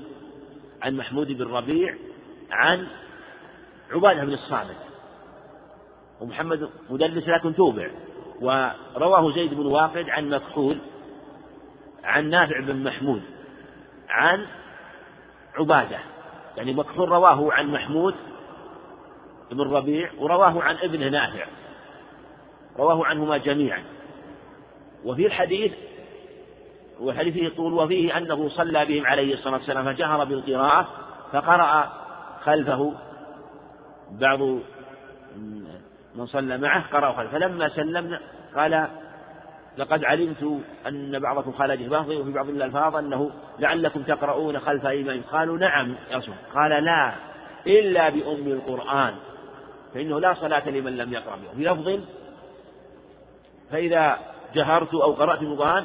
عن 0.83 0.97
محمود 0.97 1.33
بن 1.33 1.45
ربيع 1.45 1.95
عن 2.51 2.87
عبادة 3.93 4.25
بن 4.25 4.33
الصامت. 4.33 4.77
ومحمد 6.21 6.71
مدلس 6.91 7.29
لكن 7.29 7.55
توبع. 7.55 7.91
ورواه 8.41 9.33
زيد 9.35 9.55
بن 9.55 9.67
واقد 9.67 10.09
عن 10.09 10.29
مكحول 10.29 10.79
عن 12.05 12.31
نافع 12.31 12.61
بن 12.61 12.85
محمود 12.85 13.23
عن 14.09 14.47
عبادة 15.55 15.99
يعني 16.57 16.73
مكحول 16.73 17.09
رواه 17.09 17.53
عن 17.53 17.67
محمود 17.67 18.15
بن 19.51 19.61
ربيع 19.61 20.11
ورواه 20.19 20.63
عن 20.63 20.77
ابنه 20.77 21.09
نافع 21.09 21.47
رواه 22.79 23.07
عنهما 23.07 23.37
جميعا. 23.37 23.83
وفي 25.05 25.27
الحديث 25.27 25.73
والحديث 27.01 27.35
فيه 27.35 27.49
طول 27.49 27.73
وفيه 27.73 28.17
أنه 28.17 28.49
صلى 28.49 28.87
بهم 28.87 29.07
عليه 29.07 29.35
الصلاة 29.35 29.55
والسلام 29.55 29.95
فجهر 29.95 30.25
بالقراءة 30.25 30.89
فقرأ 31.33 31.93
خلفه 32.45 32.95
بعض 34.11 34.41
من 36.15 36.27
صلى 36.27 36.59
معه 36.59 36.85
قرأ 36.93 37.13
خلفه. 37.13 37.39
فلما 37.39 37.69
سلمنا 37.69 38.21
قال 38.57 38.89
لقد 39.79 40.05
علمت 40.05 40.61
أن 40.87 41.19
بعضكم 41.19 41.53
خالج 41.53 41.87
بعض 41.87 42.09
وفي 42.09 42.33
بعض 42.33 42.49
الألفاظ 42.49 42.97
أنه 42.97 43.31
لعلكم 43.59 44.03
تقرؤون 44.03 44.61
خلف 44.61 44.87
إمام 44.87 45.23
قالوا 45.33 45.59
نعم 45.59 45.95
يا 46.11 46.17
رسول 46.17 46.35
قال 46.55 46.85
لا 46.85 47.15
إلا 47.67 48.09
بأم 48.09 48.47
القرآن. 48.47 49.15
فإنه 49.95 50.21
لا 50.21 50.35
صلاة 50.35 50.69
لمن 50.69 50.97
لم 50.97 51.13
يقرأ 51.13 51.37
به 51.37 51.73
لفظ 51.73 52.01
فإذا 53.71 54.19
جهرت 54.55 54.95
أو 54.95 55.13
قرأت 55.13 55.43
القرآن 55.43 55.85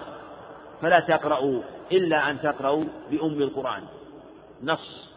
فلا 0.81 0.99
تقرأوا 0.99 1.61
إلا 1.91 2.29
أن 2.29 2.41
تقرأوا 2.41 2.83
بأم 3.11 3.41
القرآن. 3.41 3.83
نص 4.63 5.09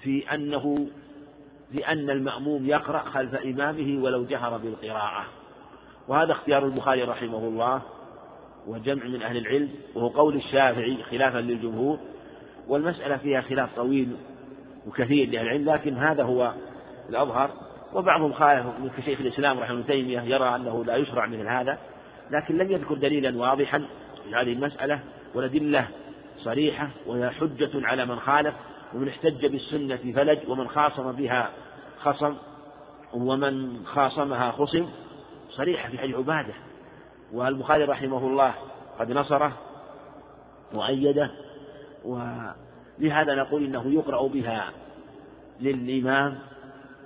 في 0.00 0.34
أنه 0.34 0.86
في 1.72 1.86
أن 1.86 2.10
المأموم 2.10 2.66
يقرأ 2.66 2.98
خلف 2.98 3.34
إمامه 3.34 4.04
ولو 4.04 4.24
جهر 4.24 4.56
بالقراءة. 4.56 5.24
وهذا 6.08 6.32
اختيار 6.32 6.64
البخاري 6.64 7.02
رحمه 7.02 7.38
الله 7.38 7.82
وجمع 8.66 9.04
من 9.04 9.22
أهل 9.22 9.36
العلم 9.36 9.68
وهو 9.94 10.08
قول 10.08 10.36
الشافعي 10.36 11.02
خلافا 11.02 11.38
للجمهور 11.38 11.98
والمسألة 12.68 13.16
فيها 13.16 13.40
خلاف 13.40 13.76
طويل 13.76 14.16
وكثير 14.86 15.28
لأهل 15.28 15.46
العلم 15.46 15.70
لكن 15.70 15.96
هذا 15.96 16.22
هو 16.22 16.52
الأظهر. 17.08 17.50
وبعضهم 17.94 18.32
خالف 18.32 18.66
من 18.66 18.90
كشيخ 18.98 19.20
الإسلام 19.20 19.58
رحمه 19.58 19.74
الله 19.74 19.86
تيمية 19.86 20.20
يرى 20.20 20.54
أنه 20.54 20.84
لا 20.84 20.96
يشرع 20.96 21.26
مثل 21.26 21.48
هذا 21.48 21.78
لكن 22.30 22.58
لم 22.58 22.70
يذكر 22.70 22.94
دليلا 22.94 23.38
واضحا 23.38 23.78
في 24.24 24.34
هذه 24.34 24.52
المسألة 24.52 25.00
والأدلة 25.34 25.88
صريحة 26.38 26.88
وهي 27.06 27.30
حجة 27.30 27.70
على 27.74 28.06
من 28.06 28.20
خالف 28.20 28.54
ومن 28.94 29.08
احتج 29.08 29.46
بالسنة 29.46 30.12
فلج 30.14 30.38
ومن 30.48 30.68
خاصم 30.68 31.12
بها 31.12 31.50
خصم 31.98 32.34
ومن 33.14 33.84
خاصمها 33.86 34.50
خصم. 34.50 34.88
صريحة 35.50 35.90
في 35.90 35.98
حديث 35.98 36.16
عبادة 36.16 36.54
والبخاري 37.32 37.84
رحمه 37.84 38.26
الله 38.26 38.54
قد 38.98 39.12
نصره 39.12 39.52
وأيده 40.74 41.30
ولهذا 42.04 43.34
نقول 43.34 43.64
إنه 43.64 43.94
يقرأ 43.94 44.28
بها 44.28 44.70
للإمام 45.60 46.38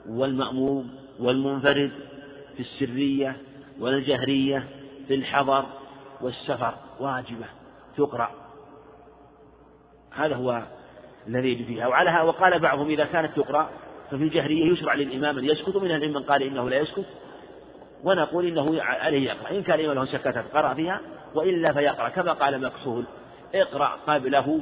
والمأموم 0.09 0.91
والمنفرد 1.20 1.91
في 2.57 2.61
السرية 2.61 3.36
والجهرية 3.80 4.68
في 5.09 5.14
الحضر 5.14 5.66
والسفر 6.20 6.74
واجبة 7.01 7.47
تقرأ. 7.97 8.30
هذا 10.11 10.36
هو 10.36 10.62
الذي 11.26 11.53
يجب 11.53 11.66
فيها. 11.66 11.86
وعلى 11.86 12.28
وقال 12.28 12.59
بعضهم 12.59 12.89
إذا 12.89 13.05
كانت 13.05 13.36
تقرأ 13.36 13.70
ففي 14.11 14.24
الجهرية 14.24 14.72
يشرع 14.72 14.95
للإمام 14.95 15.39
أن 15.39 15.45
يسكت 15.45 15.76
ومن 15.76 15.86
العلم 15.86 16.14
من 16.14 16.22
قال 16.22 16.43
إنه 16.43 16.70
لا 16.70 16.78
يسكت. 16.78 17.07
ونقول 18.05 18.47
إنه 18.47 18.83
عليه 18.83 19.31
يقرأ. 19.31 19.51
إن 19.51 19.63
كان 19.63 19.79
له 19.79 20.05
سكتت 20.05 20.45
قرأ 20.55 20.75
فيها 20.75 21.01
وإلا 21.35 21.73
فيقرأ. 21.73 22.09
كما 22.09 22.33
قال 22.33 22.61
مكحول 22.61 23.05
اقرأ 23.55 23.99
قبله 24.07 24.61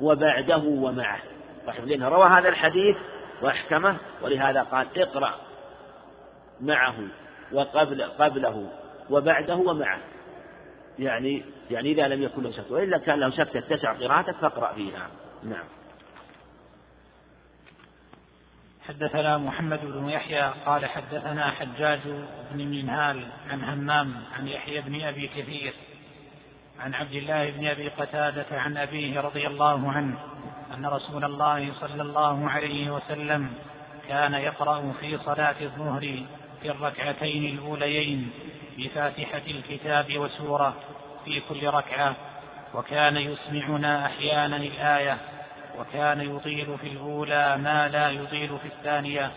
وبعده 0.00 0.62
ومعه. 0.64 1.20
رحمه 1.68 1.86
لأنه 1.86 2.08
روى 2.08 2.24
هذا 2.24 2.48
الحديث 2.48 2.96
وأحكمه 3.42 3.96
ولهذا 4.22 4.62
قال 4.62 4.86
اقرأ 4.96 5.34
معه 6.60 6.94
وقبل 7.52 8.02
قبله 8.02 8.70
وبعده 9.10 9.56
ومعه. 9.56 9.98
يعني 10.98 11.42
يعني 11.70 11.92
إذا 11.92 12.08
لم 12.08 12.22
يكن 12.22 12.42
له 12.42 12.50
سكت 12.50 12.70
وإلا 12.70 12.98
كان 12.98 13.20
له 13.20 13.30
سكتة 13.30 13.60
تسع 13.60 13.92
قراءتك 13.92 14.34
فاقرأ 14.34 14.72
فيها. 14.72 15.08
نعم. 15.42 15.79
حدثنا 18.90 19.38
محمد 19.38 19.80
بن 19.84 20.08
يحيى 20.08 20.52
قال 20.66 20.86
حدثنا 20.86 21.50
حجاج 21.50 22.00
بن 22.52 22.66
منهال 22.66 23.26
عن 23.50 23.64
همام 23.64 24.14
عن 24.38 24.48
يحيى 24.48 24.80
بن 24.80 25.02
أبي 25.02 25.28
كثير 25.28 25.74
عن 26.80 26.94
عبد 26.94 27.14
الله 27.14 27.50
بن 27.50 27.66
أبي 27.66 27.88
قتادة 27.88 28.46
عن 28.52 28.76
أبيه 28.76 29.20
رضي 29.20 29.46
الله 29.46 29.92
عنه 29.92 30.18
أن 30.74 30.86
رسول 30.86 31.24
الله 31.24 31.72
صلى 31.72 32.02
الله 32.02 32.50
عليه 32.50 32.90
وسلم 32.90 33.52
كان 34.08 34.34
يقرأ 34.34 34.92
في 35.00 35.18
صلاة 35.18 35.56
الظهر 35.60 36.00
في 36.62 36.70
الركعتين 36.70 37.58
الأوليين 37.58 38.30
بفاتحة 38.78 39.42
الكتاب 39.46 40.18
وسورة 40.18 40.74
في 41.24 41.40
كل 41.48 41.66
ركعة 41.66 42.16
وكان 42.74 43.16
يسمعنا 43.16 44.06
أحيانا 44.06 44.56
الآية 44.56 45.18
وكان 45.80 46.36
يطيل 46.36 46.78
في 46.78 46.86
الأولى 46.86 47.56
ما 47.56 47.88
لا 47.88 48.10
يطيل 48.10 48.58
في 48.58 48.68
الثانية 48.68 49.30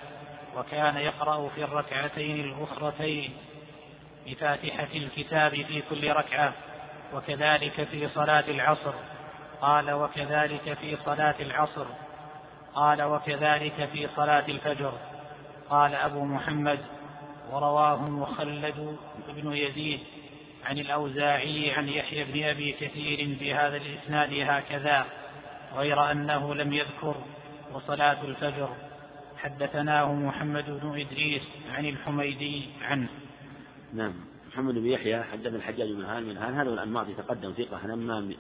وكان 0.57 0.97
يقرأ 0.97 1.49
في 1.49 1.63
الركعتين 1.63 2.39
الأخرتين 2.39 3.33
بفاتحة 4.27 4.87
الكتاب 4.95 5.51
في 5.51 5.81
كل 5.89 6.11
ركعة 6.11 6.53
وكذلك 7.13 7.83
في 7.83 8.09
صلاة 8.09 8.43
العصر. 8.47 8.93
قال 9.61 9.91
وكذلك 9.91 10.73
في 10.81 10.97
صلاة 11.05 11.35
العصر. 11.39 11.85
قال 12.75 13.03
وكذلك 13.03 13.89
في 13.93 14.07
صلاة 14.15 14.45
الفجر. 14.47 14.93
قال 15.69 15.95
أبو 15.95 16.25
محمد 16.25 16.79
ورواه 17.51 18.01
مخلد 18.09 18.97
بن 19.27 19.53
يزيد 19.53 19.99
عن 20.65 20.77
الأوزاعي 20.77 21.71
عن 21.71 21.89
يحيى 21.89 22.23
بن 22.23 22.43
أبي 22.43 22.71
كثير 22.71 23.35
في 23.39 23.53
هذا 23.53 23.77
الإسناد 23.77 24.33
هكذا. 24.33 25.05
غير 25.75 26.11
أنه 26.11 26.55
لم 26.55 26.73
يذكر 26.73 27.15
وصلاة 27.73 28.25
الفجر. 28.25 28.75
حدثناه 29.37 30.13
محمد 30.13 30.65
بن 30.65 30.99
إدريس 30.99 31.43
عن 31.69 31.85
الحميدي 31.85 32.65
عنه. 32.81 33.09
نعم. 33.93 34.13
محمد 34.47 34.73
بن 34.73 34.85
يحيى 34.85 35.23
حدث 35.23 35.53
الحجاج 35.53 35.91
بن 35.91 36.03
هان 36.03 36.23
من 36.23 36.37
هان 36.37 36.53
هذا 36.53 36.69
الأنماط 36.69 37.07
يتقدم 37.09 37.51
ثقة 37.51 37.93
همام 37.93 38.35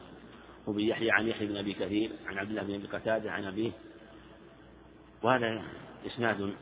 وبن 0.67 0.79
يحيى 0.79 1.11
عن 1.11 1.27
يحيى 1.27 1.47
بن 1.47 1.57
أبي 1.57 1.73
كثير 1.73 2.11
عن 2.27 2.37
عبد 2.37 2.49
الله 2.49 2.63
بن 2.63 2.73
أبي 2.73 2.87
قتادة 2.87 3.31
عن 3.31 3.43
أبيه. 3.43 3.71
وهذا 5.23 5.63
إسناد 6.07 6.53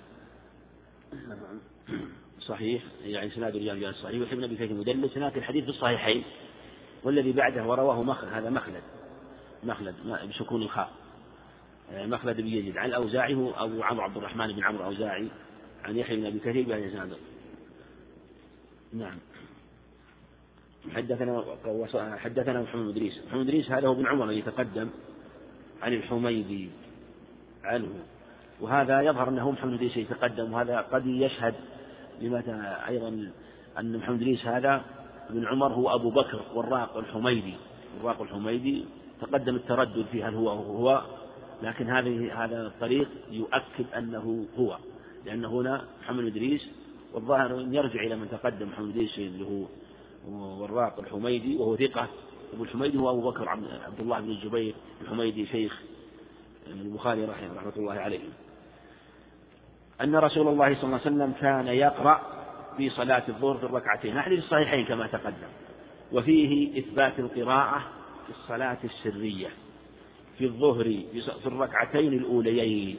صحيح 2.39 2.83
يعني 3.03 3.27
إسناد 3.27 3.55
رجال 3.55 3.95
صحيح. 3.95 4.21
وحبن 4.21 4.43
أبي 4.43 4.55
كثير 4.55 4.73
مدلس 4.73 5.17
هناك 5.17 5.37
الحديث 5.37 5.63
في 5.63 5.69
الصحيحين. 5.69 6.23
والذي 7.03 7.31
بعده 7.31 7.65
ورواه 7.65 8.03
مخلد 8.03 8.33
هذا 8.33 8.49
مخلد. 8.49 8.83
مخلد 9.63 9.95
بسكون 10.29 10.61
الخاء. 10.61 10.91
يعني 11.91 12.07
مخلد 12.07 12.37
بن 12.37 12.47
يزيد. 12.47 12.77
عن 12.77 12.89
الأوزاعي 12.89 13.33
هو 13.33 13.51
أبو 13.51 13.83
عمرو 13.83 14.03
عبد 14.03 14.17
الرحمن 14.17 14.47
بن 14.47 14.63
عمرو 14.63 14.81
الأوزاعي 14.81 15.27
عن 15.83 15.97
يحيى 15.97 16.17
بن 16.17 16.25
أبي 16.25 16.39
كثير 16.39 16.67
بهذا 16.67 16.83
الإسناد 16.85 17.17
نعم. 18.93 19.17
حدثنا 20.95 21.43
حدثنا 22.17 22.61
محمد 22.61 22.83
بن 22.83 22.89
إدريس. 22.89 23.17
محمد 23.27 23.41
بن 23.41 23.47
إدريس 23.47 23.71
هذا 23.71 23.87
هو 23.87 23.93
ابن 23.93 24.07
عمر 24.07 24.25
الذي 24.25 24.41
تقدم 24.41 24.89
عن 25.81 25.93
الحميدي 25.93 26.69
عنه. 27.63 27.89
وهذا 28.61 29.01
يظهر 29.01 29.29
أنه 29.29 29.51
محمد 29.51 29.73
إدريس 29.73 29.97
يتقدم 29.97 30.53
وهذا 30.53 30.81
قد 30.81 31.05
يشهد 31.05 31.55
لما 32.21 32.87
أيضا 32.87 33.31
أن 33.79 33.97
محمد 33.97 34.15
إدريس 34.15 34.45
هذا 34.45 34.85
بن 35.29 35.47
عمر 35.47 35.73
هو 35.73 35.95
أبو 35.95 36.09
بكر 36.09 36.41
والراق 36.53 36.97
الحميدي. 36.97 37.53
الراق 37.99 38.21
الحميدي 38.21 38.85
تقدم 39.21 39.55
التردد 39.55 40.05
في 40.11 40.23
هل 40.23 40.35
هو 40.35 40.49
هو 40.49 41.01
لكن 41.63 41.89
هذه 41.89 42.43
هذا 42.43 42.67
الطريق 42.67 43.09
يؤكد 43.31 43.85
أنه 43.97 44.45
هو 44.57 44.77
لأن 45.25 45.45
هنا 45.45 45.85
محمد 46.01 46.25
إدريس 46.25 46.71
والظاهر 47.13 47.59
أن 47.61 47.73
يرجع 47.73 47.99
إلى 48.01 48.15
من 48.15 48.29
تقدم 48.29 48.67
محمد 48.67 48.89
إدريس 48.89 49.17
اللي 49.17 49.45
هو 49.45 49.65
وراق 50.61 50.99
الحميدي 50.99 51.55
وهو 51.55 51.75
ثقة. 51.77 52.07
أبو 52.53 52.63
الحميدي 52.63 52.97
هو 52.97 53.09
أبو 53.09 53.31
بكر 53.31 53.49
عبد 53.49 53.99
الله 53.99 54.19
بن 54.19 54.31
الزبير 54.31 54.75
الحميدي 55.01 55.45
شيخ 55.45 55.81
البخاري 56.67 57.25
رحمه 57.25 57.55
رحمة 57.55 57.73
الله 57.77 57.93
عليه. 57.93 58.19
أن 60.01 60.15
رسول 60.15 60.47
الله 60.47 60.75
صلى 60.75 60.83
الله 60.83 60.99
عليه 61.05 61.15
وسلم 61.15 61.33
كان 61.41 61.67
يقرأ 61.67 62.21
في 62.77 62.89
صلاة 62.89 63.23
الظهر 63.29 63.57
في 63.57 63.63
الركعتين 63.63 64.21
حديث 64.21 64.39
الصحيحين 64.39 64.85
كما 64.85 65.07
تقدم. 65.07 65.51
وفيه 66.11 66.79
إثبات 66.79 67.19
القراءة 67.19 68.00
الصلاة 68.31 68.77
السرية 68.83 69.49
في 70.37 70.45
الظهر 70.45 70.83
في 71.41 71.47
الركعتين 71.47 72.13
الأوليين 72.13 72.97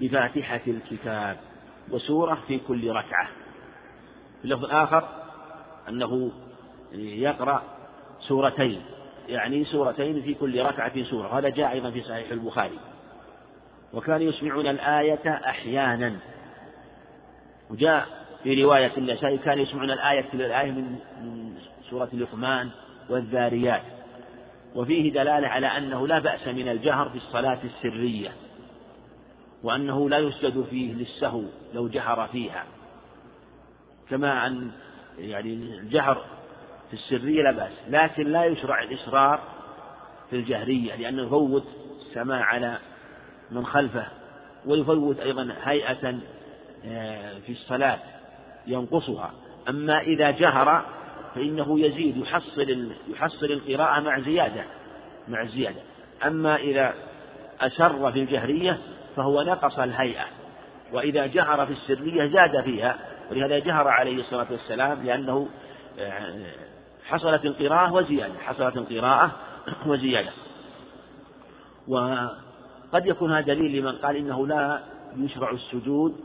بفاتحة 0.00 0.60
الكتاب 0.66 1.36
وسورة 1.90 2.38
في 2.48 2.58
كل 2.58 2.90
ركعة. 2.90 3.28
في 4.38 4.44
اللفظ 4.44 4.64
الآخر 4.64 5.08
أنه 5.88 6.32
يقرأ 6.92 7.62
سورتين 8.20 8.82
يعني 9.28 9.64
سورتين 9.64 10.22
في 10.22 10.34
كل 10.34 10.62
ركعة 10.62 11.02
سورة 11.04 11.38
هذا 11.38 11.48
جاء 11.48 11.72
أيضا 11.72 11.90
في 11.90 12.02
صحيح 12.02 12.30
البخاري. 12.30 12.78
وكان 13.94 14.22
يسمعون 14.22 14.66
الآية 14.66 15.28
أحيانا. 15.28 16.16
وجاء 17.70 18.06
في 18.42 18.64
رواية 18.64 18.92
النسائي 18.98 19.38
كان 19.38 19.58
يسمعون 19.58 19.90
الآية 19.90 20.32
الآية 20.34 20.70
من 20.70 20.98
سورة 21.90 22.08
لقمان 22.12 22.70
والذاريات. 23.10 23.82
وفيه 24.74 25.12
دلالة 25.12 25.48
على 25.48 25.66
أنه 25.66 26.06
لا 26.06 26.18
بأس 26.18 26.48
من 26.48 26.68
الجهر 26.68 27.08
في 27.08 27.16
الصلاة 27.16 27.58
السرية 27.64 28.32
وأنه 29.62 30.08
لا 30.08 30.18
يسجد 30.18 30.64
فيه 30.70 30.92
للسهو 30.92 31.42
لو 31.74 31.88
جهر 31.88 32.28
فيها. 32.32 32.64
كما 34.10 34.46
أن 34.46 34.70
يعني 35.18 35.52
الجهر 35.52 36.24
في 36.88 36.94
السرية 36.94 37.42
لا 37.42 37.52
بأس 37.52 37.72
لكن 37.88 38.32
لا 38.32 38.44
يشرع 38.44 38.82
الإصرار 38.82 39.40
في 40.30 40.36
الجهرية 40.36 40.96
لأنه 40.96 41.22
يفوت 41.22 41.64
السماع 42.00 42.44
على 42.44 42.78
من 43.50 43.66
خلفه 43.66 44.06
ويفوت 44.66 45.20
أيضا 45.20 45.54
هيئة 45.62 46.18
آه، 46.84 47.38
في 47.38 47.52
الصلاة 47.52 47.98
ينقصها. 48.66 49.32
أما 49.68 50.00
إذا 50.00 50.30
جهر 50.30 50.97
فإنه 51.34 51.80
يزيد 51.80 52.16
يحصل 52.16 52.92
يحصل 53.08 53.46
القراءة 53.46 54.00
مع 54.00 54.20
زيادة 54.20 54.64
مع 55.28 55.42
الزيادة 55.42 55.80
أما 56.26 56.56
إذا 56.56 56.94
أسر 57.60 58.12
في 58.12 58.18
الجهرية 58.18 58.78
فهو 59.16 59.42
نقص 59.42 59.78
الهيئة. 59.78 60.24
وإذا 60.92 61.26
جهر 61.26 61.66
في 61.66 61.72
السرية 61.72 62.26
زاد 62.26 62.64
فيها. 62.64 62.98
ولهذا 63.30 63.58
جهر 63.58 63.88
عليه 63.88 64.16
الصلاة 64.16 64.46
والسلام 64.50 65.02
لأنه 65.02 65.48
آه، 65.98 66.46
حصلت 67.04 67.44
القراءة 67.44 67.92
وزيادة 67.92 68.38
حصلت 68.38 68.76
القراءة 68.76 69.30
وزيادة. 69.86 70.30
وقد 71.88 73.06
يكون 73.06 73.32
هذا 73.32 73.54
دليل 73.54 73.80
لمن 73.80 73.92
قال 73.92 74.16
إنه 74.16 74.46
لا 74.46 74.80
يشرع 75.16 75.50
السجود 75.50 76.16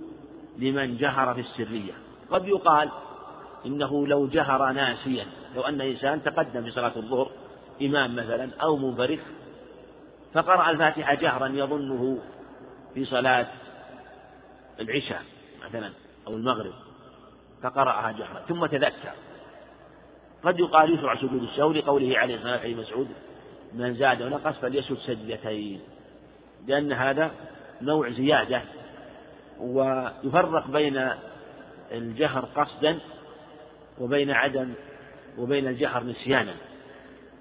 لمن 0.58 0.98
جهر 0.98 1.34
في 1.34 1.40
السرية. 1.40 1.94
قد 2.32 2.48
يقال 2.48 2.90
إنه 3.66 4.08
لو 4.08 4.28
جهر 4.28 4.72
ناسيا 4.72 5.26
لو 5.56 5.62
أن 5.62 5.82
إنسان 5.82 6.24
تقدم 6.24 6.64
في 6.64 6.72
صلاة 6.72 6.92
الظهر 6.96 7.32
إمام 7.82 8.16
مثلا 8.16 8.50
أو 8.62 8.78
منفرد 8.78 9.20
فقرأ 10.34 10.70
الفاتحة 10.70 11.14
جهرا 11.14 11.48
يظنه 11.48 12.20
في 12.94 13.06
صلاة 13.06 13.48
العشاء 14.80 15.22
مثلا 15.66 15.92
أو 16.28 16.34
المغرب 16.34 16.74
فقرأها 17.64 18.12
جهرا 18.12 18.40
ثم 18.48 18.66
تذكر. 18.66 19.14
قد 20.44 20.60
يقال 20.60 20.94
يشرع 20.94 21.16
سجود 21.16 21.44
السهو 21.44 21.72
لقوله 21.72 22.18
عليه 22.18 22.36
الصلاة 22.36 22.54
والسلام 22.54 22.80
مسعود 22.80 23.08
من 23.74 23.94
زاد 23.94 24.22
ونقص 24.22 24.56
فليسجد 24.56 24.98
سجدتين. 24.98 25.82
لأن 26.68 26.92
هذا 26.92 27.32
نوع 27.82 28.10
زيادة 28.10 28.62
ويفرق 29.60 30.68
بين 30.68 31.10
الجهر 31.92 32.46
قصدا 32.56 33.00
وبين 34.00 34.32
عدم 34.32 34.74
وبين 35.38 35.68
الجهر 35.68 36.04
نسيانا. 36.04 36.54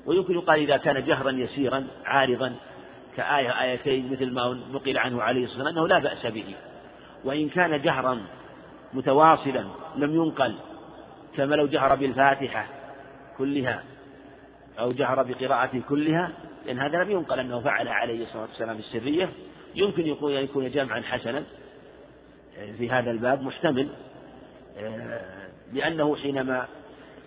ويمكن 0.07 0.35
يقال 0.35 0.61
إذا 0.61 0.77
كان 0.77 1.05
جهرا 1.05 1.31
يسيرا 1.31 1.87
عارضا 2.05 2.55
كآية 3.17 3.63
آيتين 3.63 4.13
مثل 4.13 4.33
ما 4.33 4.61
نقل 4.73 4.99
عنه 4.99 5.23
عليه 5.23 5.45
الصلاة 5.45 5.65
والسلام 5.65 5.79
أنه 5.79 5.89
لا 5.89 5.99
بأس 5.99 6.27
به. 6.27 6.55
وإن 7.25 7.49
كان 7.49 7.83
جهرا 7.83 8.21
متواصلا 8.95 9.65
لم 9.97 10.15
ينقل 10.15 10.55
كما 11.37 11.55
لو 11.55 11.67
جهر 11.67 11.95
بالفاتحة 11.95 12.67
كلها 13.39 13.83
أو 14.79 14.93
جهر 14.93 15.23
بقراءته 15.23 15.83
كلها 15.89 16.33
لأن 16.67 16.79
هذا 16.79 16.99
لم 16.99 17.11
ينقل 17.11 17.41
أنه 17.41 17.61
فعل 17.61 17.89
عليه 17.89 18.23
الصلاة 18.23 18.43
والسلام 18.43 18.77
السرية. 18.77 19.29
يمكن 19.75 20.07
يكون 20.07 20.33
يكون 20.33 20.71
جمعا 20.71 21.01
حسنا 21.01 21.45
في 22.79 22.91
هذا 22.91 23.11
الباب 23.11 23.43
محتمل. 23.43 23.89
لأنه 25.73 26.17
حينما 26.17 26.67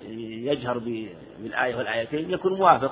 يجهر 0.02 0.78
بالآية 1.40 1.76
والآيتين 1.76 2.32
يكون 2.32 2.58
موافق 2.58 2.92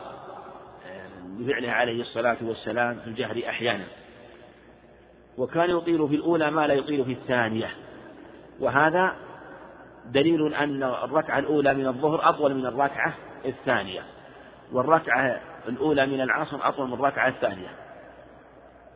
بفعله 1.24 1.72
عليه 1.72 2.02
الصلاة 2.02 2.38
والسلام 2.42 3.00
في 3.00 3.08
الجهر 3.08 3.42
أحيانا. 3.50 3.86
وكان 5.38 5.70
يطيل 5.70 6.08
في 6.08 6.16
الأولى 6.16 6.52
ما 6.52 6.68
لا 6.68 6.74
يطيل 6.74 7.06
في 7.06 7.12
الثانية. 7.12 7.70
وهذا 8.60 9.16
دليل 10.06 10.54
أن 10.54 10.84
الركعة 10.84 11.40
الأولى 11.40 11.74
من 11.74 11.88
الظهر 11.88 12.30
أطول 12.30 12.56
من 12.56 12.66
الركعة 12.66 13.14
الثانية. 13.46 14.02
والركعة 14.72 15.42
الأولى 15.68 16.06
من 16.06 16.22
العصر 16.22 16.68
أطول 16.68 16.88
من 16.88 16.94
الركعة 16.94 17.28
الثانية. 17.28 17.70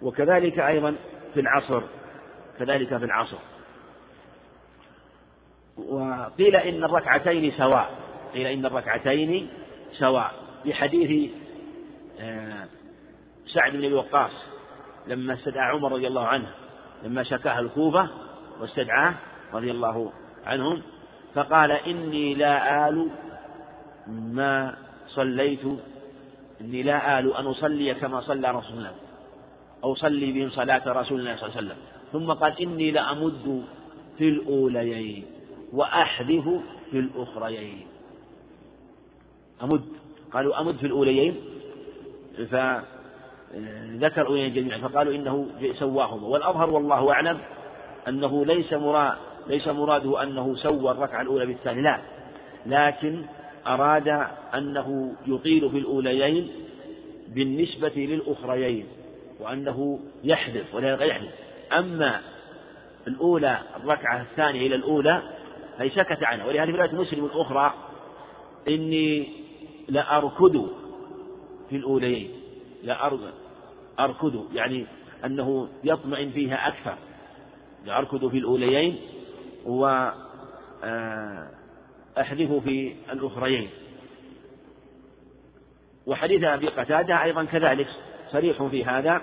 وكذلك 0.02 0.60
أيضا 0.60 0.96
في 1.34 1.40
العصر 1.40 1.82
كذلك 2.60 2.98
في 2.98 3.06
العصر. 3.06 3.38
وقيل 5.78 6.56
إن 6.56 6.84
الركعتين 6.84 7.52
سواء 7.52 7.90
قيل 8.34 8.48
إن 8.48 8.66
الركعتين 8.66 9.50
سواء. 9.92 10.48
في 10.64 10.74
حديث 10.74 11.32
آه، 12.20 12.66
سعد 13.48 13.72
بن 13.72 13.86
أبي 13.86 13.94
وقاص 13.94 14.32
لما 15.08 15.34
استدعى 15.34 15.70
عمر 15.72 15.92
رضي 15.92 16.08
الله 16.08 16.26
عنه 16.26 16.52
لما 17.04 17.24
شكاه 17.24 17.60
الكوفة 17.60 18.10
واستدعاه 18.60 19.16
رضي 19.54 19.72
الله 19.72 20.12
عنهم 20.46 20.82
فقال 21.34 21.72
إني 21.72 22.36
لا 22.36 22.90
آل 22.90 23.10
ما 24.08 24.76
صليت 25.08 25.66
إني 26.62 26.84
لا 26.84 27.20
آل 27.20 27.36
أن 27.36 27.46
أصلي 27.46 27.94
كما 27.94 28.22
صلى 28.22 28.52
رسول 28.52 28.78
الله 28.78 28.96
أو 29.84 29.96
صلي 29.96 30.32
بهم 30.32 30.50
صلاة 30.50 30.84
رسول 30.88 31.20
الله 31.20 31.36
صلى 31.36 31.50
الله 31.50 31.58
عليه 31.58 31.68
وسلم. 31.68 31.78
ثم 32.12 32.34
قال 32.34 32.62
إني 32.62 32.92
لأمد 32.92 33.64
في 34.18 34.30
الأوليين. 34.30 35.26
وأحذف 35.74 36.50
في 36.92 37.00
الأخريين. 37.00 37.88
أمد. 39.64 39.82
قالوا 40.34 40.62
أمد 40.62 40.76
في 40.76 40.86
الأوليين. 40.86 41.36
فذكر 42.52 44.22
الأوليين 44.22 44.54
جميعا. 44.54 44.78
فقالوا 44.78 45.14
إنه 45.16 45.48
سواهما. 45.74 46.28
والأظهر 46.28 46.70
والله 46.70 47.12
أعلم 47.12 47.40
أنه 48.08 48.46
ليس 48.46 48.74
مراد 48.74 49.18
ليس 49.48 49.68
مراده 49.68 50.24
أنه 50.24 50.56
سوى 50.56 50.92
الركعة 50.92 51.22
الأولى 51.22 51.46
بالثانية 51.46 51.82
لا. 51.82 52.00
لكن 52.66 53.26
أراد 53.68 54.28
أنه 54.56 55.16
يطيل 55.28 55.70
في 55.70 55.78
الأوليين 55.78 56.52
بالنسبة 57.28 57.94
للأخريين 57.96 58.86
وأنه 59.40 60.00
يحذف 60.24 60.76
ولا 60.76 61.04
يحذف. 61.04 61.32
أما 61.78 62.20
الأولى 63.08 63.60
الركعة 63.84 64.22
الثانية 64.22 64.68
إلى 64.68 64.76
الأولى 64.76 65.22
فهي 65.78 65.90
سكت 65.90 66.24
عنها. 66.24 66.46
ولهذه 66.46 66.72
في 66.72 66.78
رواية 66.78 66.96
مسلم 66.96 67.26
الأخرى 67.26 67.74
إني 68.68 69.30
لأركض 69.88 70.70
في 71.70 71.76
الأوليين 71.76 72.32
لأركض 72.84 74.48
يعني 74.54 74.86
أنه 75.26 75.70
يطمئن 75.84 76.32
فيها 76.32 76.68
أكثر. 76.68 76.98
لأركض 77.86 78.30
في 78.30 78.38
الأوليين 78.38 79.00
وأحذف 79.66 80.22
في 82.64 82.96
الأخريين 83.12 83.70
وحديث 86.06 86.44
أبي 86.44 86.68
قتادة 86.68 87.24
أيضا 87.24 87.44
كذلك 87.44 87.88
صريح 88.32 88.64
في 88.64 88.86
هذا 88.86 89.22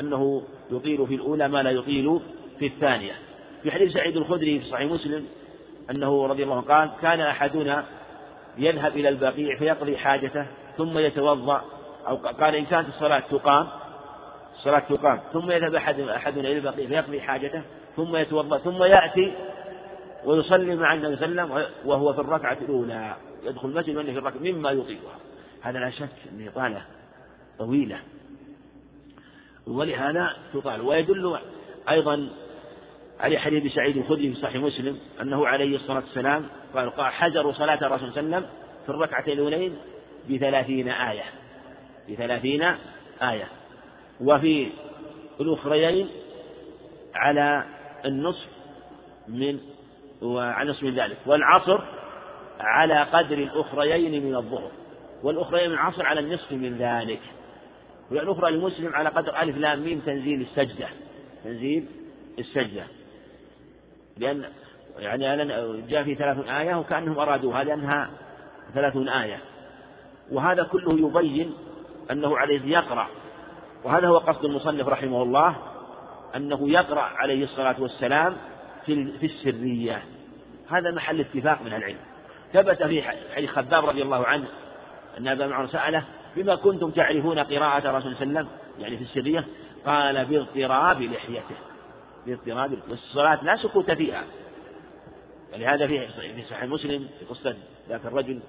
أنه 0.00 0.42
يطيل 0.70 1.06
في 1.06 1.14
الأولى 1.14 1.48
ما 1.48 1.62
لا 1.62 1.70
يطيل 1.70 2.20
في 2.58 2.66
الثانية. 2.66 3.12
في 3.62 3.70
حديث 3.70 3.92
سعيد 3.92 4.16
الخدري 4.16 4.60
في 4.60 4.66
صحيح 4.66 4.90
مسلم 4.90 5.26
أنه 5.90 6.26
رضي 6.26 6.42
الله 6.42 6.56
عنه 6.56 6.66
قال 6.66 6.90
كان 7.02 7.20
أحدنا 7.20 7.84
يذهب 8.58 8.96
إلى 8.96 9.08
البقيع 9.08 9.58
فيقضي 9.58 9.96
حاجته 9.96 10.46
ثم 10.76 10.98
يتوضأ 10.98 11.64
أو 12.08 12.16
قال 12.16 12.54
إن 12.54 12.64
كانت 12.64 12.88
الصلاة 12.88 13.18
تقام 13.18 13.68
الصلاة 14.54 14.78
تقام 14.78 15.20
ثم 15.32 15.50
يذهب 15.50 15.74
أحد 15.74 16.00
أحدنا 16.00 16.48
إلى 16.48 16.58
البقيع 16.58 16.86
فيقضي 16.88 17.20
حاجته 17.20 17.62
ثم 17.96 18.16
يتوضأ 18.16 18.58
ثم 18.58 18.82
يأتي 18.82 19.32
ويصلي 20.24 20.76
مع 20.76 20.94
النبي 20.94 21.16
صلى 21.16 21.26
الله 21.26 21.42
عليه 21.42 21.54
وسلم 21.54 21.72
وهو 21.84 22.12
في 22.12 22.20
الركعة 22.20 22.58
الأولى 22.62 23.16
يدخل 23.44 23.68
المسجد 23.68 23.96
وأنه 23.96 24.12
في 24.12 24.18
الركعة 24.18 24.40
مما 24.40 24.70
يطيلها. 24.70 25.16
هذا 25.62 25.78
لا 25.78 25.90
شك 25.90 26.08
أن 26.32 26.48
إطالة 26.48 26.82
طويلة. 27.58 27.98
ولهذا 29.66 30.36
تطال. 30.54 30.80
ويدل 30.80 31.38
أيضا 31.90 32.28
على 33.20 33.38
حديث 33.38 33.72
سعيد 33.72 33.96
الخدري 33.96 34.32
في 34.32 34.40
صحيح 34.40 34.62
مسلم 34.62 34.98
أنه 35.22 35.46
عليه 35.46 35.76
الصلاة 35.76 36.00
والسلام 36.00 36.46
قال 36.74 36.92
حجروا 37.12 37.52
صلاة 37.52 37.86
الرسول 37.86 38.12
صلى 38.12 38.20
الله 38.20 38.36
عليه 38.36 38.46
وسلم 38.46 38.56
في 38.86 38.88
الركعتين 38.88 39.34
الأولين 39.34 39.76
بثلاثين 40.30 40.88
آية 40.88 41.24
بثلاثين 42.10 42.62
آية. 43.22 43.48
وفي 44.20 44.68
الأخريين 45.40 46.08
على 47.14 47.64
النصف 48.04 48.48
من 49.28 49.58
وعلى 50.22 50.70
نصف 50.70 50.82
من 50.82 50.94
ذلك 50.94 51.16
والعصر 51.26 51.80
على 52.60 53.02
قدر 53.02 53.38
الأخريين 53.38 54.24
من 54.24 54.36
الظهر 54.36 54.70
والأخريين 55.22 55.68
من 55.70 55.74
العصر 55.74 56.06
على 56.06 56.20
النصف 56.20 56.52
من 56.52 56.78
ذلك. 56.78 57.20
والأخرى 58.10 58.50
للمسلم 58.50 58.94
على 58.94 59.08
قدر 59.08 59.42
ألف 59.42 59.56
لام 59.56 59.80
ميم 59.80 60.00
تنزيل 60.00 60.40
السجدة 60.40 60.88
تنزيل 61.44 61.86
السجدة. 62.38 62.84
لأن 64.16 64.44
يعني 64.98 65.44
جاء 65.88 66.02
في 66.04 66.14
ثلاث 66.14 66.48
آية 66.48 66.74
وكأنهم 66.74 67.18
أرادوها 67.18 67.64
لأنها 67.64 68.10
ثلاثون 68.74 69.08
آية. 69.08 69.40
وهذا 70.32 70.62
كله 70.62 71.08
يبين 71.08 71.54
أنه 72.10 72.38
عليه 72.38 72.62
يقرأ. 72.64 73.08
وهذا 73.84 74.08
هو 74.08 74.18
قصد 74.18 74.44
المصنف 74.44 74.88
رحمه 74.88 75.22
الله 75.22 75.56
أنه 76.36 76.70
يقرأ 76.70 77.00
عليه 77.00 77.44
الصلاة 77.44 77.76
والسلام 77.78 78.36
في 78.86 79.18
في 79.18 79.26
السرية. 79.26 80.02
هذا 80.68 80.90
محل 80.90 81.20
اتفاق 81.20 81.62
من 81.62 81.74
العلم. 81.74 81.98
ثبت 82.52 82.82
في 82.82 83.02
حديث 83.34 83.50
خباب 83.50 83.86
رضي 83.86 84.02
الله 84.02 84.26
عنه 84.26 84.46
أن 85.18 85.28
أبا 85.28 85.46
معمر 85.46 85.66
سأله 85.66 86.04
بما 86.36 86.54
كنتم 86.54 86.90
تعرفون 86.90 87.38
قراءة 87.38 87.90
الرسول 87.90 88.16
صلى 88.16 88.22
الله 88.22 88.38
عليه 88.38 88.48
وسلم؟ 88.48 88.48
يعني 88.78 88.96
في 88.96 89.02
السرية. 89.02 89.44
قال 89.86 90.24
باضطراب 90.24 91.02
لحيته 91.02 91.56
باضطراب 92.26 92.78
والصلاة 92.88 93.44
لا 93.44 93.56
سكوت 93.56 93.90
فيها. 93.90 94.24
ولهذا 95.54 95.86
في 95.86 96.08
في 96.08 96.42
صحيح 96.42 96.64
مسلم 96.64 97.08
في 97.18 97.24
قصة 97.24 97.56
ذاك 97.88 98.06
الرجل 98.06 98.40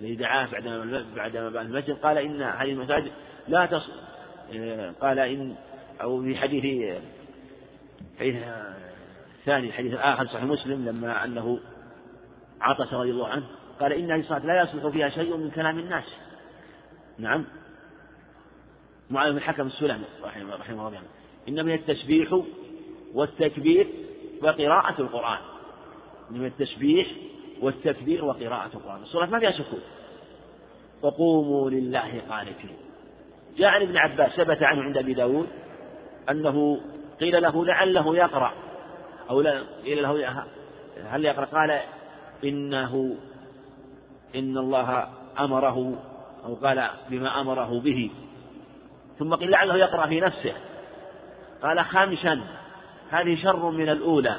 الذي 0.00 0.14
دعاه 0.14 0.46
بعدما 0.52 1.04
بعدما 1.16 1.48
بنى 1.48 1.60
المسجد 1.60 1.96
قال 1.96 2.18
إن 2.18 2.42
هذه 2.42 2.70
المساجد 2.70 3.12
لا 3.48 3.66
تص 3.66 3.90
قال 5.00 5.18
إن 5.18 5.54
أو 6.02 6.22
في 6.22 6.36
حديث 6.36 6.94
حديث 8.18 8.36
الثاني 9.40 9.68
الحديث 9.68 9.92
الآخر 9.92 10.26
صحيح 10.26 10.44
مسلم 10.44 10.84
لما 10.84 11.24
أنه 11.24 11.60
عطس 12.60 12.92
رضي 12.92 13.10
الله 13.10 13.28
عنه 13.28 13.46
قال 13.80 13.92
إن 13.92 14.10
هذه 14.10 14.20
الصلاة 14.20 14.46
لا 14.46 14.62
يصلح 14.62 14.88
فيها 14.88 15.08
شيء 15.08 15.36
من 15.36 15.50
كلام 15.50 15.78
الناس. 15.78 16.14
نعم. 17.18 17.44
معاذ 19.10 19.30
بن 19.30 19.36
الحكم 19.36 19.66
السلمي 19.66 20.04
رحمه, 20.24 20.56
رحمه 20.56 20.88
الله. 20.88 21.00
إنما 21.48 21.70
هي 21.70 21.74
التسبيح 21.74 22.42
والتكبير 23.14 23.88
وقراءة 24.42 25.00
القرآن. 25.00 25.38
من 26.30 26.46
التسبيح 26.46 27.06
والتكبير 27.60 28.24
وقراءة 28.24 28.70
القرآن. 28.74 29.02
الصلاة 29.02 29.26
ما 29.26 29.38
فيها 29.38 29.50
سكوت. 29.50 29.82
وقوموا 31.02 31.70
لله 31.70 32.22
قانتين. 32.30 32.76
جاء 33.56 33.68
عن 33.68 33.82
ابن 33.82 33.96
عباس 33.96 34.32
ثبت 34.32 34.62
عنه 34.62 34.82
عند 34.82 34.98
أبي 34.98 35.14
داود 35.14 35.48
أنه 36.30 36.80
قيل 37.20 37.42
له 37.42 37.64
لعله 37.64 38.16
يقرأ. 38.16 38.52
أو 39.30 39.40
لا 39.40 39.62
قيل 39.84 40.02
له 40.02 40.44
هل 41.04 41.24
يقرأ؟ 41.24 41.44
قال 41.44 41.80
إنه 42.44 43.16
إن 44.34 44.58
الله 44.58 45.08
أمره 45.38 46.02
أو 46.44 46.54
قال 46.54 46.90
بما 47.10 47.40
أمره 47.40 47.80
به. 47.80 48.10
ثم 49.18 49.34
قيل 49.34 49.50
لعله 49.50 49.76
يقرأ 49.76 50.06
في 50.06 50.20
نفسه. 50.20 50.54
قال 51.62 51.84
خامشا 51.84 52.40
هذه 53.14 53.42
شر 53.42 53.70
من 53.70 53.88
الأولى. 53.88 54.36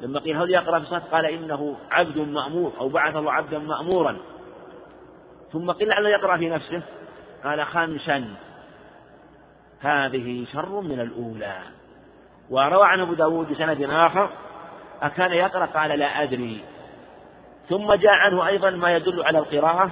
لما 0.00 0.18
قيل 0.18 0.36
هل 0.36 0.50
يقرأ 0.50 0.78
في 0.78 0.84
الصلاة؟ 0.84 1.02
قال 1.12 1.26
إنه 1.26 1.76
عبد 1.90 2.18
مأمور 2.18 2.72
أو 2.80 2.88
بعث 2.88 3.16
الله 3.16 3.32
عبدا 3.32 3.58
مأمورا. 3.58 4.16
ثم 5.52 5.70
قيل 5.70 5.88
لعله 5.88 6.08
يقرأ 6.08 6.36
في 6.36 6.48
نفسه. 6.48 6.82
قال 7.44 7.66
خامشا 7.66 8.24
هذه 9.80 10.46
شر 10.52 10.80
من 10.80 11.00
الأولى. 11.00 11.58
وروى 12.50 12.86
عن 12.86 13.00
أبو 13.00 13.14
داود 13.14 13.48
بسند 13.48 13.82
آخر 13.82 14.30
أكان 15.02 15.32
يقرأ؟ 15.32 15.66
قال 15.66 15.98
لا 15.98 16.22
أدري. 16.22 16.64
ثم 17.68 17.94
جاء 17.94 18.12
عنه 18.12 18.46
أيضا 18.46 18.70
ما 18.70 18.96
يدل 18.96 19.22
على 19.22 19.38
القراءة 19.38 19.90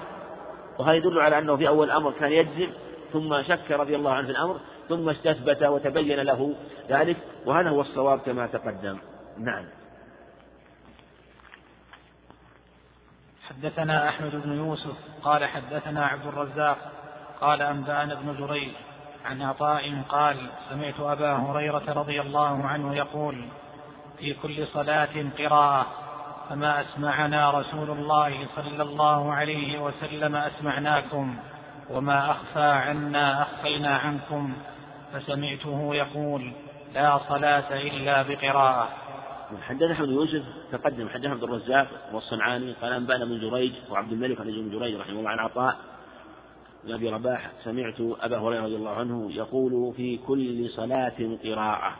وهذا 0.79 0.93
يدل 0.93 1.21
على 1.21 1.39
أنه 1.39 1.57
في 1.57 1.69
أول 1.69 1.87
الأمر 1.87 2.13
كان 2.21 2.33
يجزم 2.33 2.71
ثم 3.13 3.43
شك 3.43 3.71
رضي 3.71 3.97
الله 3.97 4.13
عنه 4.13 4.27
في 4.27 4.33
الأمر. 4.33 4.61
ثم 4.91 5.09
استثبت 5.09 5.63
وتبين 5.63 6.21
له 6.21 6.55
ذلك 6.89 7.17
وهذا 7.47 7.71
هو 7.71 7.81
الصواب 7.81 8.19
كما 8.19 8.47
تقدم. 8.47 8.99
نعم. 9.39 9.65
حدثنا 13.49 14.09
أحمد 14.09 14.31
بن 14.37 14.53
يوسف 14.53 14.97
قال 15.23 15.45
حدثنا 15.45 16.07
عبد 16.07 16.27
الرزاق 16.27 16.79
قال 17.41 17.63
أنبأنا 17.63 18.13
ابن 18.13 18.37
جريج 18.37 18.73
عن 19.25 19.43
عطاء 19.43 20.03
قال 20.09 20.37
سمعت 20.71 21.01
أبا 21.01 21.33
هريرة 21.33 21.93
رضي 21.93 22.21
الله 22.21 22.67
عنه 22.67 22.95
يقول 22.97 23.49
في 24.19 24.35
كل 24.35 24.67
صلاة 24.67 25.31
قراءة 25.39 25.87
فما 26.51 26.81
أسمعنا 26.81 27.51
رسول 27.51 27.91
الله 27.91 28.47
صلى 28.57 28.83
الله 28.83 29.33
عليه 29.33 29.79
وسلم 29.83 30.37
أسمعناكم 30.37 31.37
وما 31.91 32.31
أخفى 32.31 32.63
عنا 32.63 33.43
أخفينا 33.43 33.97
عنكم. 33.97 34.53
فسمعته 35.13 35.95
يقول 35.95 36.53
لا 36.95 37.19
صلاة 37.19 37.81
إلا 37.81 38.23
بقراءة. 38.23 38.89
حدثنا 39.63 39.93
أحمد 39.93 40.09
يوسف 40.09 40.43
تقدم 40.73 41.09
حدثنا 41.09 41.31
عبد 41.31 41.43
الرزاق 41.43 41.89
والصنعاني 42.13 42.73
قال 42.73 42.93
أنبأنا 42.93 43.25
بن 43.25 43.41
جريج 43.41 43.73
وعبد 43.91 44.13
الملك 44.13 44.41
بن 44.41 44.71
جريج 44.71 44.95
رحمه 44.95 45.19
الله 45.19 45.31
عن 45.31 45.39
عطاء 45.39 45.77
بن 46.85 46.95
أبي 46.95 47.11
رباح 47.11 47.51
سمعت 47.65 48.01
أبا 48.01 48.39
هريرة 48.39 48.63
رضي 48.63 48.77
الله 48.77 48.91
عنه 48.91 49.33
يقول 49.33 49.95
في 49.97 50.17
كل 50.17 50.69
صلاة 50.69 51.39
قراءة. 51.45 51.97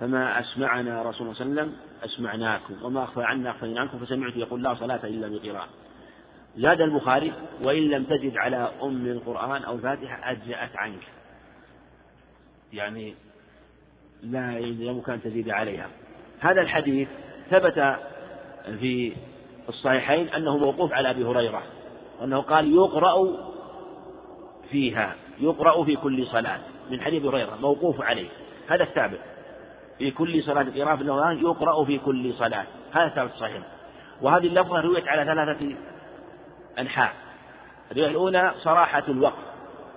فما 0.00 0.40
أسمعنا 0.40 1.02
رسول 1.02 1.22
الله 1.22 1.38
صلى 1.38 1.46
الله 1.46 1.60
عليه 1.60 1.70
وسلم 1.70 1.76
أسمعناكم 2.04 2.74
وما 2.82 3.04
أخفى 3.04 3.22
عنا 3.22 3.50
أخفينا 3.50 3.80
عنكم 3.80 3.98
فسمعت 3.98 4.36
يقول 4.36 4.62
لا 4.62 4.74
صلاة 4.74 5.00
إلا 5.04 5.28
بقراءة. 5.28 5.68
زاد 6.56 6.80
البخاري 6.80 7.32
وإن 7.62 7.82
لم 7.82 8.04
تجد 8.04 8.36
على 8.36 8.70
أم 8.82 9.06
القرآن 9.06 9.62
أو 9.62 9.74
الفاتحة 9.74 10.30
أجزأت 10.30 10.76
عنك. 10.76 11.02
يعني 12.72 13.14
لا 14.22 14.58
يمكن 14.58 15.12
أن 15.12 15.22
تزيد 15.22 15.50
عليها. 15.50 15.88
هذا 16.40 16.60
الحديث 16.60 17.08
ثبت 17.50 17.96
في 18.80 19.12
الصحيحين 19.68 20.28
أنه 20.28 20.56
موقوف 20.56 20.92
على 20.92 21.10
أبي 21.10 21.24
هريرة 21.24 21.62
وأنه 22.20 22.40
قال 22.40 22.74
يقرأ 22.74 23.36
فيها 24.70 25.14
يقرأ 25.40 25.84
في 25.84 25.96
كل 25.96 26.26
صلاة 26.26 26.60
من 26.90 27.00
حديث 27.00 27.24
هريرة 27.24 27.58
موقوف 27.60 28.00
عليه. 28.00 28.28
هذا 28.68 28.82
الثابت. 28.82 29.20
في 29.98 30.10
كل 30.10 30.42
صلاة 30.42 30.62
قراءة 30.62 30.96
في 30.96 31.02
القرآن 31.02 31.38
يقرأ 31.38 31.84
في 31.84 31.98
كل 31.98 32.34
صلاة. 32.34 32.64
هذا 32.92 33.08
ثابت 33.08 33.32
صحيح. 33.32 33.62
وهذه 34.22 34.46
اللفظة 34.46 34.80
رويت 34.80 35.08
على 35.08 35.24
ثلاثة 35.24 35.76
أنحاء. 36.78 37.12
الرواية 37.92 38.10
الأولى 38.10 38.54
صراحة 38.58 39.02
الوقف 39.08 39.42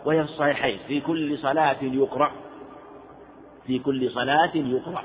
وهي 0.05 0.23
في 0.23 0.29
الصحيحين. 0.29 0.79
في 0.87 1.01
كل 1.01 1.37
صلاة 1.37 1.77
يقرأ. 1.81 2.31
في 3.67 3.79
كل 3.79 4.11
صلاة 4.11 4.51
يقرأ 4.55 5.03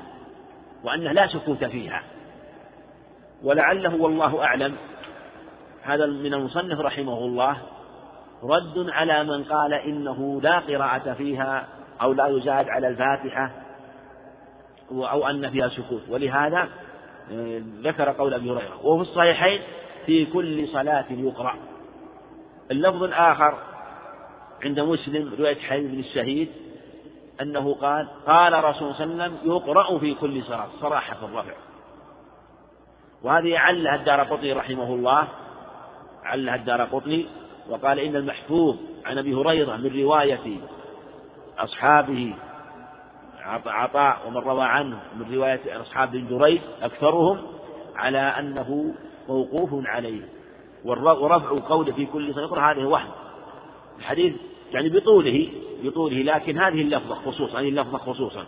وأنه 0.83 1.11
لا 1.11 1.27
سكوت 1.27 1.63
فيها. 1.63 2.03
ولعله 3.43 3.95
والله 3.95 4.43
أعلم 4.43 4.75
هذا 5.83 6.05
من 6.05 6.33
المصنف 6.33 6.79
رحمه 6.79 7.17
الله 7.17 7.57
رد 8.43 8.89
على 8.89 9.23
من 9.23 9.43
قال 9.43 9.73
إنه 9.73 10.41
لا 10.41 10.59
قراءة 10.59 11.13
فيها 11.13 11.67
أو 12.01 12.13
لا 12.13 12.27
يزاد 12.27 12.69
على 12.69 12.87
الفاتحة 12.87 13.51
أو 14.91 15.27
أن 15.27 15.49
فيها 15.49 15.69
سكوت. 15.69 16.01
ولهذا 16.09 16.69
آه، 17.31 17.61
ذكر 17.81 18.09
قول 18.09 18.33
أبي 18.33 18.51
هريرة 18.51 18.85
وفي 18.85 19.01
الصحيحين 19.01 19.61
في 20.05 20.25
كل 20.25 20.67
صلاة 20.67 21.05
يقرأ. 21.09 21.55
اللفظ 22.71 23.03
الآخر 23.03 23.57
عند 24.63 24.79
مسلم 24.79 25.33
رواية 25.39 25.59
حبيب 25.59 25.91
بن 25.91 25.99
الشهيد 25.99 26.49
أنه 27.41 27.73
قال 27.73 28.07
قال 28.27 28.63
رسول 28.63 28.95
صلى 28.95 29.03
الله 29.03 29.23
عليه 29.23 29.33
وسلم 29.33 29.51
يقرأ 29.51 29.97
في 29.99 30.13
كل 30.13 30.43
صلاة 30.43 30.67
صراحة 30.81 31.15
في 31.15 31.25
الرفع. 31.25 31.53
وهذه 33.23 33.57
علها 33.57 33.95
الدار 33.95 34.23
قطني 34.23 34.53
رحمه 34.53 34.93
الله 34.93 35.27
علها 36.23 36.55
الدار 36.55 36.81
قطني 36.81 37.27
وقال 37.69 37.99
إن 37.99 38.15
المحفوظ 38.15 38.75
عن 39.05 39.17
أبي 39.17 39.33
هريرة 39.33 39.75
من 39.75 40.01
رواية 40.01 40.57
أصحابه 41.57 42.35
عطاء 43.65 44.27
ومن 44.27 44.37
روى 44.37 44.63
عنه 44.63 44.99
من 45.15 45.35
رواية 45.35 45.81
أصحاب 45.81 46.11
بن 46.11 46.37
جريج 46.37 46.61
أكثرهم 46.81 47.41
على 47.95 48.19
أنه 48.19 48.93
موقوف 49.29 49.69
عليه. 49.85 50.29
ورفع 50.85 51.59
قوله 51.69 51.91
في 51.91 52.05
كل 52.05 52.33
صلاة 52.33 52.71
هذه 52.71 52.85
وحد 52.85 53.09
الحديث 53.99 54.35
يعني 54.73 54.89
بطوله 54.89 55.49
بطوله 55.83 56.17
لكن 56.17 56.57
هذه 56.57 56.81
اللفظة 56.81 57.15
خصوصا 57.15 57.59
هذه 57.59 57.69
اللفظة 57.69 57.97
خصوصا. 57.97 58.45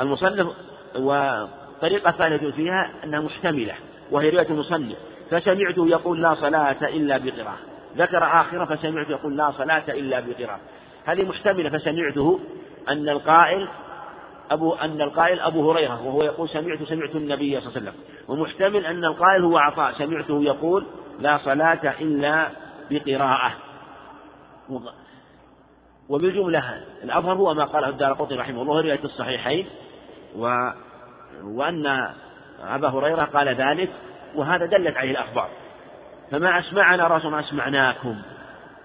المصنف 0.00 0.46
والطريقة 0.96 2.10
الثانية 2.10 2.50
فيها 2.50 2.92
أنها 3.04 3.20
محتملة 3.20 3.74
وهي 4.10 4.30
رواية 4.30 4.48
المصنف. 4.48 4.96
فسمعته 5.30 5.88
يقول 5.88 6.22
لا 6.22 6.34
صلاة 6.34 6.88
إلا 6.88 7.18
بقراءة. 7.18 7.58
ذكر 7.96 8.24
آخرة 8.24 8.76
فسمعته 8.76 9.10
يقول 9.10 9.36
لا 9.36 9.50
صلاة 9.50 9.84
إلا 9.88 10.20
بقراءة. 10.20 10.60
هذه 11.04 11.22
محتملة 11.22 11.78
فسمعته 11.78 12.40
أن 12.88 13.08
القائل 13.08 13.68
أبو 14.50 14.74
أن 14.74 15.00
القائل 15.00 15.40
أبو 15.40 15.72
هريرة 15.72 16.06
وهو 16.06 16.22
يقول 16.22 16.48
سمعت 16.48 16.82
سمعت 16.82 17.16
النبي 17.16 17.60
صلى 17.60 17.68
الله 17.68 17.72
عليه 17.76 17.90
وسلم. 17.90 17.94
ومحتمل 18.28 18.86
أن 18.86 19.04
القائل 19.04 19.44
هو 19.44 19.58
عطاء 19.58 19.92
سمعته 19.92 20.42
يقول 20.42 20.86
لا 21.20 21.38
صلاة 21.38 21.94
إلا 22.00 22.48
بقراءة. 22.90 23.52
وبالجملة 26.08 26.84
الأظهر 27.04 27.36
هو 27.36 27.54
ما 27.54 27.64
قاله 27.64 27.88
الدار 27.88 28.12
قطي 28.12 28.34
رحمه 28.34 28.62
الله 28.62 28.80
رواية 28.80 29.04
الصحيحين 29.04 29.66
و 30.36 30.70
وأن 31.42 31.86
أبا 32.62 32.88
هريرة 32.88 33.24
قال 33.24 33.48
ذلك 33.48 33.90
وهذا 34.34 34.66
دلت 34.66 34.96
عليه 34.96 35.10
الأخبار. 35.10 35.48
فما 36.30 36.58
أسمعنا 36.58 37.06
رسول 37.06 37.32
ما 37.32 37.40
أسمعناكم. 37.40 38.22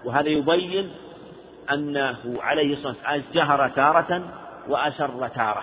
وهذا 0.04 0.28
يبين 0.28 0.90
أنه 1.72 2.16
عليه 2.40 2.74
الصلاة 2.74 2.94
والسلام 2.94 3.22
جهر 3.34 3.68
تارة 3.68 4.22
وأسر 4.68 5.28
تارة. 5.28 5.62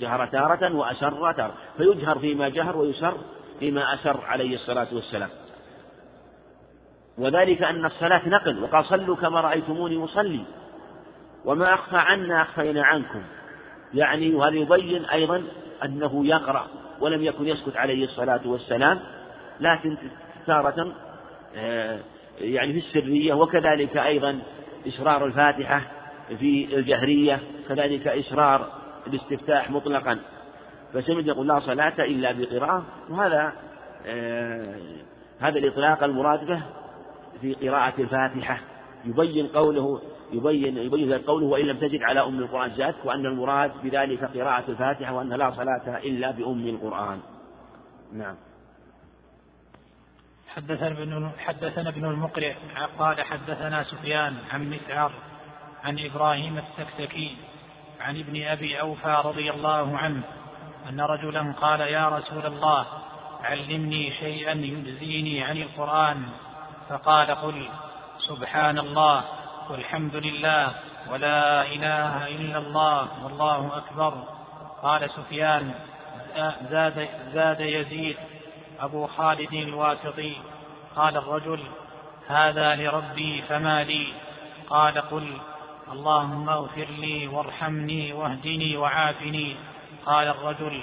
جهر 0.00 0.26
تارة 0.26 0.74
وأسر 0.74 1.32
تارة. 1.32 1.54
فيجهر 1.76 2.18
فيما 2.18 2.48
جهر 2.48 2.76
ويسر 2.76 3.14
فيما 3.58 3.94
أسر 3.94 4.20
عليه 4.20 4.54
الصلاة 4.54 4.88
والسلام. 4.92 5.30
وذلك 7.18 7.62
أن 7.62 7.86
الصلاة 7.86 8.28
نقل 8.28 8.62
وقال 8.62 8.84
صلوا 8.84 9.16
كما 9.16 9.40
رأيتموني 9.40 9.98
مصلي 9.98 10.44
وما 11.44 11.74
أخفى 11.74 11.96
عنا 11.96 12.42
أخفينا 12.42 12.84
عنكم. 12.84 13.22
يعني 13.94 14.34
وهذا 14.34 14.56
يبين 14.56 15.04
أيضا 15.04 15.42
أنه 15.84 16.26
يقرأ 16.26 16.66
ولم 17.00 17.22
يكن 17.22 17.46
يسكت 17.46 17.76
عليه 17.76 18.04
الصلاة 18.04 18.40
والسلام 18.44 19.00
لكن 19.60 19.96
تارة 20.46 20.92
آه، 21.56 21.98
يعني 22.40 22.72
في 22.72 22.78
السرية 22.78 23.34
وكذلك 23.34 23.96
أيضا 23.96 24.38
إسرار 24.88 25.26
الفاتحة 25.26 25.82
في 26.38 26.76
الجهرية 26.76 27.40
كذلك 27.68 28.08
إسرار 28.08 28.68
الاستفتاح 29.06 29.70
مطلقا. 29.70 30.18
فسمع 30.94 31.20
يقول 31.20 31.48
لا 31.48 31.60
صلاة 31.60 31.94
إلا 31.98 32.32
بقراءة 32.32 32.84
وهذا 33.10 33.52
آه 34.06 34.74
هذا 35.40 35.58
الإطلاق 35.58 36.04
المراد 36.04 36.46
به 36.46 36.62
في 37.42 37.54
قراءة 37.54 38.00
الفاتحة 38.00 38.60
يبين 39.04 39.46
قوله 39.46 40.02
يبين 40.32 40.78
يبين 40.78 41.12
ذلك 41.12 41.24
قوله 41.24 41.46
وإن 41.46 41.66
لم 41.66 41.78
تجد 41.78 42.02
على 42.02 42.20
أم 42.20 42.38
القرآن 42.38 42.70
زادك 42.74 43.04
وأن 43.04 43.26
المراد 43.26 43.72
بذلك 43.82 44.24
قراءة 44.24 44.64
الفاتحة 44.68 45.14
وأن 45.14 45.32
لا 45.32 45.50
صلاة 45.50 45.98
إلا 45.98 46.30
بأم 46.30 46.68
القرآن. 46.68 47.20
نعم. 48.12 48.36
حدثنا 50.48 50.88
ابن 50.88 51.30
حدثنا 51.38 51.88
ابن 51.88 52.04
المقرئ 52.04 52.54
قال 52.98 53.22
حدثنا 53.22 53.84
سفيان 53.84 54.36
عن 54.52 54.70
مسعر 54.70 55.12
عن 55.84 55.98
إبراهيم 55.98 56.58
السكسكي 56.58 57.36
عن 58.00 58.16
ابن 58.18 58.42
أبي 58.42 58.80
أوفى 58.80 59.22
رضي 59.24 59.50
الله 59.50 59.98
عنه 59.98 60.22
أن 60.88 61.00
رجلا 61.00 61.52
قال 61.52 61.80
يا 61.80 62.08
رسول 62.08 62.46
الله 62.46 62.86
علمني 63.42 64.10
شيئا 64.10 64.52
يجزيني 64.52 65.44
عن 65.44 65.56
القرآن. 65.56 66.22
فقال 66.92 67.30
قل 67.30 67.68
سبحان 68.18 68.78
الله 68.78 69.24
والحمد 69.70 70.16
لله 70.16 70.72
ولا 71.10 71.62
إله 71.62 72.28
إلا 72.28 72.58
الله 72.58 73.24
والله 73.24 73.76
أكبر. 73.76 74.14
قال 74.82 75.10
سفيان 75.10 75.74
زاد 76.70 77.08
زاد 77.34 77.60
يزيد 77.60 78.16
أبو 78.80 79.06
خالد 79.06 79.54
الواسطي. 79.54 80.36
قال 80.96 81.16
الرجل 81.16 81.60
هذا 82.28 82.76
لربي 82.76 83.42
فما 83.42 83.84
لي. 83.84 84.06
قال 84.70 84.98
قل 84.98 85.36
اللهم 85.92 86.48
اغفر 86.48 86.86
لي 86.98 87.26
وارحمني 87.26 88.12
واهدني 88.12 88.76
وعافني. 88.76 89.56
قال 90.06 90.28
الرجل 90.28 90.82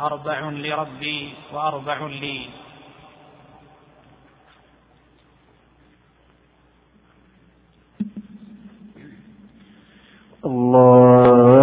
أربع 0.00 0.40
لربي 0.40 1.34
وأربع 1.52 1.98
لي. 2.06 2.50
الله 10.44 11.57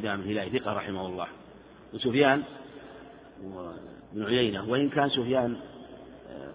كدام 0.00 0.20
الهلالي 0.20 0.58
ثقة 0.58 0.72
رحمه 0.72 1.06
الله. 1.06 1.26
وسفيان 1.94 2.42
بن 4.12 4.24
عيينة 4.24 4.70
وإن 4.70 4.88
كان 4.88 5.08
سفيان 5.08 5.56
آه، 6.30 6.52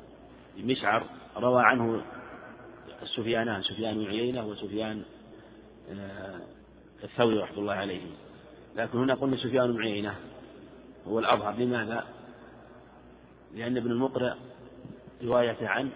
مسعر 0.57 1.03
روى 1.37 1.61
عنه 1.63 2.01
السفيانان 3.01 3.63
سفيان 3.63 3.97
بن 3.97 4.05
عيينة 4.05 4.47
وسفيان 4.47 5.03
آه، 5.91 6.39
الثوري 7.03 7.37
رحمة 7.37 7.57
الله 7.57 7.73
عليه 7.73 8.01
لكن 8.75 8.97
هنا 8.97 9.13
قلنا 9.13 9.37
سفيان 9.37 9.73
بن 9.73 9.81
عيينة 9.83 10.15
هو 11.07 11.19
الأظهر. 11.19 11.55
لماذا؟ 11.55 12.03
لأن 13.55 13.77
ابن 13.77 13.91
المقرئ 13.91 14.33
رواية 15.23 15.67
عن 15.67 15.89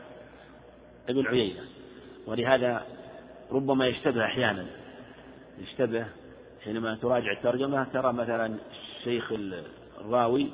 ابن 1.09 1.27
عيينة. 1.27 1.61
ولهذا 2.27 2.85
ربما 3.51 3.87
يشتبه 3.87 4.25
أحيانا 4.25 4.67
يشتبه 5.59 6.07
حينما 6.63 6.95
تراجع 6.95 7.31
الترجمة 7.31 7.83
ترى 7.83 8.13
مثلا 8.13 8.57
شيخ 9.03 9.31
الراوي 10.01 10.49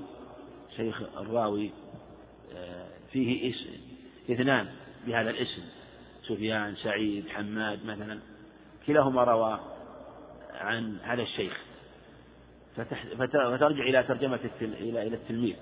شيخ 0.76 1.02
الراوي 1.18 1.72
آه، 2.56 2.88
فيه 3.12 3.50
اسم 3.50 3.70
إثنان 4.32 4.68
بهذا 5.08 5.30
الاسم. 5.30 5.62
سفيان 6.24 6.76
سعيد 6.76 7.30
حماد 7.30 7.86
مثلا. 7.86 8.20
كلاهما 8.88 9.24
روى 9.24 9.60
عن 10.54 10.98
هذا 11.04 11.22
الشيخ. 11.22 11.64
فترجع 13.18 13.84
إلى 13.84 14.04
ترجمة 14.04 14.40
إلى 14.62 15.08
إلى 15.08 15.16
التلميذ. 15.16 15.56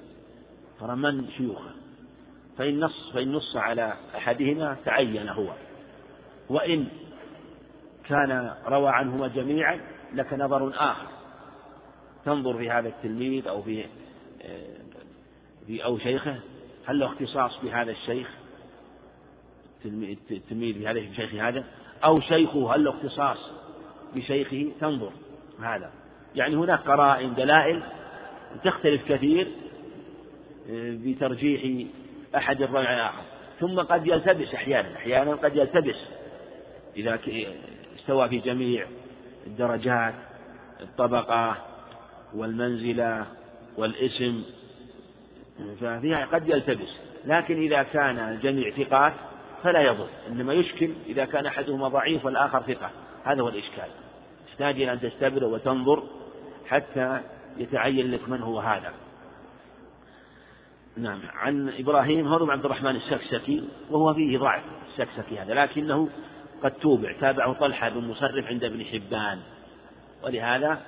ترى 0.79 0.95
من 0.95 1.29
شيوخه. 1.37 1.71
فإن 2.57 2.79
نص 2.79 3.11
فإن 3.13 3.31
نص 3.31 3.55
على 3.55 3.93
أحدهما 4.15 4.77
تعين 4.85 5.29
هو. 5.29 5.53
وإن 6.49 6.87
كان 8.05 8.53
روى 8.65 8.89
عنهما 8.89 9.27
جميعا 9.27 9.92
لك 10.13 10.33
نظر 10.33 10.69
آخر. 10.69 11.07
تنظر 12.25 12.57
في 12.57 12.69
هذا 12.69 12.87
التلميذ 12.87 13.47
أو 13.47 13.61
في 13.61 13.85
في 15.67 15.83
أو 15.83 15.97
شيخه. 15.97 16.39
هل 16.85 16.99
له 16.99 17.05
اختصاص 17.05 17.59
بهذا 17.63 17.91
الشيخ؟ 17.91 18.29
التلميذ 20.31 20.79
بهذا 20.79 20.99
الشيخ 20.99 21.33
هذا. 21.33 21.63
أو 22.03 22.19
شيخه 22.19 22.75
هل 22.75 22.83
له 22.83 22.91
اختصاص 22.91 23.51
بشيخه؟ 24.15 24.71
تنظر. 24.81 25.11
هذا. 25.59 25.91
يعني 26.35 26.55
هناك 26.55 26.79
قرائن 26.79 27.35
دلائل 27.35 27.83
تختلف 28.63 29.11
كثير 29.11 29.47
آه، 30.69 30.97
بترجيح 31.03 31.87
أحد 32.35 32.61
الراوي 32.61 32.87
على 32.87 32.95
الآخر. 32.95 33.23
ثم 33.59 33.79
قد 33.79 34.07
يلتبس 34.07 34.53
أحيانا. 34.53 34.95
أحيانا 34.95 35.35
قد 35.35 35.55
يلتبس 35.55 35.95
إذا 36.97 37.19
استوى 37.95 38.29
في 38.29 38.37
جميع 38.37 38.87
الدرجات 39.47 40.13
الطبقة 40.81 41.57
والمنزلة 42.33 43.25
والاسم 43.77 44.43
ففيها 45.81 46.25
قد 46.25 46.49
يلتبس. 46.49 46.99
لكن 47.25 47.61
إذا 47.61 47.83
كان 47.83 48.19
الجميع 48.19 48.69
ثقات 48.69 49.13
فلا 49.63 49.81
يضر. 49.81 50.07
إنما 50.27 50.53
يشكل 50.53 50.93
إذا 51.05 51.25
كان 51.25 51.45
أحدهما 51.45 51.87
ضعيف 51.87 52.25
والآخر 52.25 52.61
ثقة. 52.61 52.91
هذا 53.23 53.41
هو 53.41 53.49
الإشكال. 53.49 53.87
تحتاج 54.47 54.81
إلى 54.81 54.93
أن 54.93 55.01
تسبر 55.01 55.43
وتنظر 55.43 56.03
حتى 56.67 57.19
يتعين 57.57 58.11
لك 58.11 58.29
من 58.29 58.41
هو 58.41 58.59
هذا. 58.59 58.93
نعم. 60.97 61.19
عن 61.33 61.69
إبراهيم 61.79 62.27
هو 62.27 62.39
ابن 62.39 62.51
عبد 62.51 62.65
الرحمن 62.65 62.95
السكسكي 62.95 63.63
وهو 63.89 64.13
فيه 64.13 64.37
ضعف 64.37 64.63
السكسكي 64.87 65.39
هذا 65.39 65.53
لكنه 65.53 66.09
قد 66.63 66.71
توبع. 66.71 67.13
تابعه 67.21 67.53
طلحة 67.53 67.89
بن 67.89 68.07
مصرف 68.07 68.45
عند 68.47 68.63
ابن 68.63 68.85
حبان. 68.85 69.39
ولهذا 70.23 70.81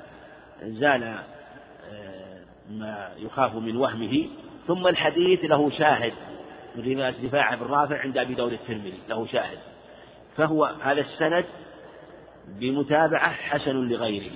زال 0.63 1.03
آه، 1.03 2.39
ما 2.69 3.09
يخاف 3.17 3.55
من 3.55 3.77
وهمه. 3.77 4.27
ثم 4.67 4.87
الحديث 4.87 5.39
له 5.43 5.69
شاهد 5.69 6.13
من 6.75 7.13
رفاعة 7.23 7.55
بن 7.55 7.65
رافع 7.65 7.97
عند 7.97 8.17
أبي 8.17 8.33
داود 8.33 8.53
الترمذي. 8.53 8.99
له 9.09 9.25
شاهد. 9.25 9.57
فهو 10.37 10.65
هذا 10.81 11.01
السند 11.01 11.45
بمتابعة 12.59 13.29
حسن 13.29 13.89
لغيره. 13.89 14.35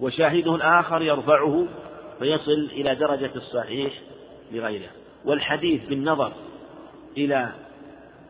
وشاهده 0.00 0.54
الآخر 0.54 1.02
يرفعه 1.02 1.66
فيصل 2.18 2.70
إلى 2.72 2.94
درجة 2.94 3.30
الصحيح 3.36 3.92
لغيره. 4.52 4.88
والحديث 5.24 5.88
بالنظر 5.88 6.32
إلى 7.16 7.52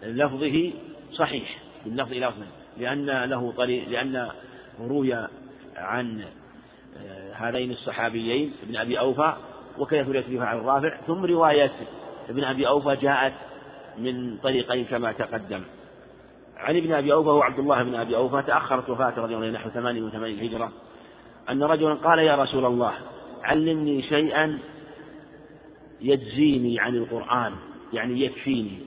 لفظه 0.02 0.72
صحيح. 1.12 1.65
باللفظ 1.86 2.12
إلى 2.12 2.26
لفظه 2.26 2.46
لأن 2.78 3.30
له 3.30 3.52
طريق 3.56 3.88
لأن 3.88 4.28
روي 4.80 5.14
عن 5.76 6.24
آه، 6.96 7.32
هذين 7.32 7.70
الصحابيين 7.70 8.52
ابن 8.62 8.76
أبي 8.76 8.98
أوفى 8.98 9.34
وكيف 9.78 10.08
رواية 10.08 10.40
عن 10.40 10.58
الرافع 10.58 11.00
ثم 11.06 11.24
رواية 11.24 11.72
ابن 12.28 12.44
أبي 12.44 12.68
أوفى 12.68 12.96
جاءت 12.96 13.32
من 13.98 14.36
طريقين 14.36 14.84
كما 14.84 15.12
تقدم. 15.12 15.62
عن 16.56 16.76
ابن 16.76 16.92
أبي 16.92 17.12
أوفى 17.12 17.28
هو 17.28 17.42
عبد 17.42 17.58
الله 17.58 17.82
بن 17.82 17.94
أبي 17.94 18.16
أوفى 18.16 18.42
تأخرت 18.46 18.90
وفاته 18.90 19.22
رضي 19.22 19.34
الله 19.34 19.46
عنه 19.46 19.58
نحو 19.58 19.70
ثمانية 19.70 20.02
وثمانين 20.02 20.44
هجرة. 20.44 20.72
أن 21.50 21.62
رجلا 21.62 21.94
قال 21.94 22.18
يا 22.18 22.36
رسول 22.36 22.64
الله 22.64 22.92
علمني 23.42 24.02
شيئا 24.02 24.58
يجزيني 26.00 26.80
عن 26.80 26.96
القرآن 26.96 27.52
يعني 27.92 28.24
يكفيني. 28.24 28.78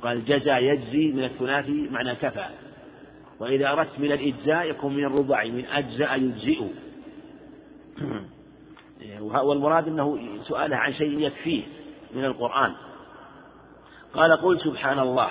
وقال 0.00 0.24
جزى 0.24 0.50
يجزي 0.50 1.12
من 1.12 1.24
الثلاثي 1.24 1.88
معنى 1.90 2.14
كفى. 2.14 2.46
وإذا 3.40 3.72
أردت 3.72 3.98
من 3.98 4.12
الإجزاء 4.12 4.70
يكون 4.70 4.94
من 4.94 5.04
الربع 5.04 5.44
من 5.44 5.66
أجزاء 5.66 6.18
يجزئ. 6.18 6.64
والمراد 9.20 9.88
أنه 9.88 10.18
سؤاله 10.42 10.76
عن 10.76 10.92
شيء 10.92 11.18
يكفيه 11.18 11.62
من 12.14 12.24
القرآن. 12.24 12.72
قال 14.14 14.32
قل 14.32 14.60
سبحان 14.60 14.98
الله 14.98 15.30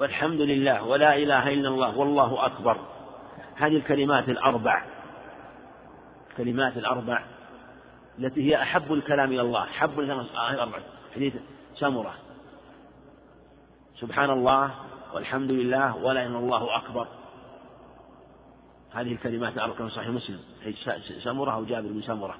والحمد 0.00 0.40
لله 0.40 0.84
ولا 0.84 1.16
إله 1.16 1.48
إلا 1.48 1.68
الله 1.68 1.98
والله 1.98 2.46
أكبر. 2.46 2.76
هذه 3.56 3.76
الكلمات 3.76 4.28
الأربع 4.28 4.84
الكلمات 6.30 6.76
الأربع 6.76 7.24
التي 8.18 8.50
هي 8.50 8.62
أحب 8.62 8.92
الكلام 8.92 9.32
إلى 9.32 9.40
الله 9.40 9.62
أحب 9.62 10.00
الكلام. 10.00 10.26
الأربع 10.50 10.78
حديث 11.14 11.34
سمرة 11.74 12.23
سبحان 14.00 14.30
الله 14.30 14.70
والحمد 15.14 15.50
لله 15.50 15.96
ولا 15.96 16.22
إله 16.22 16.28
إلا 16.28 16.38
الله 16.38 16.76
أكبر. 16.76 17.06
هذه 18.92 19.12
الكلمات 19.12 19.54
الأربع 19.54 19.88
صحيح 19.88 20.08
مسلم. 20.08 20.40
سمرة 21.24 21.50
أو 21.50 21.64
جابر 21.64 21.88
بن 21.88 22.02
سمرة. 22.02 22.34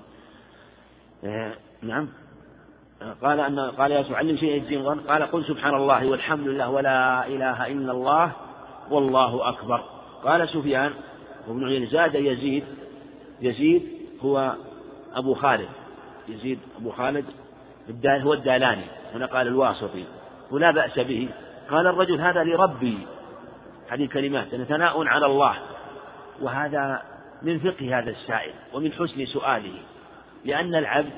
إيه، 1.24 1.58
نعم. 1.82 2.08
قال 3.22 3.40
أن 3.40 3.60
قال 3.60 3.92
يا 3.92 4.00
يسوع 4.00 4.16
علم 4.18 4.36
شيء 4.36 4.56
يجزي 4.56 4.76
قال 4.76 5.22
قل 5.22 5.44
سبحان 5.44 5.74
الله 5.74 6.06
والحمد 6.06 6.48
لله 6.48 6.70
ولا 6.70 7.26
إله 7.26 7.66
إلا 7.66 7.92
الله 7.92 8.32
والله 8.90 9.48
أكبر. 9.48 9.84
قال 10.24 10.48
سفيان 10.48 10.92
وابن 11.48 11.66
عيينة 11.66 11.86
زاد 11.86 12.14
يزيد. 12.14 12.64
يزيد 13.40 13.88
هو 14.24 14.54
أبو 15.14 15.34
خالد. 15.34 15.68
يزيد 16.28 16.58
أبو 16.80 16.90
خالد 16.90 17.24
هو 18.06 18.32
الدالاني. 18.32 18.84
هنا 19.14 19.26
قال 19.26 19.46
الواسطي. 19.46 20.04
ولا 20.50 20.70
بأس 20.70 20.98
به. 20.98 21.28
قال 21.70 21.86
الرجل 21.86 22.20
هذا 22.20 22.44
لربي. 22.44 23.06
هذه 23.88 24.04
الكلمات 24.04 24.48
ثناء 24.48 25.06
على 25.06 25.26
الله. 25.26 25.56
وهذا 26.40 27.02
من 27.42 27.58
فقه 27.58 27.98
هذا 27.98 28.10
السائل 28.10 28.52
ومن 28.72 28.92
حسن 28.92 29.26
سؤاله. 29.26 29.82
لأن 30.44 30.74
العبد 30.74 31.12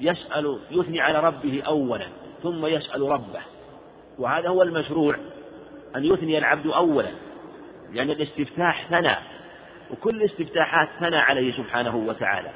يسأل 0.00 0.58
يثني 0.70 1.00
على 1.00 1.20
ربه 1.20 1.62
أولا 1.66 2.06
ثم 2.42 2.66
يسأل 2.66 3.02
ربه. 3.02 3.40
وهذا 4.18 4.48
هو 4.48 4.62
المشروع 4.62 5.16
أن 5.96 6.04
يثني 6.04 6.38
العبد 6.38 6.66
أولا. 6.66 7.10
لأن 7.92 8.10
الاستفتاح 8.10 8.86
ثناء 8.90 9.22
وكل 9.90 10.16
الاستفتاحات 10.16 10.88
ثنى 11.00 11.16
عليه 11.16 11.52
سبحانه 11.52 11.96
وتعالى. 11.96 12.50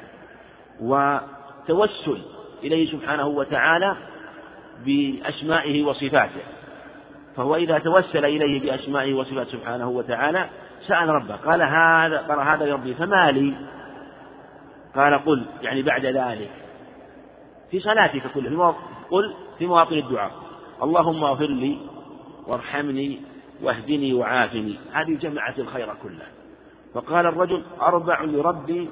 وتوسل 0.80 2.22
إليه 2.64 2.92
سبحانه 2.92 3.26
وتعالى 3.26 3.96
بأسمائه 4.84 5.82
وصفاته. 5.82 6.42
فهو 7.36 7.56
إذا 7.56 7.78
توسل 7.78 8.24
إليه 8.24 8.60
بأسمائه 8.60 9.14
وصفاته 9.14 9.50
سبحانه 9.50 9.88
وتعالى 9.88 10.48
سأل 10.88 11.08
ربه 11.08 11.36
قال 11.36 11.62
هذا 11.62 12.18
قال 12.18 12.40
هذا 12.40 12.66
لربي 12.66 12.94
فما 12.94 13.30
لي؟ 13.30 13.54
قال 14.96 15.24
قل 15.24 15.46
يعني 15.62 15.82
بعد 15.82 16.06
ذلك. 16.06 16.50
في 17.70 17.80
صلاتك 17.80 18.22
كلها 18.34 18.76
قل 19.10 19.34
في 19.58 19.66
مواطن 19.66 19.98
الدعاء. 19.98 20.32
اللهم 20.82 21.24
اغفر 21.24 21.46
لي 21.46 21.78
وارحمني 22.46 23.20
واهدني 23.62 24.14
وعافني. 24.14 24.78
هذه 24.92 25.14
جمعت 25.14 25.58
الخير 25.58 25.94
كله 26.02 26.26
فقال 26.94 27.26
الرجل 27.26 27.62
أربع 27.82 28.22
لربي 28.22 28.90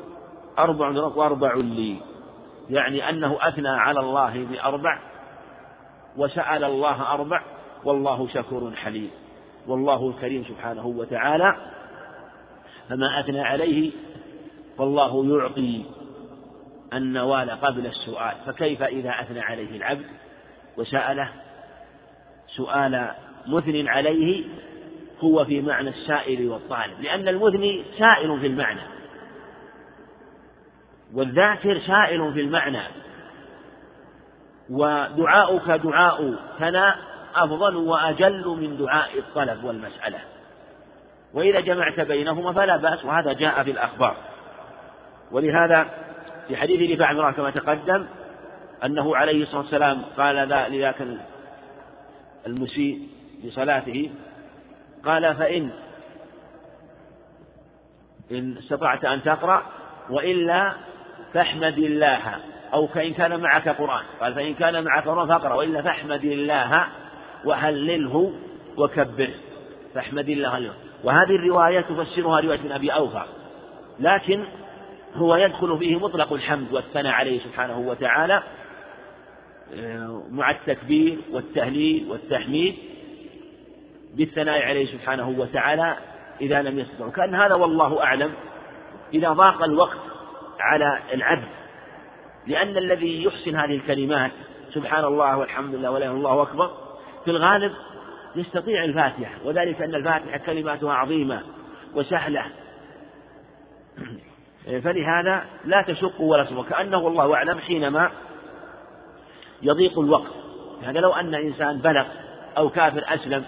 أربع 0.58 0.88
لربي 0.88 1.18
وأربع 1.18 1.54
لي. 1.54 1.96
يعني 2.70 3.08
أنه 3.08 3.38
أثنى 3.40 3.68
على 3.68 4.00
الله 4.00 4.44
بأربع 4.44 4.98
وسأل 6.16 6.64
الله 6.64 7.14
أربع 7.14 7.42
والله 7.85 8.28
شكور 8.28 8.70
حليم. 8.70 9.11
والله 9.66 10.09
الكريم 10.09 10.44
سبحانه 10.44 10.86
وتعالى. 10.86 11.57
فما 12.89 13.20
أثنى 13.20 13.40
عليه 13.40 13.93
فالله 14.78 15.39
يعطي 15.39 15.85
النوال 16.94 17.51
قبل 17.51 17.86
السؤال. 17.86 18.35
فكيف 18.47 18.82
إذا 18.82 19.11
أثنى 19.11 19.40
عليه 19.40 19.77
العبد 19.77 20.07
وسأله 20.77 21.31
سؤال 22.47 23.11
مثن 23.47 23.89
عليه 23.89 24.44
هو 25.20 25.44
في 25.44 25.61
معنى 25.61 25.89
السائل 25.89 26.48
والطالب؟ 26.48 27.01
لأن 27.01 27.28
المثني 27.28 27.85
سائل 27.98 28.40
في 28.40 28.47
المعنى. 28.47 28.81
والذاكر 31.15 31.78
سائل 31.78 32.32
في 32.32 32.40
المعنى. 32.40 32.82
ودعاؤك 34.70 35.70
دعاء. 35.70 36.35
ثناء 36.59 37.10
أفضل 37.35 37.77
وأجل 37.77 38.47
من 38.47 38.77
دعاء 38.77 39.19
الطلب 39.19 39.65
والمسألة. 39.65 40.19
وإذا 41.35 41.61
جمعت 41.61 42.01
بينهما 42.01 42.52
فلا 42.52 42.77
بأس 42.77 43.05
وهذا 43.05 43.32
جاء 43.32 43.62
في 43.62 43.70
الأخبار. 43.70 44.16
ولهذا 45.32 45.86
في 46.48 46.57
حديث 46.57 46.90
رفاع 46.90 47.12
بن 47.12 47.31
كما 47.31 47.51
تقدم 47.51 48.07
أنه 48.85 49.16
عليه 49.16 49.43
الصلاة 49.43 49.61
والسلام 49.61 50.02
قال 50.16 50.48
لذاك 50.73 51.07
المسيء 52.47 53.09
لصلاته 53.44 54.11
قال 55.05 55.35
فإن 55.36 55.70
إن 58.31 58.59
استطعت 58.59 59.05
أن 59.05 59.23
تقرأ 59.23 59.62
وإلا 60.11 60.74
فاحمد 61.35 61.78
الله 61.78 62.36
أو 62.73 62.86
فإن 62.86 63.15
كان 63.15 63.40
معك 63.40 63.69
قرآن 63.69 64.05
قال 64.20 64.35
فإن 64.35 64.55
كان 64.55 64.85
معك 64.85 65.05
قرآن 65.09 65.28
فاقرأ 65.28 65.55
وإلا 65.55 65.82
فاحمد 65.82 66.24
الله 66.24 66.89
وهلله 67.44 68.32
وكبره. 68.76 69.34
فاحمد 69.94 70.28
الله 70.28 70.72
وهذه 71.04 71.30
الرواية 71.30 71.80
تفسرها 71.80 72.40
رواية 72.40 72.60
من 72.60 72.72
أبي 72.72 72.90
أوفى. 72.90 73.22
لكن 74.00 74.44
هو 75.14 75.36
يدخل 75.36 75.78
فيه 75.78 75.98
مطلق 75.98 76.32
الحمد 76.32 76.72
والثناء 76.72 77.12
عليه 77.12 77.40
سبحانه 77.40 77.78
وتعالى 77.78 78.42
آه، 79.74 80.22
مع 80.30 80.50
التكبير 80.50 81.18
والتهليل 81.32 82.10
والتحميد 82.10 82.74
بالثناء 84.14 84.62
عليه 84.62 84.86
سبحانه 84.86 85.28
وتعالى 85.28 85.96
إذا 86.40 86.62
لم 86.62 86.78
يستطع. 86.78 87.08
كأن 87.08 87.34
هذا 87.34 87.54
والله 87.54 88.02
أعلم 88.02 88.32
إذا 89.14 89.32
ضاق 89.32 89.64
الوقت 89.64 89.98
على 90.60 90.98
العبد. 91.12 91.48
لأن 92.46 92.76
الذي 92.76 93.24
يحسن 93.24 93.56
هذه 93.56 93.74
الكلمات 93.76 94.30
سبحان 94.74 95.04
الله 95.04 95.36
والحمد 95.36 95.74
لله 95.74 95.90
ولا 95.90 96.10
الله 96.10 96.42
أكبر 96.42 96.70
في 97.24 97.30
الغالب 97.30 97.72
يستطيع 98.36 98.84
الفاتحة 98.84 99.34
وذلك 99.44 99.82
أن 99.82 99.94
الفاتحة 99.94 100.38
كلماتها 100.38 100.92
عظيمة 100.92 101.42
وسهلة. 101.94 102.44
فلهذا 104.84 105.44
لا 105.64 105.82
تشق 105.82 106.20
ولا 106.20 106.44
تشق 106.44 106.68
كأنه 106.68 106.98
والله 106.98 107.34
أعلم 107.34 107.59
حينما 107.59 108.10
يضيق 109.62 109.98
الوقت. 109.98 110.32
هذا 110.82 111.01
لو 111.01 111.10
أن 111.10 111.34
إنسان 111.34 111.78
بلغ 111.78 112.06
أو 112.56 112.68
كافر 112.68 113.05
أسلم 113.09 113.44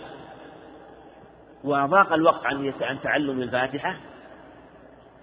وضاق 1.65 2.13
الوقت 2.13 2.47
عن 2.47 2.73
عن 2.81 3.01
تعلم 3.01 3.43
الفاتحة 3.43 3.97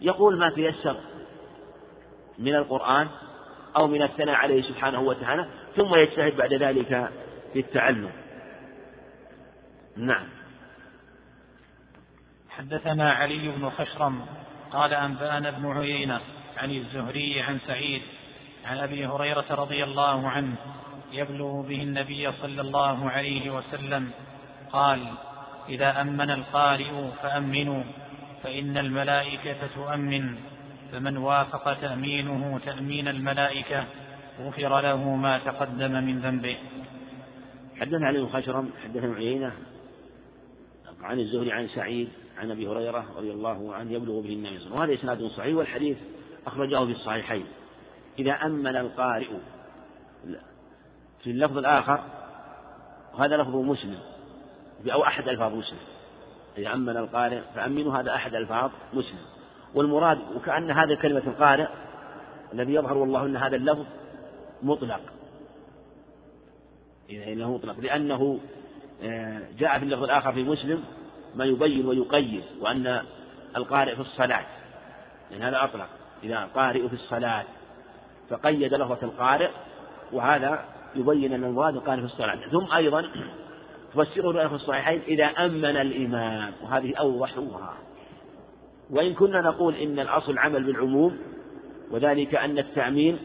يقول 0.01 0.37
ما 0.37 0.49
تيسر 0.49 0.95
من 2.39 2.55
القرآن 2.55 3.07
أو 3.77 3.87
من 3.87 4.01
الثناء 4.01 4.35
عليه 4.35 4.61
سبحانه 4.61 5.01
وتعالى 5.01 5.45
ثم 5.75 5.95
يجتهد 5.95 6.37
بعد 6.37 6.53
ذلك 6.53 7.09
في 7.53 7.59
التعلم. 7.59 8.09
نعم. 9.99 10.27
حدثنا 12.49 13.11
علي 13.11 13.47
بن 13.47 13.69
خشرم 13.69 14.25
قال 14.71 14.93
أنبأنا 14.93 15.49
ابن 15.49 15.71
عيينة 15.77 16.19
عن 16.57 16.71
الزهري 16.71 17.41
عن 17.41 17.59
سعيد 17.67 18.01
عن 18.65 18.77
أبي 18.77 19.05
هريرة 19.05 19.45
رضي 19.49 19.83
الله 19.83 20.29
عنه 20.29 20.55
يبلغ 21.13 21.61
به 21.61 21.83
النبي 21.83 22.31
صلى 22.31 22.61
الله 22.61 23.09
عليه 23.09 23.49
وسلم 23.49 24.11
قال 24.71 25.13
إذا 25.69 26.01
أمن 26.01 26.31
القارئ 26.31 27.11
فأمنوا 27.23 27.83
فإن 28.43 28.77
الملائكة 28.77 29.67
تؤمن 29.75 30.35
فمن 30.91 31.17
وافق 31.17 31.73
تأمينه 31.73 32.59
تأمين 32.65 33.07
الملائكة 33.07 33.85
غفر 34.39 34.81
له 34.81 35.15
ما 35.15 35.37
تقدم 35.37 35.91
من 35.91 36.19
ذنبه. 36.19 36.57
حدثنا 37.79 38.07
علي 38.07 38.19
بن 38.19 38.29
خشرم 38.29 38.69
حدثنا 38.83 39.15
عيينة 39.15 39.51
عن 41.03 41.19
الزهري 41.19 41.51
عن 41.51 41.67
سعيد 41.67 42.09
عن 42.37 42.51
أبي 42.51 42.67
هريرة 42.67 43.05
رضي 43.17 43.31
الله 43.31 43.75
عنه 43.75 43.91
يبلغ 43.91 44.19
به 44.19 44.33
النبي 44.33 44.59
صلى 44.59 44.67
الله 44.67 44.81
عليه 44.81 44.93
وسلم. 44.93 45.09
وهذا 45.09 45.15
إسناد 45.15 45.31
صحيح 45.31 45.55
والحديث 45.55 45.97
أخرجه 46.47 46.85
في 46.85 46.91
الصحيحين. 46.91 47.45
إذا 48.19 48.31
امن 48.31 48.75
القارئ 48.75 49.27
في 51.23 51.31
اللفظ 51.31 51.57
الآخر 51.57 52.03
وهذا 53.13 53.37
لفظ 53.37 53.55
مسلم 53.55 53.99
أو 54.93 55.03
أحد 55.03 55.27
ألفاظ 55.27 55.53
مسلم. 55.53 55.79
إذا 56.57 56.73
امن 56.73 56.97
القارئ 56.97 57.41
فامنوا 57.55 57.97
هذا 57.97 58.15
أحد 58.15 58.35
ألفاظ 58.35 58.71
مسلم. 58.93 59.19
والمراد 59.75 60.19
وكأن 60.35 60.71
هذا 60.71 60.95
كلمة 60.95 61.23
القارئ 61.27 61.67
الذي 62.53 62.73
يظهر 62.73 62.97
والله 62.97 63.25
أن 63.25 63.37
هذا 63.37 63.55
اللفظ 63.55 63.85
مطلق. 64.63 65.01
إذا 67.09 67.23
إنه 67.23 67.53
مطلق 67.53 67.79
لأنه 67.79 68.39
جاء 69.59 69.79
في 69.79 69.85
اللفظ 69.85 70.03
الآخر 70.03 70.33
في 70.33 70.43
مسلم 70.43 70.83
ما 71.35 71.45
يبين 71.45 71.85
ويقيد 71.85 72.43
وأن 72.61 73.01
القارئ 73.57 73.95
في 73.95 74.01
الصلاة 74.01 74.45
لأن 75.31 75.41
هذا 75.41 75.63
أطلق 75.63 75.87
إذا 76.23 76.49
قارئ 76.55 76.87
في 76.87 76.93
الصلاة 76.93 77.43
فقيد 78.29 78.73
لفظة 78.73 78.99
القارئ 79.03 79.49
وهذا 80.11 80.65
يبين 80.95 81.33
أن 81.33 81.43
المراد 81.43 81.75
القارئ 81.75 81.99
في 81.99 82.05
الصلاة 82.05 82.49
ثم 82.51 82.73
أيضا 82.75 83.05
تفسره 83.93 84.47
في 84.47 84.55
الصحيحين 84.55 85.01
إذا 85.07 85.25
أمن 85.25 85.65
الإمام 85.65 86.51
وهذه 86.63 86.95
أوضحها 86.95 87.73
وإن 88.89 89.13
كنا 89.13 89.41
نقول 89.41 89.75
إن 89.75 89.99
الأصل 89.99 90.37
عمل 90.37 90.63
بالعموم 90.63 91.17
وذلك 91.91 92.35
أن 92.35 92.59
التأمين 92.59 93.19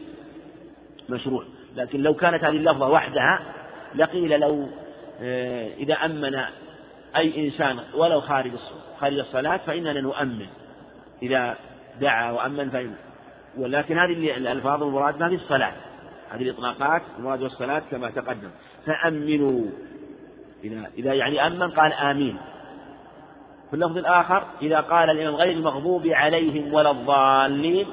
مشروع 1.09 1.43
لكن 1.75 2.01
لو 2.01 2.13
كانت 2.13 2.43
هذه 2.43 2.55
اللفظة 2.55 2.89
وحدها 2.89 3.39
لقيل 3.95 4.39
لو 4.39 4.63
آه، 4.63 4.84
إذا 5.79 5.93
أمن 5.93 6.35
أي 7.15 7.45
إنسان 7.45 7.79
ولو 7.95 8.21
خارج 8.21 8.51
خارج 8.99 9.19
الصلاة 9.19 9.57
فإننا 9.57 10.01
نؤمن. 10.01 10.47
إذا 11.23 11.55
دعا 12.01 12.31
وأمن 12.31 12.69
فإن. 12.69 12.95
ولكن 13.57 13.99
هذه 13.99 14.37
الألفاظ 14.37 14.83
المراد 14.83 15.19
ما 15.19 15.29
في 15.29 15.35
الصلاة. 15.35 15.73
هذه 16.31 16.41
الإطلاقات 16.41 17.01
المراد 17.19 17.39
بالصلاة 17.39 17.81
كما 17.91 18.09
تقدم. 18.09 18.49
فأمنوا. 18.85 19.65
إذا 20.63 20.87
إذا 20.97 21.13
يعني 21.13 21.47
أمن 21.47 21.71
قال 21.71 21.93
آمين. 21.93 22.37
في 23.69 23.73
اللفظ 23.73 23.97
الآخر 23.97 24.43
إذا 24.61 24.79
قال 24.79 25.09
الإمام 25.09 25.35
غير 25.35 25.51
المغضوب 25.51 26.07
عليهم 26.07 26.73
ولا 26.73 26.91
الضالين 26.91 27.85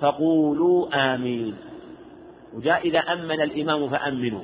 فقولوا 0.00 1.14
آمين. 1.14 1.56
وجاء 2.54 2.88
إذا 2.88 2.98
أمن 2.98 3.40
الإمام 3.40 3.88
فأمنوا. 3.88 4.42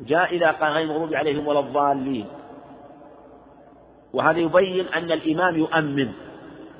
جاء 0.00 0.34
إذا 0.34 0.50
قال 0.50 0.72
غير 0.72 0.84
المغضوب 0.84 1.14
عليهم 1.14 1.46
ولا 1.46 1.60
الضالين. 1.60 2.26
وهذا 4.12 4.38
يبين 4.38 4.88
أن 4.88 5.12
الإمام 5.12 5.56
يؤمن. 5.56 6.12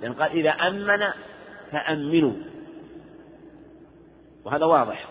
لأن 0.03 0.13
قال 0.13 0.31
إذا 0.31 0.51
أمن 0.51 1.01
فأمنوا. 1.73 2.33
وهذا 4.45 4.65
واضح. 4.65 5.05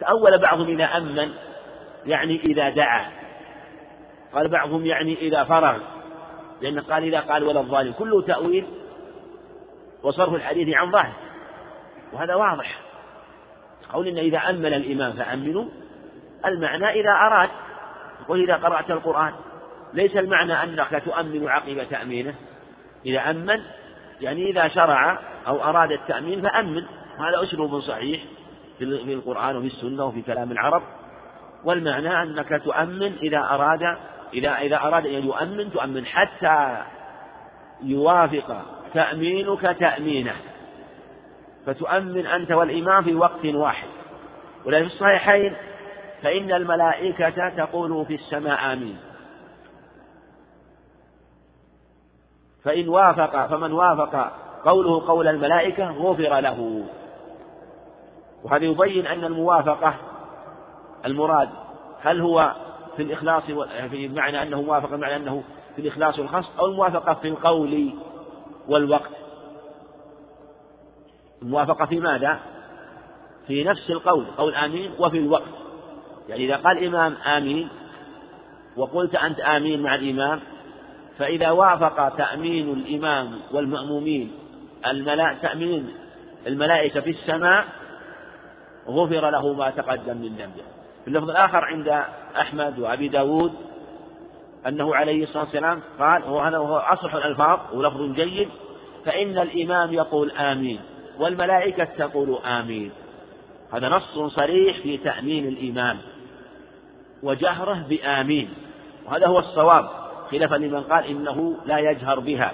تأول 0.00 0.38
بعضهم 0.38 0.68
إذا 0.68 0.84
أمن 0.84 1.30
يعني 2.06 2.36
إذا 2.36 2.68
دعا. 2.68 3.10
قال 4.34 4.48
بعضهم 4.48 4.86
يعني 4.86 5.14
إذا 5.14 5.44
فرغ. 5.44 5.78
لأن 6.60 6.80
قال 6.80 7.02
إذا 7.02 7.20
قال 7.20 7.44
ولا 7.44 7.60
الظالم 7.60 7.92
كله 7.92 8.22
تأويل 8.22 8.66
وصرف 10.02 10.34
الحديث 10.34 10.76
عن 10.76 10.90
ظاهر. 10.90 11.12
وهذا 12.12 12.34
واضح. 12.34 12.80
قول 13.92 14.08
إن 14.08 14.18
إذا 14.18 14.38
أمن 14.38 14.74
الإمام 14.74 15.12
فأمنوا. 15.12 15.64
المعنى 16.46 16.90
إذا 16.90 17.10
أراد. 17.10 17.48
يقول 18.20 18.42
إذا 18.42 18.54
قرأت 18.56 18.90
القرآن 18.90 19.32
ليس 19.94 20.16
المعنى 20.16 20.52
أنك 20.52 21.02
تؤمن 21.04 21.48
عقب 21.48 21.86
تأمينه. 21.90 22.34
إذا 23.06 23.30
أمن 23.30 23.60
يعني 24.20 24.50
إذا 24.50 24.68
شرع 24.68 25.18
أو 25.46 25.64
أراد 25.64 25.92
التأمين 25.92 26.42
فأمن. 26.42 26.84
هذا 27.18 27.42
أسلوب 27.42 27.80
صحيح 27.80 28.22
في 28.78 28.84
القرآن 29.14 29.56
وفي 29.56 29.66
السنة 29.66 30.04
وفي 30.04 30.22
كلام 30.22 30.52
العرب. 30.52 30.82
والمعنى 31.64 32.22
أنك 32.22 32.62
تؤمن 32.64 33.12
إذا 33.22 33.38
أراد 33.38 33.96
إذا 34.34 34.58
إذا 34.58 34.76
أراد 34.76 35.06
أن 35.06 35.26
يؤمن 35.26 35.72
تؤمن 35.72 36.06
حتى 36.06 36.82
يوافق 37.82 38.62
تأمينك 38.94 39.60
تأمينه. 39.60 40.34
فتؤمن 41.66 42.26
أنت 42.26 42.52
والإمام 42.52 43.02
في 43.02 43.14
وقت 43.14 43.46
واحد. 43.46 43.88
ولكن 44.64 44.88
في 44.88 44.94
الصحيحين 44.94 45.56
فإن 46.24 46.52
الملائكة 46.52 47.48
تقول 47.48 48.06
في 48.06 48.14
السماء 48.14 48.72
آمين. 48.72 48.96
فإن 52.62 52.88
وافق 52.88 53.46
فمن 53.46 53.72
وافق 53.72 54.32
قوله 54.64 55.06
قول 55.06 55.28
الملائكة 55.28 55.90
غفر 55.90 56.40
له. 56.40 56.84
وهذا 58.44 58.64
يبين 58.64 59.06
أن 59.06 59.24
الموافقة 59.24 59.94
المراد 61.04 61.48
هل 62.00 62.20
هو 62.20 62.54
في 62.96 63.02
الإخلاص 63.02 63.42
في 63.90 64.08
معنى 64.08 64.42
أنه 64.42 64.62
موافق 64.62 64.94
بمعنى 64.94 65.16
أنه 65.16 65.42
في 65.76 65.82
الإخلاص 65.82 66.18
والخص 66.18 66.50
أو 66.58 66.66
الموافقة 66.66 67.14
في 67.14 67.28
القول 67.28 67.94
والوقت. 68.68 69.10
الموافقة 71.42 71.86
في 71.86 72.00
ماذا؟ 72.00 72.40
في 73.46 73.64
نفس 73.64 73.90
القول 73.90 74.26
قول 74.38 74.54
آمين 74.54 74.92
وفي 74.98 75.18
الوقت. 75.18 75.63
يعني 76.28 76.44
إذا 76.44 76.56
قال 76.56 76.78
الإمام 76.78 77.14
آمين 77.14 77.68
وقلت 78.76 79.14
أنت 79.14 79.40
آمين 79.40 79.82
مع 79.82 79.94
الإمام 79.94 80.40
فإذا 81.18 81.50
وافق 81.50 82.16
تأمين 82.16 82.72
الإمام 82.72 83.40
والمأمومين 83.52 84.32
الملا... 84.86 85.36
تأمين 85.42 85.94
الملائكة 86.46 87.00
في 87.00 87.10
السماء 87.10 87.64
غفر 88.88 89.30
له 89.30 89.52
ما 89.52 89.70
تقدم 89.70 90.16
من 90.16 90.36
ذنبه. 90.36 90.64
في 91.04 91.08
اللفظ 91.08 91.30
الآخر 91.30 91.64
عند 91.64 92.04
أحمد 92.36 92.78
وأبي 92.78 93.08
داود 93.08 93.52
أنه 94.66 94.94
عليه 94.94 95.22
الصلاة 95.22 95.44
والسلام 95.44 95.80
قال 95.98 96.24
وهذا 96.24 96.56
هو 96.56 96.76
أصح 96.76 97.14
الألفاظ 97.14 97.58
ولفظ 97.72 98.02
جيد 98.02 98.48
فإن 99.04 99.38
الإمام 99.38 99.92
يقول 99.92 100.30
آمين 100.30 100.80
والملائكة 101.18 101.84
تقول 101.84 102.38
آمين. 102.44 102.90
هذا 103.72 103.88
نص 103.88 104.34
صريح 104.34 104.78
في 104.78 104.96
تأمين 104.96 105.48
الإمام. 105.48 105.98
وجهره 107.22 107.86
بآمين. 107.88 108.54
وهذا 109.06 109.26
هو 109.26 109.38
الصواب. 109.38 109.90
خلافا 110.30 110.56
لمن 110.56 110.80
قال 110.80 111.04
إنه 111.04 111.56
لا 111.66 111.78
يجهر 111.78 112.20
بها. 112.20 112.52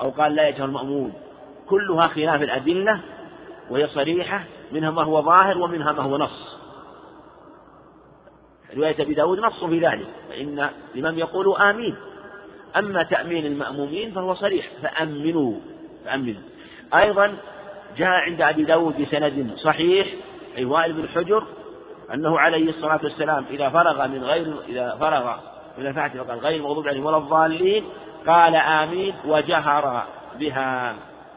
أو 0.00 0.10
قال 0.10 0.34
لا 0.34 0.48
يجهر 0.48 0.64
المأمون. 0.64 1.12
كلها 1.68 2.08
خلاف 2.08 2.42
الأدلة 2.42 3.00
وهي 3.70 3.86
صريحة 3.86 4.44
منها 4.72 4.90
ما 4.90 5.02
هو 5.02 5.22
ظاهر 5.22 5.58
ومنها 5.58 5.92
ما 5.92 6.02
هو 6.02 6.16
نص. 6.16 6.58
رواية 8.76 9.02
أبي 9.02 9.14
داود 9.14 9.38
نص 9.38 9.64
في 9.64 9.78
ذلك 9.78 10.06
فإن 10.28 10.70
الإمام 10.94 11.18
يقول 11.18 11.56
آمين. 11.56 11.96
أما 12.76 13.02
تأمين 13.02 13.46
المأمومين 13.46 14.12
فهو 14.12 14.34
صريح 14.34 14.70
فأمنوا 14.82 15.54
فأمنوا. 16.04 16.42
أيضا 16.94 17.36
جاء 17.96 18.08
عند 18.08 18.42
أبي 18.42 18.64
داود 18.64 19.02
بسند 19.02 19.52
صحيح 19.56 20.06
أي 20.58 20.64
وائل 20.64 20.92
بن 20.92 21.08
حجر 21.08 21.44
أنه 22.14 22.38
عليه 22.38 22.70
الصلاة 22.70 23.00
والسلام 23.02 23.44
إذا 23.50 23.68
فرغ 23.68 24.06
من 24.06 24.24
غير 24.24 24.54
إذا 24.68 24.96
فرغ 25.00 25.34
من 25.78 25.86
الفاتحة 25.86 26.22
قال 26.22 26.38
غير 26.38 26.56
المغضوب 26.56 26.88
عليهم 26.88 27.06
ولا 27.06 27.16
الضالين 27.16 27.84
قال 28.26 28.56
آمين 28.56 29.14
وجهر 29.24 30.06
بها 30.38 30.94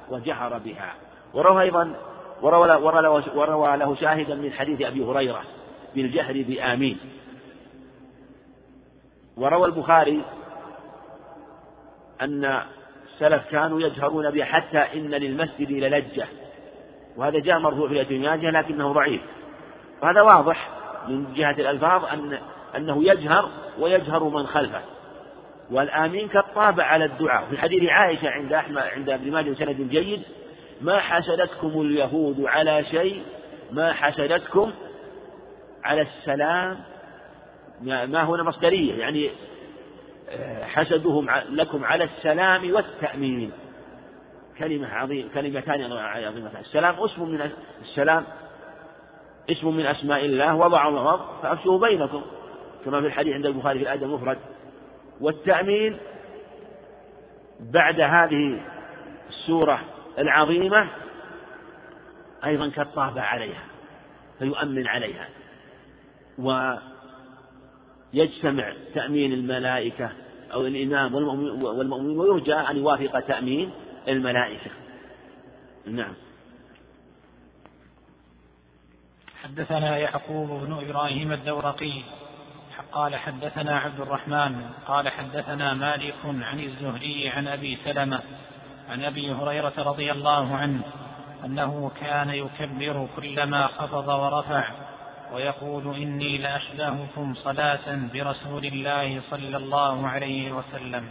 وجهر 0.09 0.57
بها. 0.57 0.93
وروى 1.33 1.61
أيضا 1.61 1.95
وروى, 2.41 3.23
وروى 3.35 3.77
له 3.77 3.95
شاهدا 3.95 4.35
من 4.35 4.53
حديث 4.53 4.81
أبي 4.81 5.03
هريرة 5.03 5.41
بالجهر 5.95 6.43
بآمين. 6.47 6.97
وروى 9.37 9.65
البخاري 9.65 10.21
أن 12.21 12.61
السلف 13.13 13.43
كانوا 13.51 13.81
يجهرون 13.81 14.31
بها 14.31 14.45
حتى 14.45 14.77
إن 14.77 15.09
للمسجد 15.09 15.71
للجة. 15.71 16.27
وهذا 17.17 17.39
جاء 17.39 17.59
مرفوع 17.59 17.89
في 17.89 18.01
ابن 18.01 18.21
ماجه 18.21 18.49
لكنه 18.49 18.93
ضعيف. 18.93 19.21
وهذا 20.01 20.21
واضح 20.21 20.69
من 21.07 21.33
جهة 21.33 21.51
الألفاظ 21.51 22.05
أن 22.05 22.39
أنه 22.75 23.03
يجهر 23.03 23.49
ويجهر 23.79 24.23
من 24.23 24.47
خلفه. 24.47 24.81
والآمين 25.71 26.27
كالطابع 26.27 26.83
على 26.83 27.05
الدعاء. 27.05 27.45
في 27.49 27.57
حديث 27.57 27.89
عائشة 27.89 28.29
عند 28.29 28.53
أحمد 28.53 28.77
عند 28.77 29.09
ابن 29.09 29.31
ماجه 29.31 29.53
سند 29.53 29.89
جيد 29.89 30.21
ما 30.81 30.99
حسدتكم 30.99 31.81
اليهود 31.81 32.45
على 32.45 32.83
شيء؟ 32.83 33.23
ما 33.71 33.93
حسدتكم 33.93 34.71
على 35.83 36.01
السلام؟ 36.01 36.79
ما 37.81 38.23
هنا 38.23 38.43
مصدرية 38.43 38.99
يعني 38.99 39.29
آه، 40.29 40.63
حسدهم 40.65 41.29
لكم 41.49 41.85
على 41.85 42.03
السلام 42.03 42.73
والتأمين. 42.73 43.51
كلمة 44.59 44.87
عظيمة 44.87 45.29
كلمتان 45.33 45.91
عظيمتان. 45.91 46.61
السلام 46.61 46.95
اسم 46.99 47.23
من 47.23 47.51
السلام 47.81 48.25
اسم 49.49 49.77
من 49.77 49.85
أسماء 49.85 50.25
الله 50.25 50.55
وضع 50.55 50.87
الله 50.87 51.25
فأفشوا 51.41 51.87
بينكم 51.87 52.21
كما 52.85 53.01
في 53.01 53.07
الحديث 53.07 53.33
عند 53.33 53.45
البخاري 53.45 53.79
في 53.79 53.85
الأدب 53.85 54.03
المفرد 54.03 54.37
والتأمين 55.21 55.97
بعد 57.59 58.01
هذه 58.01 58.61
السورة 59.29 59.81
العظيمة 60.19 60.89
أيضا 62.45 62.69
كالطابع 62.69 63.21
عليها 63.21 63.63
فيؤمن 64.39 64.87
عليها. 64.87 65.29
ويجتمع 68.13 68.73
تأمين 68.93 69.33
الملائكة 69.33 70.11
أو 70.53 70.67
الإمام 70.67 71.15
والمؤمنين 71.63 72.19
ويرجى 72.19 72.53
أن 72.53 72.77
يوافق 72.77 73.19
تأمين 73.19 73.71
الملائكة. 74.07 74.71
نعم. 75.85 76.13
حدثنا 79.43 79.97
يعقوب 79.97 80.49
بن 80.49 80.73
إبراهيم 80.73 81.31
الدورقي 81.31 81.93
قال 82.91 83.15
حدثنا 83.15 83.79
عبد 83.79 83.99
الرحمن 83.99 84.69
قال 84.87 85.09
حدثنا 85.09 85.73
مالك 85.73 86.15
عن 86.25 86.59
الزهري 86.59 87.29
عن 87.29 87.47
أبي 87.47 87.77
سلمة 87.85 88.19
عن 88.89 89.03
أبي 89.03 89.31
هريرة 89.31 89.73
رضي 89.77 90.11
الله 90.11 90.55
عنه 90.55 90.81
أنه 91.45 91.91
كان 92.01 92.29
يكبر 92.29 93.07
كلما 93.15 93.67
خفض 93.67 94.07
ورفع 94.07 94.69
ويقول 95.33 95.95
إني 95.95 96.37
لأشبهكم 96.37 97.33
صلاة 97.35 98.07
برسول 98.13 98.65
الله 98.65 99.21
صلى 99.31 99.57
الله 99.57 100.07
عليه 100.07 100.51
وسلم. 100.51 101.09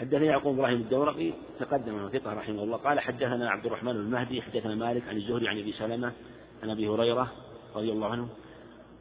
حدثنا 0.00 0.24
يعقوب 0.24 0.58
إبراهيم 0.58 0.80
الدورقي 0.80 1.32
تقدم 1.60 2.08
ثقه 2.08 2.34
رحمه 2.34 2.62
الله 2.62 2.76
قال 2.76 3.00
حدثنا 3.00 3.50
عبد 3.50 3.66
الرحمن 3.66 3.90
المهدي 3.90 4.42
حدثنا 4.42 4.74
مالك 4.74 5.08
عن 5.08 5.16
الزهري 5.16 5.48
عن 5.48 5.58
أبي 5.58 5.72
سلمة 5.72 6.12
عن 6.62 6.70
أبي 6.70 6.88
هريرة 6.88 7.32
رضي 7.76 7.92
الله 7.92 8.06
عنه 8.06 8.28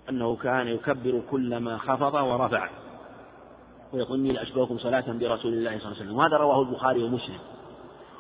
أنه 0.10 0.36
كان 0.36 0.68
يكبر 0.68 1.22
كلما 1.30 1.78
خفض 1.78 2.14
ورفع 2.14 2.70
ويقول 3.94 4.20
إني 4.20 4.32
لأشبهكم 4.32 4.78
صلاة 4.78 5.12
برسول 5.12 5.54
الله 5.54 5.80
صلى 5.80 5.86
الله 5.86 5.96
عليه 5.96 6.06
وسلم. 6.06 6.18
وهذا 6.18 6.38
رواه 6.38 6.62
البخاري 6.62 7.04
ومسلم. 7.04 7.40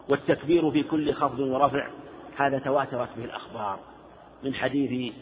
والتكبير 0.09 0.71
في 0.71 0.83
كل 0.83 1.13
خفض 1.13 1.39
ورفع 1.39 1.89
هذا 2.37 2.59
تواترت 2.59 3.09
به 3.17 3.25
الأخبار 3.25 3.79
من 4.43 4.53
حديث 4.53 5.13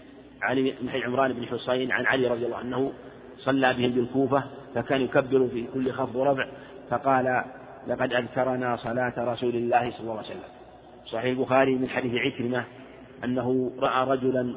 علي 0.42 0.76
من 0.82 0.90
حديث 0.90 1.04
عمران 1.04 1.34
بن 1.34 1.46
حصين 1.46 1.92
عن 1.92 2.06
علي 2.06 2.28
رضي 2.28 2.46
الله 2.46 2.58
عنه 2.58 2.94
صلى 3.38 3.74
بهم 3.74 3.92
بالكوفة 3.92 4.44
فكان 4.76 5.02
يكبر 5.02 5.48
في 5.48 5.68
كل 5.74 5.92
خفض 5.92 6.16
ورفع. 6.16 6.48
فقال 6.94 7.44
لقد 7.88 8.14
أذكرنا 8.14 8.76
صلاة 8.76 9.14
رسول 9.18 9.56
الله 9.56 9.92
صلى 9.92 10.00
الله 10.00 10.18
عليه 10.18 10.28
وسلم. 10.28 10.54
صحيح 11.06 11.26
البخاري 11.26 11.76
من 11.76 11.90
حديث 11.90 12.14
عكرمة 12.16 12.66
أنه 13.24 13.72
رأى 13.80 14.08
رجلا 14.08 14.56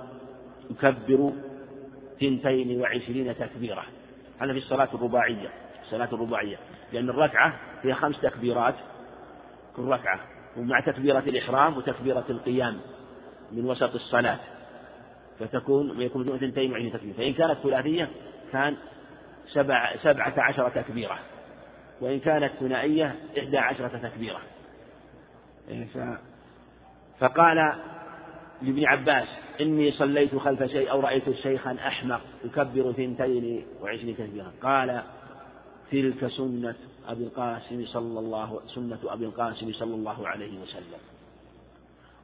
يكبر 0.70 1.32
ثنتين 2.20 2.80
وعشرين 2.80 3.34
تكبيرة. 3.38 3.84
هذا 4.38 4.52
في 4.52 4.58
الصلاة 4.58 4.88
الرباعية. 4.94 5.48
الصلاة 5.82 6.08
الرباعية. 6.12 6.56
لأن 6.92 7.10
الركعة 7.10 7.60
فيها 7.82 7.94
خمس 7.94 8.20
تكبيرات 8.20 8.74
كل 9.76 9.82
ركعة. 9.82 10.20
ومع 10.56 10.80
تكبيرة 10.80 11.18
الإحرام 11.18 11.76
وتكبيرة 11.76 12.24
القيام 12.30 12.80
من 13.52 13.64
وسط 13.64 13.94
الصلاة. 13.94 14.38
فتكون 15.38 15.98
ويكون 15.98 16.38
ثنتين 16.38 16.72
وعشرين 16.72 16.92
تكبيرة. 16.92 17.16
فإن 17.16 17.32
كانت 17.32 17.58
ثلاثية 17.62 18.08
كان 18.52 18.76
سبع 19.46 19.96
سبعة 19.96 20.34
عشر 20.38 20.68
تكبيرة. 20.68 21.18
وإن 22.00 22.20
كانت 22.20 22.52
ثنائية 22.60 23.16
إحدى 23.38 23.58
عشرة 23.58 24.08
تكبيرة. 24.08 24.40
ف... 25.94 25.98
فقال 27.20 27.74
لابن 28.62 28.86
عباس 28.86 29.28
إني 29.60 29.90
صليت 29.90 30.36
خلف 30.36 30.62
شيء 30.62 30.90
أو 30.90 31.00
رأيت 31.00 31.30
شيخا 31.30 31.76
أحمق 31.86 32.20
يكبر 32.44 32.92
ثنتين 32.92 33.66
وعشرين 33.80 34.16
تكبيرة 34.16 34.52
قال 34.62 35.02
تلك 35.92 36.26
سنة 36.26 36.74
أبي 37.08 37.24
القاسم 37.24 37.86
صلى 37.86 38.18
الله 38.18 38.60
سنة 38.66 38.98
أبي 39.04 39.24
القاسم 39.24 39.72
صلى 39.72 39.94
الله 39.94 40.28
عليه 40.28 40.60
وسلم. 40.60 41.00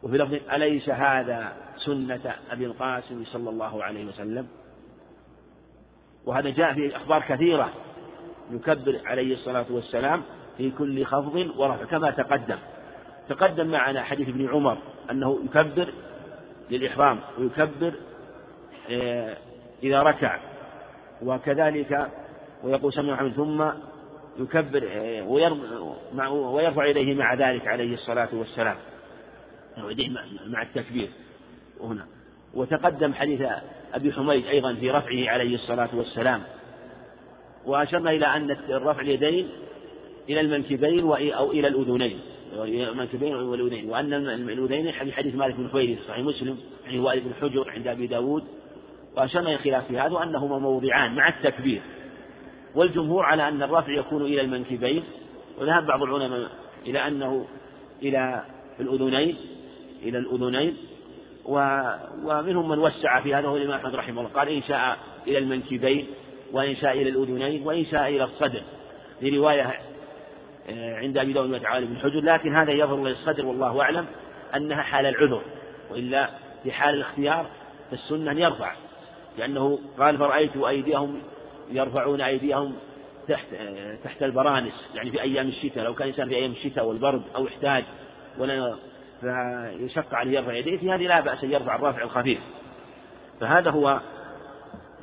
وفي 0.03 0.17
لفظ 0.17 0.53
أليس 0.53 0.89
هذا 0.89 1.57
سنة 1.77 2.35
أبي 2.51 2.67
القاسم 2.67 3.25
صلى 3.25 3.51
الله 3.51 3.85
عليه 3.85 4.05
وسلم؟ 4.05 4.49
وهذا 6.27 6.51
جاء 6.51 6.75
في 6.75 6.97
أخبار 6.97 7.23
كثيرة. 7.29 7.73
يكبر 8.53 9.01
عليه 9.05 9.35
الصلاة 9.35 9.67
والسلام 9.71 10.23
في 10.59 10.71
كل 10.71 11.05
خفض 11.05 11.53
ورفع 11.57 11.85
كما 11.85 12.11
تقدم. 12.11 12.59
تقدم 13.29 13.67
معنا 13.67 14.03
حديث 14.03 14.29
ابن 14.29 14.49
عمر 14.49 14.79
أنه 15.11 15.41
يكبر 15.45 15.89
للإحرام 16.71 17.21
ويكبر 17.39 17.95
آه، 18.91 19.37
إذا 19.83 20.03
ركع 20.03 20.41
وكذلك 21.23 22.11
ويقول 22.65 22.93
سمع 22.93 23.15
محمد 23.15 23.33
ثم 23.33 23.65
يكبر 24.39 24.85
ويرفع 26.29 26.87
يديه 26.87 27.15
مع 27.15 27.35
ذلك 27.35 27.67
عليه 27.67 27.95
الصلاة 27.95 28.29
والسلام. 28.33 28.77
مع 30.47 30.63
التكبير 30.63 31.09
هنا. 31.81 32.07
وتقدم 32.55 33.15
حديث 33.15 33.43
أبي 33.95 34.13
حميد 34.13 34.47
أيضا 34.47 34.75
في 34.75 34.91
رفعه 34.91 35.31
عليه 35.31 35.55
الصلاة 35.55 35.89
والسلام. 35.93 36.43
وأشرنا 37.67 38.11
إلى 38.11 38.27
أن 38.27 38.57
رفع 38.71 39.01
اليدين 39.01 39.49
إلى 40.29 40.41
المنكبين 40.41 41.01
أو 41.33 41.51
إلى 41.51 41.69
الأذنين. 41.69 42.21
المنكبين 42.55 43.35
والأذنين 43.35 43.91
وأن 43.91 44.13
الأذنين 44.29 44.93
في 44.93 45.13
حديث 45.13 45.35
مالك 45.35 45.55
بن 45.55 45.69
حويرث 45.69 46.07
صحيح 46.09 46.25
مسلم 46.25 46.59
عن 46.87 46.99
وائل 46.99 47.21
بن 47.21 47.35
حجر 47.41 47.71
عند 47.71 47.87
أبي 47.87 48.07
داود. 48.07 48.45
وأشرنا 49.17 49.49
إلى 49.49 49.59
خلاف 49.59 49.87
في 49.89 49.99
هذا 49.99 50.13
وأنهما 50.13 50.59
موضعان 50.59 51.15
مع 51.15 51.29
التكبير. 51.29 51.81
والجمهور 52.75 53.25
على 53.25 53.49
أن 53.49 53.63
الرفع 53.63 53.93
يكون 53.99 54.23
إلى 54.23 54.41
المنكبين. 54.41 55.03
وذهب 55.59 55.87
بعض 55.87 56.03
العلماء 56.03 56.51
إلى 56.87 56.99
أنه 56.99 57.47
إلى 58.03 58.45
الأذنين 58.81 59.37
إلى 60.03 60.19
الأذنين. 60.19 60.77
ومنهم 62.25 62.69
من 62.69 62.79
وسع 62.79 63.21
في 63.21 63.35
هذا 63.35 63.49
هو 63.49 63.57
الإمام 63.57 63.77
أحمد 63.79 63.95
رحمه 63.95 64.21
الله. 64.21 64.33
قال 64.33 64.49
إن 64.49 64.63
شاء 64.63 64.99
إلى 65.27 65.39
المنكبين. 65.39 66.07
وإن 66.53 66.77
شاء 66.77 66.93
إلى 66.93 67.11
الأذنين 67.11 67.67
وإن 67.67 67.85
شاء 67.85 68.09
إلى 68.09 68.25
الصدر. 68.25 68.63
في 69.21 69.39
رواية 69.39 69.79
آه، 70.71 70.97
عند 70.97 71.19
أبي 71.19 71.33
داود 71.33 71.51
وتعالى 71.51 71.87
بن 71.87 71.99
حجر 71.99 72.21
لكن 72.21 72.57
هذا 72.57 72.73
يظهر 72.73 73.05
للصدر 73.05 73.47
والله 73.47 73.83
أعلم 73.83 74.07
أنها 74.57 74.83
حال 74.83 75.07
العذر. 75.07 75.43
وإلا 75.91 76.31
في 76.63 76.73
حال 76.73 76.95
الاختيار 76.95 77.47
فالسنة 77.91 78.31
أن 78.31 78.39
يرفع 78.39 78.73
لأنه 79.39 79.79
قال 79.99 80.19
فرأيت 80.19 80.57
أيديهم 80.57 81.23
يرفعون 81.71 82.21
أيديهم 82.21 82.75
تحت 83.29 83.47
آه، 83.55 83.99
تحت 84.05 84.23
البرانس. 84.23 84.89
يعني 84.95 85.11
في 85.11 85.23
أيام 85.23 85.49
الشتاء 85.49 85.85
لو 85.85 85.95
كان 85.95 86.09
الإنسان 86.09 86.29
في 86.29 86.35
أيام 86.35 86.51
الشتاء 86.51 86.87
والبرد 86.87 87.23
أو 87.37 87.47
احتاج 87.47 87.85
ولا 88.39 88.77
فيشق 89.21 90.15
عليه 90.15 90.39
يرفع 90.39 90.53
يديه 90.53 90.77
في 90.77 90.91
هذه 90.91 91.07
لا 91.07 91.21
بأس 91.21 91.45
أن 91.45 91.53
يرفع 91.53 91.77
الرافع 91.77 92.03
الخفيف. 92.03 92.41
فهذا 93.41 93.71
هو 93.71 94.01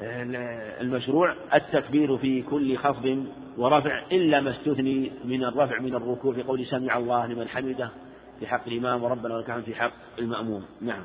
المشروع 0.01 1.35
التكبير 1.53 2.17
في 2.17 2.41
كل 2.41 2.77
خفض 2.77 3.25
ورفع 3.57 4.03
إلا 4.11 4.41
ما 4.41 4.51
استثني 4.51 5.11
من 5.25 5.43
الرفع 5.43 5.79
من 5.79 5.95
الركوع 5.95 6.33
في 6.33 6.43
قول 6.43 6.65
سمع 6.65 6.97
الله 6.97 7.25
لمن 7.25 7.47
حمده 7.47 7.91
في 8.39 8.47
حق 8.47 8.67
الإمام 8.67 9.03
وربنا 9.03 9.35
ولك 9.35 9.63
في 9.63 9.75
حق 9.75 9.91
المأموم. 10.19 10.65
نعم. 10.81 11.03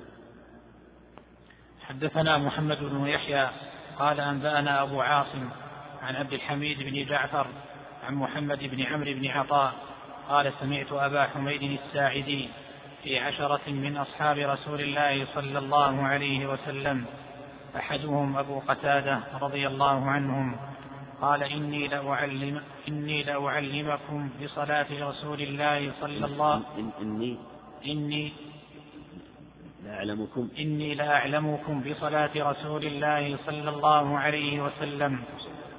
حدثنا 1.80 2.38
محمد 2.38 2.78
بن 2.80 3.06
يحيى 3.06 3.48
قال 3.98 4.20
أنبأنا 4.20 4.82
أبو 4.82 5.00
عاصم 5.00 5.48
عن 6.02 6.16
عبد 6.16 6.32
الحميد 6.32 6.82
بن 6.82 7.04
جعفر 7.04 7.46
عن 8.06 8.14
محمد 8.14 8.58
بن 8.58 8.82
عمرو 8.82 9.12
بن 9.12 9.26
عطاء 9.26 9.72
قال 10.28 10.52
سمعت 10.60 10.92
أبا 10.92 11.24
حميد 11.24 11.62
الساعدي 11.62 12.48
في 13.02 13.18
عشرة 13.18 13.70
من 13.70 13.96
أصحاب 13.96 14.38
رسول 14.38 14.80
الله 14.80 15.26
صلى 15.34 15.58
الله 15.58 16.02
عليه 16.02 16.46
وسلم 16.46 17.04
أحدهم 17.76 18.36
أبو 18.38 18.60
قتادة 18.68 19.20
رضي 19.40 19.66
الله 19.66 20.10
عنهم 20.10 20.56
قال 21.20 21.42
إني 21.42 21.88
لأعلم 21.88 22.62
إني 22.88 23.22
لأعلمكم 23.22 24.30
بصلاة 24.42 24.86
رسول 25.00 25.40
الله 25.40 25.92
صلى 26.00 26.26
الله 26.26 26.62
إني 27.00 27.38
إني 27.86 28.32
لأعلمكم. 29.84 30.48
إني 30.58 30.94
لأعلمكم 30.94 31.82
بصلاة 31.82 32.30
رسول 32.36 32.84
الله 32.84 33.36
صلى 33.46 33.70
الله 33.70 34.18
عليه 34.18 34.62
وسلم. 34.62 35.22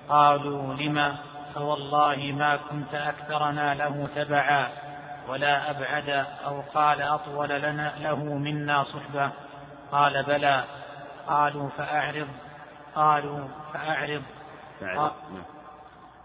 قالوا 0.10 0.74
لم 0.74 1.16
فوالله 1.56 2.34
ما 2.38 2.56
كنت 2.56 2.94
أكثرنا 2.94 3.74
له 3.74 4.08
تبعا 4.16 4.68
ولا 5.30 5.72
أبعد 5.72 6.26
أو 6.46 6.62
قال 6.62 7.02
أطول 7.02 7.50
لنا 7.50 7.94
له 8.02 8.24
منا 8.24 8.84
صحبة. 8.84 9.32
قال 9.92 10.24
بلى. 10.24 10.64
قالوا 11.28 11.70
فأعرض. 11.70 12.28
قالوا 12.96 13.48
فأعرض. 13.74 14.24
فأعرض. 14.80 15.12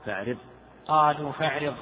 فأعرض. 0.06 0.38
قالوا 0.88 1.32
فأعرض. 1.32 1.76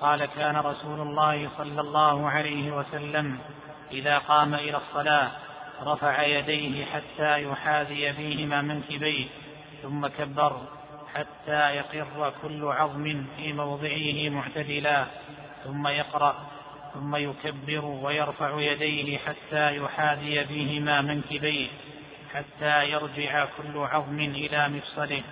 قال 0.00 0.24
كان 0.24 0.56
رسول 0.56 1.00
الله 1.00 1.48
صلى 1.58 1.80
الله 1.80 2.30
عليه 2.30 2.76
وسلم 2.76 3.38
إذا 3.92 4.18
قام 4.18 4.54
إلى 4.54 4.76
الصلاة 4.76 5.30
رفع 5.82 6.22
يديه 6.22 6.84
حتى 6.84 7.42
يحاذي 7.42 8.12
بهما 8.12 8.62
منكبيه 8.62 9.26
ثم 9.82 10.06
كبر 10.06 10.60
حتى 11.14 11.76
يقر 11.76 12.32
كل 12.42 12.64
عظم 12.64 13.24
في 13.36 13.52
موضعه 13.52 14.28
معتدلا 14.28 15.06
ثم 15.64 15.86
يقرأ 15.86 16.34
ثم 16.94 17.16
يكبر 17.16 17.84
ويرفع 17.84 18.60
يديه 18.60 19.18
حتى 19.18 19.76
يحاذي 19.76 20.44
بهما 20.44 21.00
منكبيه. 21.00 21.68
حتى 22.34 22.90
يرجع 22.90 23.44
كل 23.44 23.78
عظم 23.78 24.20
إلى 24.20 24.68
مفصله 24.68 25.22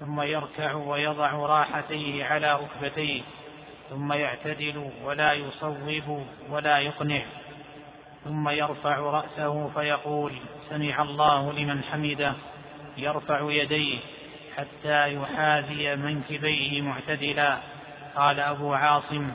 ثم 0.00 0.20
يركع 0.20 0.74
ويضع 0.74 1.32
راحتيه 1.32 2.24
على 2.24 2.54
ركبتيه 2.54 3.22
ثم 3.90 4.12
يعتدل 4.12 4.90
ولا 5.04 5.32
يصوب 5.32 6.26
ولا 6.50 6.78
يقنع 6.78 7.22
ثم 8.24 8.48
يرفع 8.48 8.98
رأسه 8.98 9.68
فيقول 9.74 10.32
سمع 10.70 11.02
الله 11.02 11.52
لمن 11.52 11.82
حمده. 11.82 12.32
يرفع 12.96 13.40
يديه 13.50 13.98
حتى 14.56 15.14
يحاذي 15.14 15.96
منكبيه 15.96 16.82
معتدلا. 16.82 17.58
قال 18.16 18.40
أبو 18.40 18.74
عاصم 18.74 19.30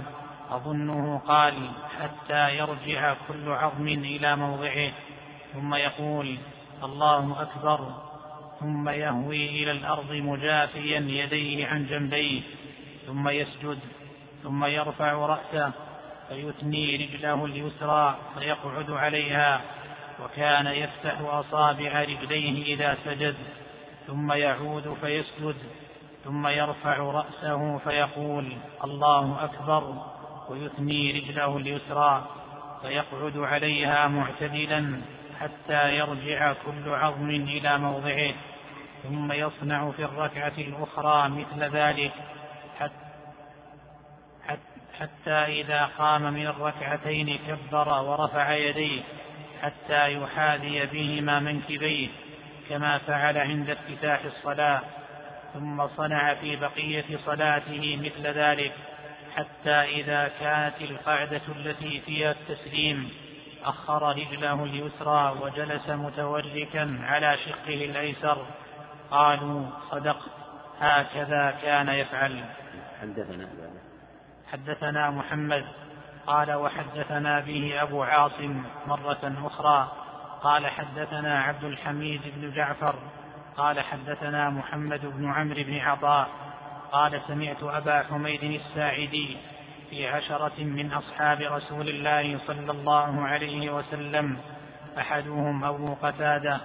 أظنه 0.49 1.21
قال 1.27 1.53
حتى 2.01 2.57
يرجع 2.57 3.15
كل 3.27 3.51
عظم 3.51 3.87
إلى 3.87 4.35
موضعه. 4.35 4.91
ثم 5.53 5.75
يقول 5.75 6.37
الله 6.83 7.41
أكبر 7.41 7.91
ثم 8.59 8.89
يهوي 8.89 9.63
إلى 9.63 9.71
الأرض 9.71 10.11
مجافيا 10.11 10.99
يديه 10.99 11.67
عن 11.67 11.85
جنبيه 11.85 12.41
ثم 13.07 13.29
يسجد 13.29 13.79
ثم 14.43 14.65
يرفع 14.65 15.13
رأسه 15.13 15.71
فيثني 16.29 16.95
رجله 16.95 17.45
اليسرى 17.45 18.17
فيقعد 18.39 18.91
عليها 18.91 19.61
وكان 20.23 20.67
يفتح 20.67 21.19
أصابع 21.21 22.01
رجليه 22.01 22.75
إذا 22.75 22.97
سجد 23.05 23.35
ثم 24.07 24.31
يعود 24.31 24.97
فيسجد 25.01 25.55
ثم 26.25 26.47
يرفع 26.47 26.97
رأسه 26.97 27.77
فيقول 27.77 28.57
الله 28.83 29.43
أكبر 29.43 29.93
ويثني 30.49 31.11
رجله 31.11 31.57
اليسرى 31.57 32.27
فيقعد 32.81 33.37
عليها 33.37 34.07
معتدلا. 34.07 35.01
حتى 35.41 35.97
يرجع 35.97 36.53
كل 36.53 36.89
عظم 36.89 37.29
إلى 37.29 37.77
موضعه 37.77 38.33
ثم 39.03 39.31
يصنع 39.31 39.91
في 39.91 40.05
الركعة 40.05 40.53
الأخرى 40.57 41.29
مثل 41.29 41.63
ذلك 41.63 42.11
حتى 44.99 45.31
إذا 45.31 45.85
قام 45.97 46.33
من 46.33 46.47
الركعتين 46.47 47.39
كبر 47.47 47.89
ورفع 47.89 48.53
يديه 48.53 49.01
حتى 49.61 50.13
يحاذي 50.13 50.85
بهما 50.85 51.39
منكبيه 51.39 52.07
كما 52.69 52.97
فعل 52.97 53.37
عند 53.37 53.69
افتتاح 53.69 54.21
الصلاة 54.25 54.81
ثم 55.53 55.87
صنع 55.87 56.33
في 56.33 56.55
بقية 56.55 57.05
صلاته 57.25 57.99
مثل 58.01 58.27
ذلك 58.27 58.71
حتى 59.35 59.71
إذا 59.71 60.31
كانت 60.39 60.81
القعدة 60.81 61.41
التي 61.55 62.01
فيها 62.05 62.31
التسليم. 62.31 63.09
أخر 63.63 64.09
رجله 64.09 64.63
اليسرى 64.63 65.35
وجلس 65.41 65.89
متوركا 65.89 66.99
على 67.03 67.37
شقه 67.37 67.85
الأيسر. 67.85 68.45
قالوا 69.11 69.65
صدق 69.91 70.17
هكذا 70.79 71.51
كان 71.61 71.89
يفعل. 71.89 72.43
حدثنا 73.01 73.47
حدثنا 74.51 75.09
محمد 75.09 75.65
قال 76.27 76.53
وحدثنا 76.53 77.39
به 77.39 77.81
أبو 77.81 78.03
عاصم 78.03 78.63
مرة 78.87 79.33
أخرى. 79.45 79.91
قال 80.41 80.67
حدثنا 80.67 81.43
عبد 81.43 81.63
الحميد 81.63 82.21
بن 82.35 82.53
جعفر 82.53 82.95
قال 83.57 83.79
حدثنا 83.79 84.49
محمد 84.49 85.05
بن 85.05 85.31
عمرو 85.31 85.63
بن 85.63 85.79
عطاء. 85.79 86.27
قال 86.91 87.21
سمعت 87.27 87.63
أبا 87.63 88.03
حميد 88.03 88.43
الساعدي 88.43 89.37
في 89.89 90.07
عشرة 90.07 90.63
من 90.63 90.91
أصحاب 90.91 91.41
رسول 91.41 91.89
الله 91.89 92.39
صلى 92.47 92.71
الله 92.71 93.21
عليه 93.21 93.69
وسلم 93.75 94.37
أحدهم 94.97 95.63
أبو 95.63 95.93
قتادة 95.93 96.61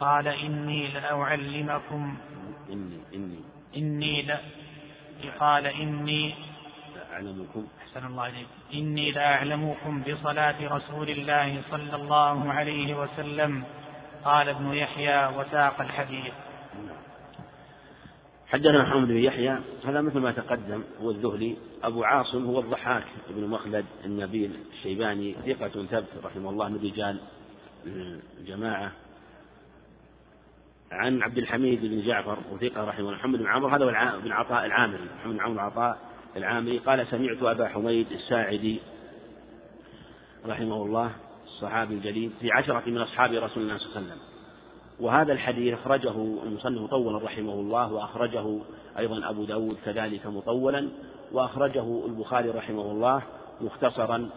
قال 0.00 0.28
إني 0.28 0.88
لأعلمكم 0.88 2.16
إني 2.70 2.98
إني. 3.14 3.40
إني 3.76 4.22
لا 4.22 4.38
قال 5.40 5.66
إني 5.66 6.34
أعلمكم 7.12 7.66
أحسن 7.82 8.06
الله 8.06 8.28
إليك. 8.28 8.46
إني 8.74 9.10
لأعلمكم 9.10 10.02
بصلاة 10.02 10.58
رسول 10.76 11.10
الله 11.10 11.62
صلى 11.70 11.96
الله 11.96 12.52
عليه 12.52 12.94
وسلم 12.94 13.64
قال 14.24 14.48
ابن 14.48 14.74
يحيى 14.74 15.26
وساق 15.26 15.80
الحديث. 15.80 16.34
حدثنا 18.46 18.82
محمد 18.82 19.08
بن 19.08 19.16
يحيى 19.16 19.58
هذا 19.84 20.00
مثل 20.00 20.18
ما 20.18 20.32
تقدم 20.32 20.82
هو 21.00 21.10
الذهلي. 21.10 21.56
أبو 21.82 22.04
عاصم 22.04 22.44
هو 22.44 22.60
الضحاك 22.60 23.04
بن 23.30 23.46
مخلد 23.46 23.84
النبيل 24.04 24.50
الشيباني 24.72 25.34
ثقة 25.46 25.68
ثبت 25.68 26.08
رحمه 26.24 26.50
الله 26.50 26.68
من 26.68 26.76
رجال 26.76 27.20
الجماعة. 28.40 28.92
عن 30.92 31.22
عبد 31.22 31.38
الحميد 31.38 31.80
بن 31.80 32.06
جعفر 32.06 32.38
وثقة 32.52 32.84
رحمه 32.84 33.08
الله. 33.08 33.18
محمد 33.18 33.38
بن 33.38 33.46
عمرو 33.46 33.68
هذا 33.68 33.84
بن 34.18 34.32
عطاء 34.32 34.66
العامري. 34.66 35.04
محمد 35.18 35.34
بن 35.34 35.40
عمرو 35.40 35.60
عطاء 35.60 35.98
العامري. 36.36 36.78
قال 36.78 37.06
سمعت 37.06 37.42
أبا 37.42 37.68
حميد 37.68 38.12
الساعدي 38.12 38.80
رحمه 40.46 40.82
الله 40.82 41.12
الصحابي 41.44 41.94
الجليل 41.94 42.30
في 42.40 42.48
عشرة 42.52 42.82
من 42.86 42.98
أصحاب 42.98 43.32
رسول 43.32 43.62
الله 43.62 43.78
صلى 43.78 43.86
الله 43.86 43.96
عليه 43.96 44.06
وسلم. 44.06 44.33
وهذا 45.00 45.32
الحديث 45.32 45.74
أخرجه 45.74 46.14
المصنف 46.46 46.80
مطولا 46.80 47.24
رحمه 47.24 47.52
الله 47.52 47.92
وأخرجه 47.92 48.58
أيضا 48.98 49.30
أبو 49.30 49.44
داود 49.44 49.76
كذلك 49.84 50.26
مطولا 50.26 50.88
وأخرجه 51.32 52.06
البخاري 52.06 52.50
رحمه 52.50 52.90
الله 52.90 53.22
مختصرا 53.60 54.30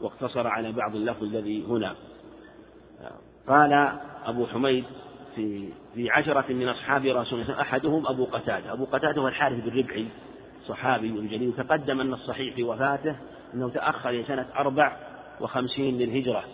واقتصر 0.00 0.46
على 0.46 0.72
بعض 0.72 0.96
اللفظ 0.96 1.22
الذي 1.22 1.64
هنا. 1.66 1.94
قال 3.48 3.98
أبو 4.24 4.46
حميد 4.46 4.84
في 5.34 5.68
في 5.94 6.10
عشرة 6.10 6.52
من 6.52 6.68
أصحاب 6.68 7.04
رسول 7.06 7.40
الله 7.40 7.60
أحدهم 7.60 8.06
أبو 8.06 8.24
قتادة. 8.24 8.72
أبو 8.72 8.84
قتادة 8.84 9.22
هو 9.22 9.28
الحارث 9.28 9.64
بن 9.64 9.78
ربعي 9.78 10.06
صحابي 10.66 11.28
جليل. 11.28 11.52
تقدم 11.52 12.00
أن 12.00 12.12
الصحيح 12.12 12.54
في 12.54 12.62
وفاته 12.62 13.16
أنه 13.54 13.68
تأخر 13.68 14.24
سنة 14.28 14.46
أربع 14.56 14.96
وخمسين 15.40 15.98
للهجرة. 15.98 16.44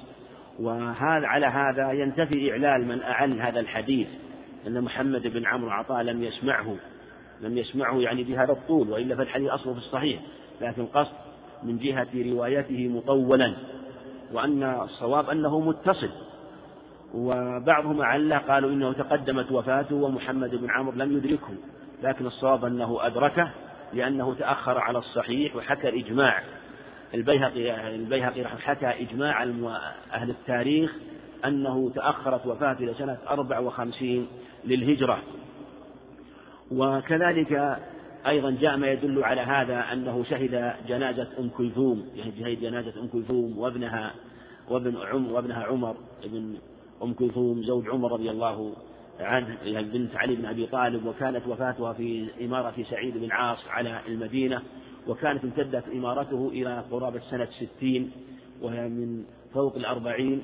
وهذا 0.59 1.27
على 1.27 1.47
هذا 1.47 1.93
ينتفي 1.93 2.51
إعلال 2.51 2.89
من 2.89 3.03
أعل 3.03 3.41
هذا 3.41 3.61
الحديث 3.61 4.09
أن 4.67 4.81
محمد 4.83 5.27
بن 5.27 5.47
عمرو 5.47 5.71
عطاء 5.71 6.03
لم 6.03 6.23
يسمعه 6.23 6.77
لم 7.41 7.59
يسمعه 7.59 8.01
يعني 8.01 8.25
بهذا 8.25 8.53
الطول 8.53 8.91
وإلا 8.91 9.17
فالحديث 9.17 9.49
أصله 9.49 9.73
في 9.73 9.79
الصحيح 9.79 10.21
لكن 10.61 10.87
قصد 10.87 11.15
من 11.63 11.79
جهة 11.79 12.09
روايته 12.15 12.89
مطولا 12.89 13.57
وأن 14.33 14.63
الصواب 14.63 15.31
أنه 15.31 15.61
متصل. 15.61 16.11
وبعضهم 17.15 18.01
أعله 18.01 18.39
قالوا 18.39 18.71
إنه 18.71 18.93
تقدمت 18.93 19.53
وفاته 19.53 19.95
ومحمد 19.95 20.51
بن 20.51 20.71
عمرو 20.71 20.97
لم 20.97 21.17
يدركه 21.17 21.55
لكن 22.03 22.27
الصواب 22.27 22.65
أنه 22.65 23.07
أدركه 23.07 23.51
لأنه 23.93 24.35
تأخر 24.35 24.79
على 24.79 24.99
الصحيح 24.99 25.57
وحكى 25.57 25.89
الإجماع. 25.89 26.43
البيهقي 27.15 27.95
البيهقي 27.95 28.45
حكى 28.45 28.87
إجماع 28.87 29.43
أهل 30.13 30.31
التاريخ 30.31 30.97
أنه 31.45 31.91
تأخرت 31.95 32.47
وفاته 32.47 32.85
إلى 32.85 32.95
سنة 32.95 33.19
أربع 33.29 33.59
وخمسين 33.59 34.27
للهجرة. 34.65 35.23
وكذلك 36.71 37.79
أيضا 38.27 38.51
جاء 38.51 38.77
ما 38.77 38.91
يدل 38.91 39.25
على 39.25 39.41
هذا 39.41 39.93
أنه 39.93 40.25
شهد 40.25 40.73
جنازة 40.89 41.29
أم 41.39 41.49
كلثوم 41.49 42.09
يعني 42.17 42.33
شهد 42.39 42.61
جنازة 42.61 43.01
أم 43.01 43.07
كلثوم 43.07 43.59
وابنها 43.59 44.15
وابن 44.71 44.97
عم 44.97 45.33
وابنها 45.33 45.65
عمر 45.65 45.97
بن 46.25 46.55
أم 47.03 47.15
كلثوم 47.15 47.63
زوج 47.63 47.89
عمر 47.89 48.13
رضي 48.13 48.31
الله 48.31 48.73
عنه 49.21 49.57
بنت 49.65 50.17
علي 50.17 50.37
بن 50.37 50.47
أبي 50.47 50.67
طالب 50.67 51.07
وكانت 51.07 51.47
وفاتها 51.47 51.93
في 51.93 52.29
إمارة 52.41 52.75
سعيد 52.91 53.19
بن 53.19 53.33
عاص 53.33 53.69
على 53.69 54.01
المدينة. 54.09 54.63
وكانت 55.07 55.45
امتدت 55.45 55.85
إمارته 55.89 56.51
إلى 56.53 56.85
قرابة 56.91 57.21
سنة 57.31 57.49
ستين 57.51 58.11
وهي 58.63 58.89
من 58.89 59.25
فوق 59.55 59.77
الأربعين. 59.77 60.43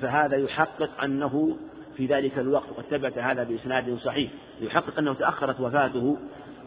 فهذا 0.00 0.36
يحقق 0.36 1.04
أنه 1.04 1.56
في 1.96 2.06
ذلك 2.06 2.38
الوقت 2.38 2.70
وقد 2.70 2.84
ثبت 2.90 3.18
هذا 3.18 3.44
بإسناد 3.44 3.98
صحيح. 3.98 4.30
يحقق 4.60 4.98
أنه 4.98 5.14
تأخرت 5.14 5.60
وفاته 5.60 6.16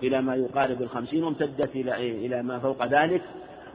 إلى 0.04 0.22
ما 0.22 0.36
يقارب 0.36 0.82
الخمسين 0.82 1.24
وامتدت 1.24 1.76
إلى 1.76 2.26
إلى 2.26 2.44
ما 2.44 2.60
فوق 2.60 2.86
ذلك. 2.86 3.22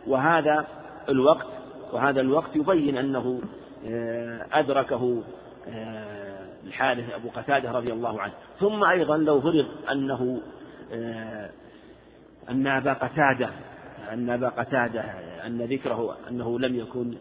وهذا 0.07 0.67
الوقت 1.09 1.47
وهذا 1.93 2.21
الوقت 2.21 2.57
يبين 2.57 2.97
أنه 2.97 3.41
آه، 3.87 4.47
أدركه 4.53 5.23
آه، 5.69 6.47
الحارث 6.67 7.15
أبو 7.15 7.29
قتادة 7.29 7.73
رضي 7.73 7.93
الله 7.93 8.21
عنه. 8.21 8.33
ثم 8.61 8.85
أيضا 8.85 9.17
لو 9.17 9.41
فرض 9.41 9.67
أنه 9.93 10.41
آه، 10.93 11.51
أن 12.51 12.67
أبا 12.67 12.93
قتادة 12.93 13.51
أن 14.13 14.31
أبا 14.31 14.49
قتادة 14.49 15.01
أن 15.47 15.63
ذكره 15.63 16.17
أنه 16.31 16.59
لم 16.59 16.77
يكن 16.77 17.15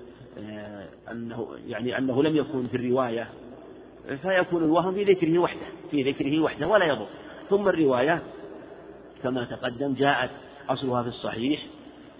أنه 1.12 1.48
يعني 1.68 1.98
أنه 1.98 2.24
لم 2.24 2.36
يكن 2.36 2.68
في 2.68 2.78
الرواية 2.78 3.28
فيكون 4.22 4.64
الوهم 4.64 4.94
في 4.94 5.04
ذكره 5.04 5.40
وحده 5.40 5.66
في 5.92 6.12
ذكره 6.12 6.40
وحده 6.40 6.68
ولا 6.68 6.86
يضر. 6.86 7.08
ثم 7.50 7.68
الرواية 7.68 8.22
كما 9.24 9.44
تقدم 9.44 9.94
جاءت 9.94 10.30
أصلها 10.70 11.04
في 11.04 11.10
الصحيح 11.10 11.60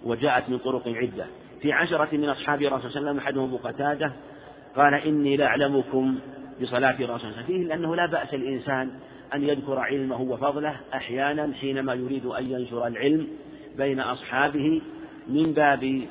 وجاءت 0.04 0.48
من 0.50 0.58
طرق 0.58 0.88
عدة. 0.88 1.26
في 1.62 1.72
عشرة 1.72 2.08
من 2.12 2.28
أصحاب 2.28 2.62
رسول 2.62 2.78
الله 2.78 2.88
صلى 2.88 2.88
الله 2.88 2.98
عليه 2.98 3.10
وسلم 3.10 3.18
أحدهم 3.18 3.44
أبو 3.44 3.56
قتادة 3.56 4.12
قال 4.76 4.94
إني 4.94 5.36
لأعلمكم 5.36 6.18
بصلاة 6.62 6.94
رسول 7.00 7.30
الله 7.30 7.42
فيه 7.42 7.64
لأنه 7.64 7.96
لا 7.96 8.06
بأس 8.06 8.34
الإنسان 8.34 8.90
أن 9.34 9.42
يذكر 9.42 9.78
علمه 9.78 10.20
وفضله 10.20 10.80
أحيانا 10.94 11.52
حينما 11.54 11.94
يريد 11.94 12.26
أن 12.26 12.50
ينشر 12.50 12.86
العلم 12.86 13.28
بين 13.76 14.00
أصحابه 14.00 14.82
من 15.28 15.52
باب 15.52 16.02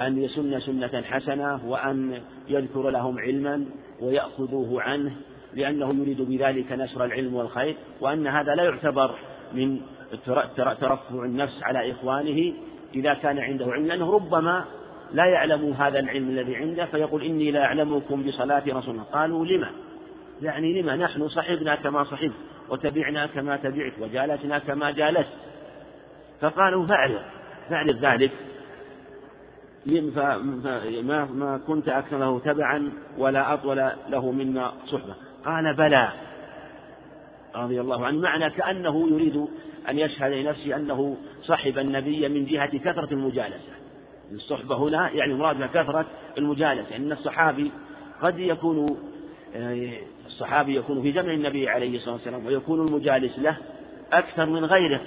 أن 0.00 0.22
يسن 0.22 0.60
سنة 0.60 1.02
حسنة 1.02 1.60
وأن 1.66 2.20
يذكر 2.48 2.90
لهم 2.90 3.18
علما 3.18 3.64
ويأخذوه 4.00 4.82
عنه 4.82 5.16
لأنه 5.54 5.94
يريد 5.94 6.22
بذلك 6.22 6.72
نشر 6.72 7.04
العلم 7.04 7.34
والخير 7.34 7.76
وأن 8.00 8.26
هذا 8.26 8.54
لا 8.54 8.64
يعتبر 8.64 9.14
من 9.52 9.80
ترفع 10.56 11.24
النفس 11.24 11.62
على 11.62 11.90
إخوانه 11.90 12.52
إذا 12.94 13.14
كان 13.14 13.38
عنده 13.38 13.66
علم 13.66 13.86
لأنه 13.86 14.12
ربما 14.12 14.64
لا 15.12 15.24
يعلم 15.24 15.72
هذا 15.72 15.98
العلم 15.98 16.28
الذي 16.28 16.56
عنده 16.56 16.84
فيقول 16.84 17.22
إني 17.22 17.50
لا 17.50 17.64
أعلمكم 17.64 18.22
بصلاة 18.22 18.62
رسول 18.68 18.94
الله. 18.94 19.04
قالوا 19.04 19.46
لما؟ 19.46 19.70
يعني 20.42 20.82
لما؟ 20.82 20.96
نحن 20.96 21.28
صحبنا 21.28 21.74
كما 21.74 22.04
صحبت 22.04 22.32
وتبعنا 22.70 23.26
كما 23.26 23.56
تبعت 23.56 23.92
وجالسنا 24.00 24.58
كما 24.58 24.90
جالست. 24.90 25.32
فقالوا 26.40 26.86
فاعرف 26.86 27.22
فاعرف 27.70 27.96
ذلك. 27.96 28.30
ما 31.02 31.24
ما 31.24 31.60
كنت 31.66 31.88
أكثر 31.88 32.18
له 32.18 32.38
تبعا 32.38 32.92
ولا 33.18 33.54
أطول 33.54 33.90
له 34.08 34.32
منا 34.32 34.72
صحبة. 34.86 35.14
قال 35.44 35.74
بلى. 35.74 36.12
رضي 37.56 37.80
الله 37.80 38.06
عنه. 38.06 38.20
معنى 38.20 38.50
كأنه 38.50 39.08
يريد 39.08 39.46
أن 39.88 39.98
يشهد 39.98 40.32
لنفسه 40.32 40.76
أنه 40.76 41.16
صحب 41.42 41.78
النبي 41.78 42.28
من 42.28 42.46
جهة 42.46 42.78
كثرة 42.78 43.12
المجالسة. 43.12 43.72
الصحبة 44.32 44.76
هنا 44.76 45.10
يعني 45.10 45.34
مراد 45.34 45.64
كثرة 45.64 46.06
المجالسة. 46.38 46.96
إن 46.96 47.12
الصحابي 47.12 47.72
قد 48.22 48.38
يكون 48.38 48.96
آه، 49.56 49.92
الصحابي 50.26 50.76
يكون 50.76 51.02
في 51.02 51.12
جمع 51.12 51.32
النبي 51.32 51.68
عليه 51.68 51.96
الصلاة 51.96 52.14
والسلام 52.14 52.46
ويكون 52.46 52.86
المجالس 52.86 53.38
له 53.38 53.56
أكثر 54.12 54.46
من 54.46 54.64
غيره 54.64 55.00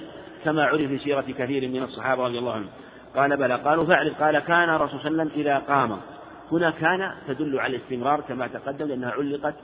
كما 0.44 0.64
عرف 0.64 0.88
في 0.88 0.98
سيرة 0.98 1.24
كثير 1.38 1.68
من 1.68 1.82
الصحابة 1.82 2.24
رضي 2.24 2.38
الله 2.38 2.52
عنهم. 2.52 2.68
قال 3.16 3.36
بلى 3.36 3.54
قالوا 3.54 3.84
فاعرف 3.84 4.22
قال 4.22 4.38
كان 4.38 4.70
الرسول 4.70 5.00
صلى 5.00 5.08
الله 5.10 5.20
عليه 5.20 5.30
وسلم 5.30 5.40
إذا 5.40 5.58
قام. 5.58 6.00
هنا 6.52 6.70
كان 6.70 7.12
تدل 7.28 7.60
على 7.60 7.76
الاستمرار 7.76 8.20
كما 8.20 8.46
تقدم 8.46 8.86
لأنها 8.86 9.10
علقت 9.10 9.54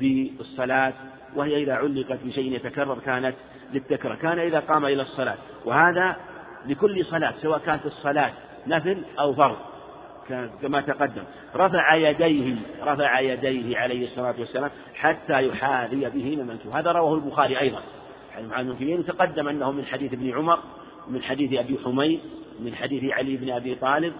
بالصلاة 0.00 0.92
وهي 1.36 1.62
إذا 1.62 1.72
علقت 1.72 2.18
بشيء 2.24 2.52
يتكرر 2.52 2.98
كانت 2.98 3.34
للتكرار 3.72 4.14
كان 4.14 4.38
إذا 4.38 4.60
قام 4.60 4.84
إلى 4.84 5.02
الصلاة 5.02 5.36
وهذا 5.64 6.16
لكل 6.66 7.04
صلاة 7.04 7.34
سواء 7.42 7.58
كانت 7.58 7.86
الصلاة 7.86 8.32
نفل 8.66 9.02
أو 9.18 9.34
فرض. 9.34 9.56
كما 10.62 10.80
تقدم 10.80 11.22
رفع 11.56 11.94
يديه 11.94 12.56
رفع 12.82 13.20
يديه 13.20 13.78
عليه 13.78 14.06
الصلاة 14.06 14.34
والسلام 14.38 14.70
حتى 14.94 15.48
يحاذي 15.48 16.10
به 16.10 16.36
من 16.36 16.58
هذا 16.72 16.92
رواه 16.92 17.14
البخاري 17.14 17.60
أيضا. 17.60 17.82
عن 18.52 19.04
تقدم 19.06 19.48
أنه 19.48 19.72
من 19.72 19.84
حديث 19.84 20.12
ابن 20.12 20.30
عمر 20.30 20.58
من 21.08 21.22
حديث 21.22 21.58
أبي 21.58 21.78
حميد 21.84 22.20
من 22.60 22.74
حديث 22.74 23.12
علي 23.12 23.36
بن 23.36 23.50
أبي 23.50 23.74
طالب. 23.74 24.12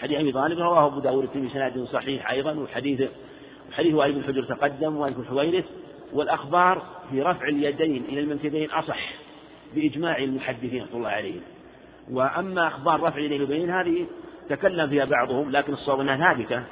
حديث 0.00 0.20
أبي 0.20 0.32
طالب 0.32 0.58
رواه 0.58 0.86
أبو 0.86 1.00
داود 1.00 1.28
في 1.32 1.48
سند 1.48 1.84
صحيح 1.92 2.30
أيضا 2.30 2.54
وحديث 2.54 3.08
حديث 3.72 3.94
وائل 3.94 4.12
بن 4.12 4.22
حجر 4.22 4.44
تقدم 4.44 4.96
وائل 4.96 5.14
بن 5.14 5.24
حويرث. 5.24 5.64
والأخبار 6.12 6.82
في 7.10 7.22
رفع 7.22 7.48
اليدين 7.48 8.04
إلى 8.08 8.20
المنكبين 8.20 8.70
أصح 8.70 9.12
بإجماع 9.74 10.18
المحدثين 10.18 10.82
رحمة 10.82 10.96
الله 10.96 11.08
عليهم. 11.08 11.40
وأما 12.10 12.68
أخبار 12.68 13.00
رفع 13.00 13.18
اليدين 13.18 13.70
هذه 13.70 14.06
تكلم 14.48 14.88
فيها 14.88 15.04
بعضهم 15.04 15.50
لكن 15.50 15.72
الصواب 15.72 16.00
أنها 16.00 16.16
ثابتة. 16.16 16.62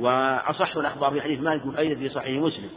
وأصح 0.00 0.76
الأخبار 0.76 1.10
في 1.10 1.20
حديث 1.20 1.40
مالك 1.40 1.62
بن 1.66 1.94
في 1.94 2.08
صحيح 2.08 2.42
مسلم. 2.42 2.70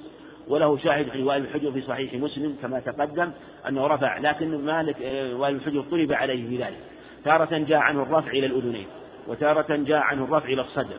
وله 0.48 0.78
شاهد 0.78 1.10
في 1.10 1.24
وائل 1.24 1.42
بن 1.42 1.50
حجر 1.54 1.72
في 1.72 1.82
صحيح 1.82 2.14
مسلم 2.14 2.56
كما 2.62 2.80
تقدم 2.80 3.32
أنه 3.68 3.88
رفع 3.88 4.18
لكن 4.18 4.66
مالك 4.66 5.02
آه، 5.02 5.36
وائل 5.36 5.58
بن 5.58 5.62
حجر 5.66 5.82
طلب 5.82 6.14
عليه 6.14 6.50
في 6.50 6.64
ذلك. 6.64 6.80
تارة 7.26 7.58
جاء 7.58 7.80
عنه 7.80 8.04
الرفع 8.04 8.32
إلى 8.32 8.46
الأذنين 8.46 8.86
وتارة 9.28 9.76
جاء 9.76 9.98
عنه 9.98 10.24
الرفع 10.24 10.46
إلى 10.46 10.62
الصدر 10.62 10.98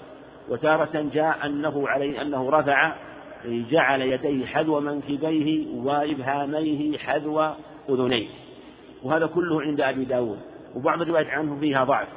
وتارة 0.48 1.10
جاء 1.14 1.46
أنه 1.46 1.88
عليه 1.88 2.22
أنه 2.22 2.50
رفع 2.50 2.94
جعل 3.44 4.00
يديه 4.00 4.46
حذو 4.46 4.80
منكبيه 4.80 5.66
وإبهاميه 5.74 6.98
حذو 6.98 7.42
أذنيه. 7.88 8.28
وهذا 9.02 9.26
كله 9.26 9.62
عند 9.62 9.80
أبي 9.80 10.04
داود. 10.04 10.38
وبعض 10.74 11.02
الروايات 11.02 11.26
عنه 11.26 11.60
فيها 11.60 11.84
ضعف. 11.84 12.08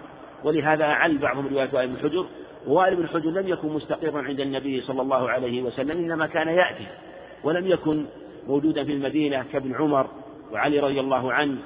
ولهذا 0.46 0.84
أعل 0.84 1.18
بعضهم 1.18 1.48
رواية 1.48 1.70
وائل 1.74 1.88
بن 1.88 1.98
حجر 1.98 2.26
ووائل 2.68 2.96
بن 2.96 3.08
حجر 3.08 3.30
لم 3.30 3.48
يكن 3.48 3.68
مستقرا 3.68 4.22
عند 4.22 4.40
النبي 4.40 4.82
صلى 4.82 5.02
الله 5.02 5.30
عليه 5.30 5.62
وسلم 5.62 5.92
إنما 5.92 6.28
كان 6.28 6.48
يأتي 6.48 6.88
ولم 7.44 7.68
يكن 7.68 8.06
موجودا 8.48 8.84
في 8.84 8.92
المدينة 8.92 9.46
كابن 9.54 9.76
عمر 9.76 10.08
وعلي 10.52 10.80
رضي 10.80 11.00
الله 11.00 11.34
عنه 11.34 11.58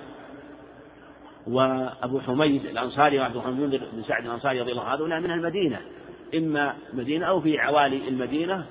وأبو 1.47 2.19
حميد 2.19 2.65
الأنصاري 2.65 3.19
وعبد 3.19 3.35
الرحمن 3.35 3.69
بن 3.69 4.03
سعد 4.07 4.25
الأنصاري 4.25 4.61
رضي 4.61 4.71
الله 4.71 4.83
عنه 4.83 5.01
هؤلاء 5.01 5.19
من 5.19 5.31
المدينة 5.31 5.79
إما 6.35 6.75
مدينة 6.93 7.25
أو 7.25 7.41
في 7.41 7.59
عوالي 7.59 8.07
المدينة 8.07 8.65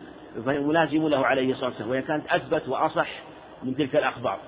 فهي 0.46 0.60
ملازم 0.60 1.08
له 1.08 1.26
عليه 1.26 1.52
الصلاة 1.52 1.68
والسلام 1.68 1.90
وهي 1.90 2.02
كانت 2.02 2.26
أثبت 2.28 2.68
وأصح 2.68 3.22
من 3.62 3.76
تلك 3.76 3.96
الأخبار. 3.96 4.38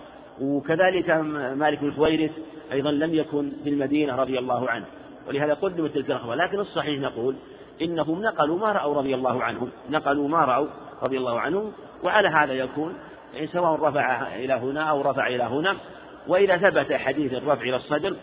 وكذلك 0.40 1.10
مالك 1.56 1.78
بن 1.80 2.30
أيضا 2.72 2.90
لم 2.90 3.14
يكن 3.14 3.52
في 3.64 3.70
المدينة 3.70 4.16
رضي 4.16 4.38
الله 4.38 4.70
عنه. 4.70 4.86
ولهذا 5.30 5.54
قدمت 5.54 5.94
تلك 5.94 6.10
الأخبار. 6.10 6.34
لكن 6.34 6.60
الصحيح 6.60 7.00
نقول 7.00 7.36
إنهم 7.82 8.22
نقلوا 8.22 8.58
ما 8.58 8.72
رأوا 8.72 8.94
رضي 8.94 9.14
الله 9.14 9.42
عنهم. 9.42 9.70
نقلوا 9.90 10.28
ما 10.28 10.44
رأوا 10.44 10.68
رضي 11.02 11.18
الله 11.18 11.40
عنهم 11.40 11.72
وعلى 12.02 12.28
هذا 12.28 12.52
يكون 12.52 12.94
يعني 13.34 13.46
سواء 13.46 13.80
رفع 13.80 14.36
إلى 14.36 14.54
هنا 14.54 14.82
أو 14.82 15.00
رفع 15.00 15.26
إلى 15.26 15.42
هنا. 15.42 15.76
وإذا 16.28 16.56
ثبت 16.56 16.92
حديث 16.92 17.32
الرفع 17.32 17.62
إلى 17.62 17.76
الصدر 17.76 18.16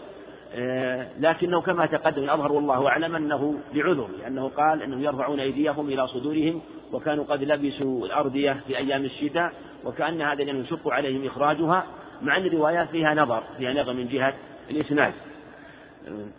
آه، 0.53 1.07
لكنه 1.19 1.61
كما 1.61 1.85
تقدم 1.85 2.23
الأظهر 2.23 2.51
والله 2.51 2.87
أعلم 2.87 3.15
أنه 3.15 3.59
لعذر 3.73 4.09
لأنه 4.19 4.49
قال 4.49 4.81
أنهم 4.81 5.03
يرفعون 5.03 5.39
أيديهم 5.39 5.89
إلى 5.89 6.07
صدورهم 6.07 6.61
وكانوا 6.93 7.23
قد 7.23 7.43
لبسوا 7.43 8.05
الأردية 8.05 8.59
في 8.67 8.77
أيام 8.77 9.05
الشتاء 9.05 9.53
وكأن 9.85 10.21
هذا 10.21 10.43
لم 10.43 10.61
يشق 10.61 10.87
عليهم 10.87 11.25
إخراجها 11.25 11.85
مع 12.21 12.37
أن 12.37 12.45
الروايات 12.45 12.89
فيها 12.89 13.13
نظر 13.13 13.43
فيها 13.57 13.73
نظر 13.73 13.93
من 13.93 14.07
جهة 14.07 14.33
الإسناد. 14.69 15.13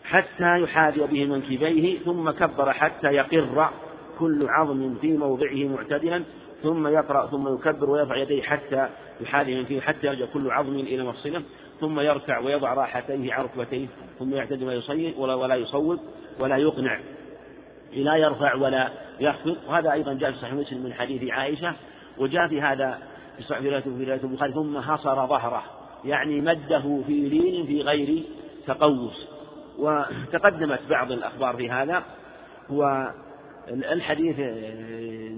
حتى 0.04 0.62
يحاذي 0.62 1.00
به 1.00 1.24
منكبيه 1.26 1.98
ثم 1.98 2.30
كبر 2.30 2.72
حتى 2.72 3.06
يقر 3.06 3.70
كل 4.18 4.46
عظم 4.48 4.94
في 5.00 5.16
موضعه 5.16 5.68
معتدلا 5.68 6.22
ثم 6.62 6.86
يقرأ 6.86 7.26
ثم 7.26 7.54
يكبر 7.54 7.90
ويرفع 7.90 8.16
يديه 8.16 8.42
حتى 8.42 8.88
يحاذي 9.20 9.58
من 9.58 9.64
فيه 9.64 9.80
حتى 9.80 10.06
يرجع 10.06 10.26
كل 10.32 10.50
عظم 10.50 10.74
إلى 10.74 11.04
مفصله 11.04 11.42
ثم 11.80 12.00
يركع 12.00 12.38
ويضع 12.38 12.74
راحتيه 12.74 13.32
على 13.32 13.44
ركبتيه 13.44 13.86
ثم 14.18 14.34
يعتدل 14.34 14.64
ويصيب 14.64 15.18
ولا, 15.18 15.34
ولا 15.34 15.54
يصوب 15.54 16.00
ولا 16.40 16.56
يقنع 16.56 17.00
لا 17.92 18.16
يرفع 18.16 18.54
ولا 18.54 18.88
يخفض. 19.20 19.56
وهذا 19.68 19.92
أيضا 19.92 20.14
جاء 20.14 20.30
في 20.30 20.38
صحيح 20.38 20.54
مسلم 20.54 20.84
من 20.84 20.92
حديث 20.92 21.30
عائشة 21.30 21.74
وجاء 22.18 22.48
في 22.48 22.60
هذا 22.60 22.98
في 23.36 23.42
صحيح 23.42 23.64
رواية 23.64 24.20
البخاري 24.24 24.52
ثم 24.52 24.80
حصر 24.80 25.26
ظهره 25.26 25.62
يعني 26.04 26.40
مده 26.40 27.02
في 27.06 27.12
لين 27.12 27.66
في 27.66 27.82
غير 27.82 28.22
تقوس. 28.66 29.28
وتقدمت 29.78 30.80
بعض 30.90 31.12
الأخبار 31.12 31.56
في 31.56 31.70
هذا 31.70 32.02
والحديث 32.70 34.38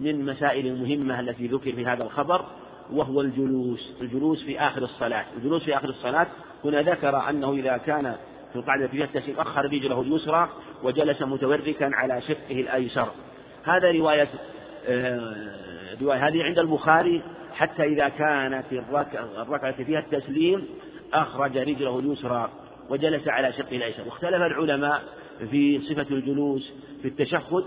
من 0.02 0.24
مسائل 0.24 0.66
المهمة 0.66 1.20
التي 1.20 1.46
ذكر 1.46 1.72
في 1.72 1.86
هذا 1.86 2.02
الخبر 2.02 2.44
وهو 2.92 3.20
الجلوس 3.20 3.92
الجلوس 4.00 4.42
في 4.42 4.60
آخر 4.60 4.82
الصلاة. 4.82 5.24
الجلوس 5.36 5.64
في 5.64 5.76
آخر 5.76 5.88
الصلاة 5.88 6.26
هنا 6.64 6.82
ذكر 6.82 7.30
أنه 7.30 7.52
إذا 7.52 7.76
كان 7.76 8.14
في 8.52 8.56
القاعدة 8.56 8.86
في 8.86 9.04
التسليم 9.04 9.40
أخر 9.40 9.64
رجله 9.64 10.00
اليسرى 10.00 10.48
وجلس 10.82 11.22
متوركا 11.22 11.90
على 11.92 12.20
شقه 12.20 12.60
الأيسر. 12.60 13.08
هذا 13.64 13.90
رواية 13.90 14.28
آه، 14.88 15.56
رواية 16.02 16.28
هذه 16.28 16.42
عند 16.42 16.58
البخاري 16.58 17.22
حتى 17.54 17.82
إذا 17.82 18.08
كانت 18.08 18.64
الركعة 19.38 19.84
فيها 19.84 19.98
التسليم 19.98 20.66
أخرج 21.14 21.58
رجله 21.58 21.98
اليسرى. 21.98 22.50
وجلس 22.90 23.28
على 23.28 23.52
شقه 23.52 23.76
الأيسر. 23.76 24.02
واختلف 24.06 24.34
العلماء 24.34 25.02
في 25.50 25.80
صفة 25.80 26.06
الجلوس 26.10 26.74
في 27.02 27.08
التشهد. 27.08 27.64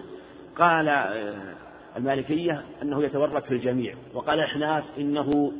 قال 0.56 0.90
آه، 0.90 1.54
المالكية 1.98 2.64
أنه 2.82 3.04
يتورك 3.04 3.46
في 3.46 3.52
الجميع. 3.52 3.96
وقال 4.14 4.40
الأحناف 4.40 4.84
إنه 4.98 5.54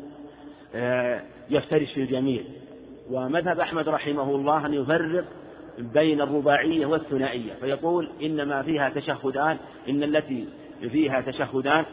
آه، 0.76 1.22
يفترش 1.50 1.94
في 1.94 2.02
الجميع. 2.02 2.42
ومذهب 3.12 3.60
أحمد 3.60 3.90
رحمه 3.90 4.36
الله 4.36 4.66
أن 4.66 4.74
يفرق 4.74 5.26
بين 5.78 6.22
الرباعية 6.22 6.86
والثنائية. 6.86 7.54
فيقول 7.54 8.10
إنما 8.24 8.62
فيها 8.62 8.90
تشهدان 8.90 9.58
إن 9.90 10.04
التي 10.04 10.48
فيها 10.92 11.22
تشهدان 11.22 11.86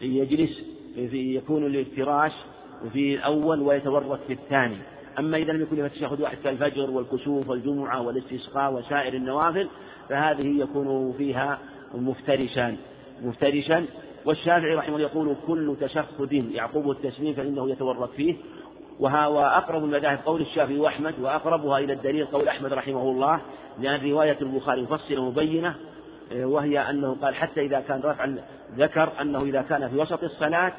يجلس 0.00 0.64
في 0.94 1.36
يكون 1.36 1.66
الافتراش 1.66 2.32
في 2.92 3.14
الأول 3.14 3.60
ويتورط 3.60 4.20
في 4.26 4.32
الثاني. 4.32 4.76
أما 5.18 5.36
إذا 5.36 5.52
لم 5.52 5.62
يكن 5.62 5.76
فيها 5.76 5.88
تشهد 5.88 6.20
واحد 6.20 6.36
كالفجر 6.44 6.90
والكسوف 6.90 7.48
والجمعة 7.48 8.00
والاستسقاء 8.00 8.72
وسائر 8.72 9.14
النوافل 9.14 9.68
فهذه 10.08 10.60
يكون 10.60 11.14
فيها 11.18 11.58
مفترشان 11.94 12.76
مفترشا 13.22 13.86
والشافعي 14.24 14.74
رحمه 14.74 14.96
الله 14.96 15.08
يقول 15.08 15.36
كل 15.46 15.76
تشهد 15.80 16.32
يعقوب 16.32 16.90
التسليم 16.90 17.34
فإنه 17.34 17.70
يتورط 17.70 18.10
فيه. 18.10 18.34
وأقرب 19.00 19.84
المذاهب 19.84 20.18
قول 20.26 20.40
الشافعي 20.40 20.78
وأحمد 20.78 21.14
وأقربها 21.20 21.78
إلى 21.78 21.92
الدليل 21.92 22.26
قول 22.26 22.48
أحمد 22.48 22.72
رحمه 22.72 23.02
الله 23.02 23.40
لأن 23.80 24.10
رواية 24.10 24.38
البخاري 24.40 24.82
مفصلة 24.82 25.30
مبينة 25.30 25.74
وهي 26.32 26.90
أنه 26.90 27.16
قال 27.22 27.34
حتى 27.34 27.60
إذا 27.60 27.80
كان 27.80 28.00
رفع 28.00 28.28
ذكر 28.76 29.12
أنه 29.20 29.42
إذا 29.42 29.62
كان 29.62 29.88
في 29.88 29.96
وسط 29.96 30.24
الصلاة 30.24 30.72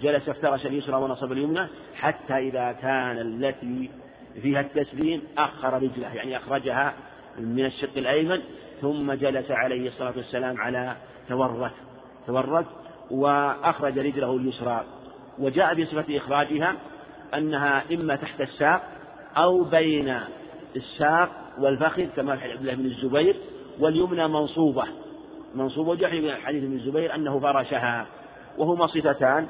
جلس 0.00 0.28
افترش 0.28 0.66
اليسرى 0.66 0.96
ونصب 0.96 1.32
اليمنى 1.32 1.66
حتى 1.94 2.34
إذا 2.34 2.72
كان 2.72 3.18
التي 3.18 3.90
فيها 4.42 4.60
التسليم 4.60 5.22
أخر 5.38 5.74
رجله 5.74 6.14
يعني 6.14 6.36
أخرجها 6.36 6.94
من 7.38 7.64
الشق 7.64 7.96
الأيمن 7.96 8.40
ثم 8.80 9.12
جلس 9.12 9.50
عليه 9.50 9.88
الصلاة 9.88 10.12
والسلام 10.16 10.60
على 10.60 10.96
تورك 11.28 11.72
تورك 12.26 12.66
وأخرج 13.10 13.98
رجله 13.98 14.36
اليسرى. 14.36 14.84
وجاء 15.38 15.82
بصفة 15.82 16.16
إخراجها 16.16 16.76
أنها 17.34 17.82
إما 17.92 18.16
تحت 18.16 18.40
الساق 18.40 18.82
أو 19.36 19.64
بين 19.64 20.20
الساق 20.76 21.30
والفخذ 21.58 22.04
كما 22.04 22.36
في 22.36 22.52
عبد 22.52 22.60
الله 22.60 22.74
بن 22.74 22.84
الزبير 22.86 23.36
واليمنى 23.78 24.28
منصوبة. 24.28 24.84
منصوبة 25.54 25.90
وجاء 25.90 26.40
حديث 26.40 26.64
ابن 26.64 26.72
الزبير 26.72 27.14
أنه 27.14 27.40
فرشها. 27.40 28.06
وهما 28.58 28.86
صفتان. 28.86 29.46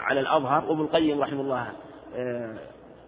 على 0.00 0.20
الأظهر 0.20 0.64
وابن 0.64 0.80
القيم 0.80 1.20
رحمه 1.20 1.40
الله 1.40 1.72
آه، 2.16 2.54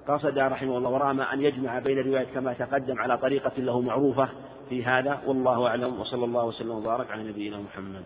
قصد 0.09 0.39
رحمه 0.39 0.78
الله 0.78 0.90
ورام 0.90 1.20
أن 1.20 1.43
يجمع 1.43 1.78
بين 1.78 1.98
الروايات 1.98 2.27
كما 2.35 2.52
تقدم 2.52 3.01
على 3.01 3.19
طريقة 3.19 3.52
له 3.59 3.81
معروفة 3.81 4.28
في 4.69 4.85
هذا 4.85 5.20
والله 5.27 5.66
أعلم 5.66 6.01
وصلى 6.01 6.24
الله 6.24 6.44
وسلم 6.44 6.70
وبارك 6.70 7.10
على 7.10 7.23
نبينا 7.23 7.56
محمد. 7.56 8.05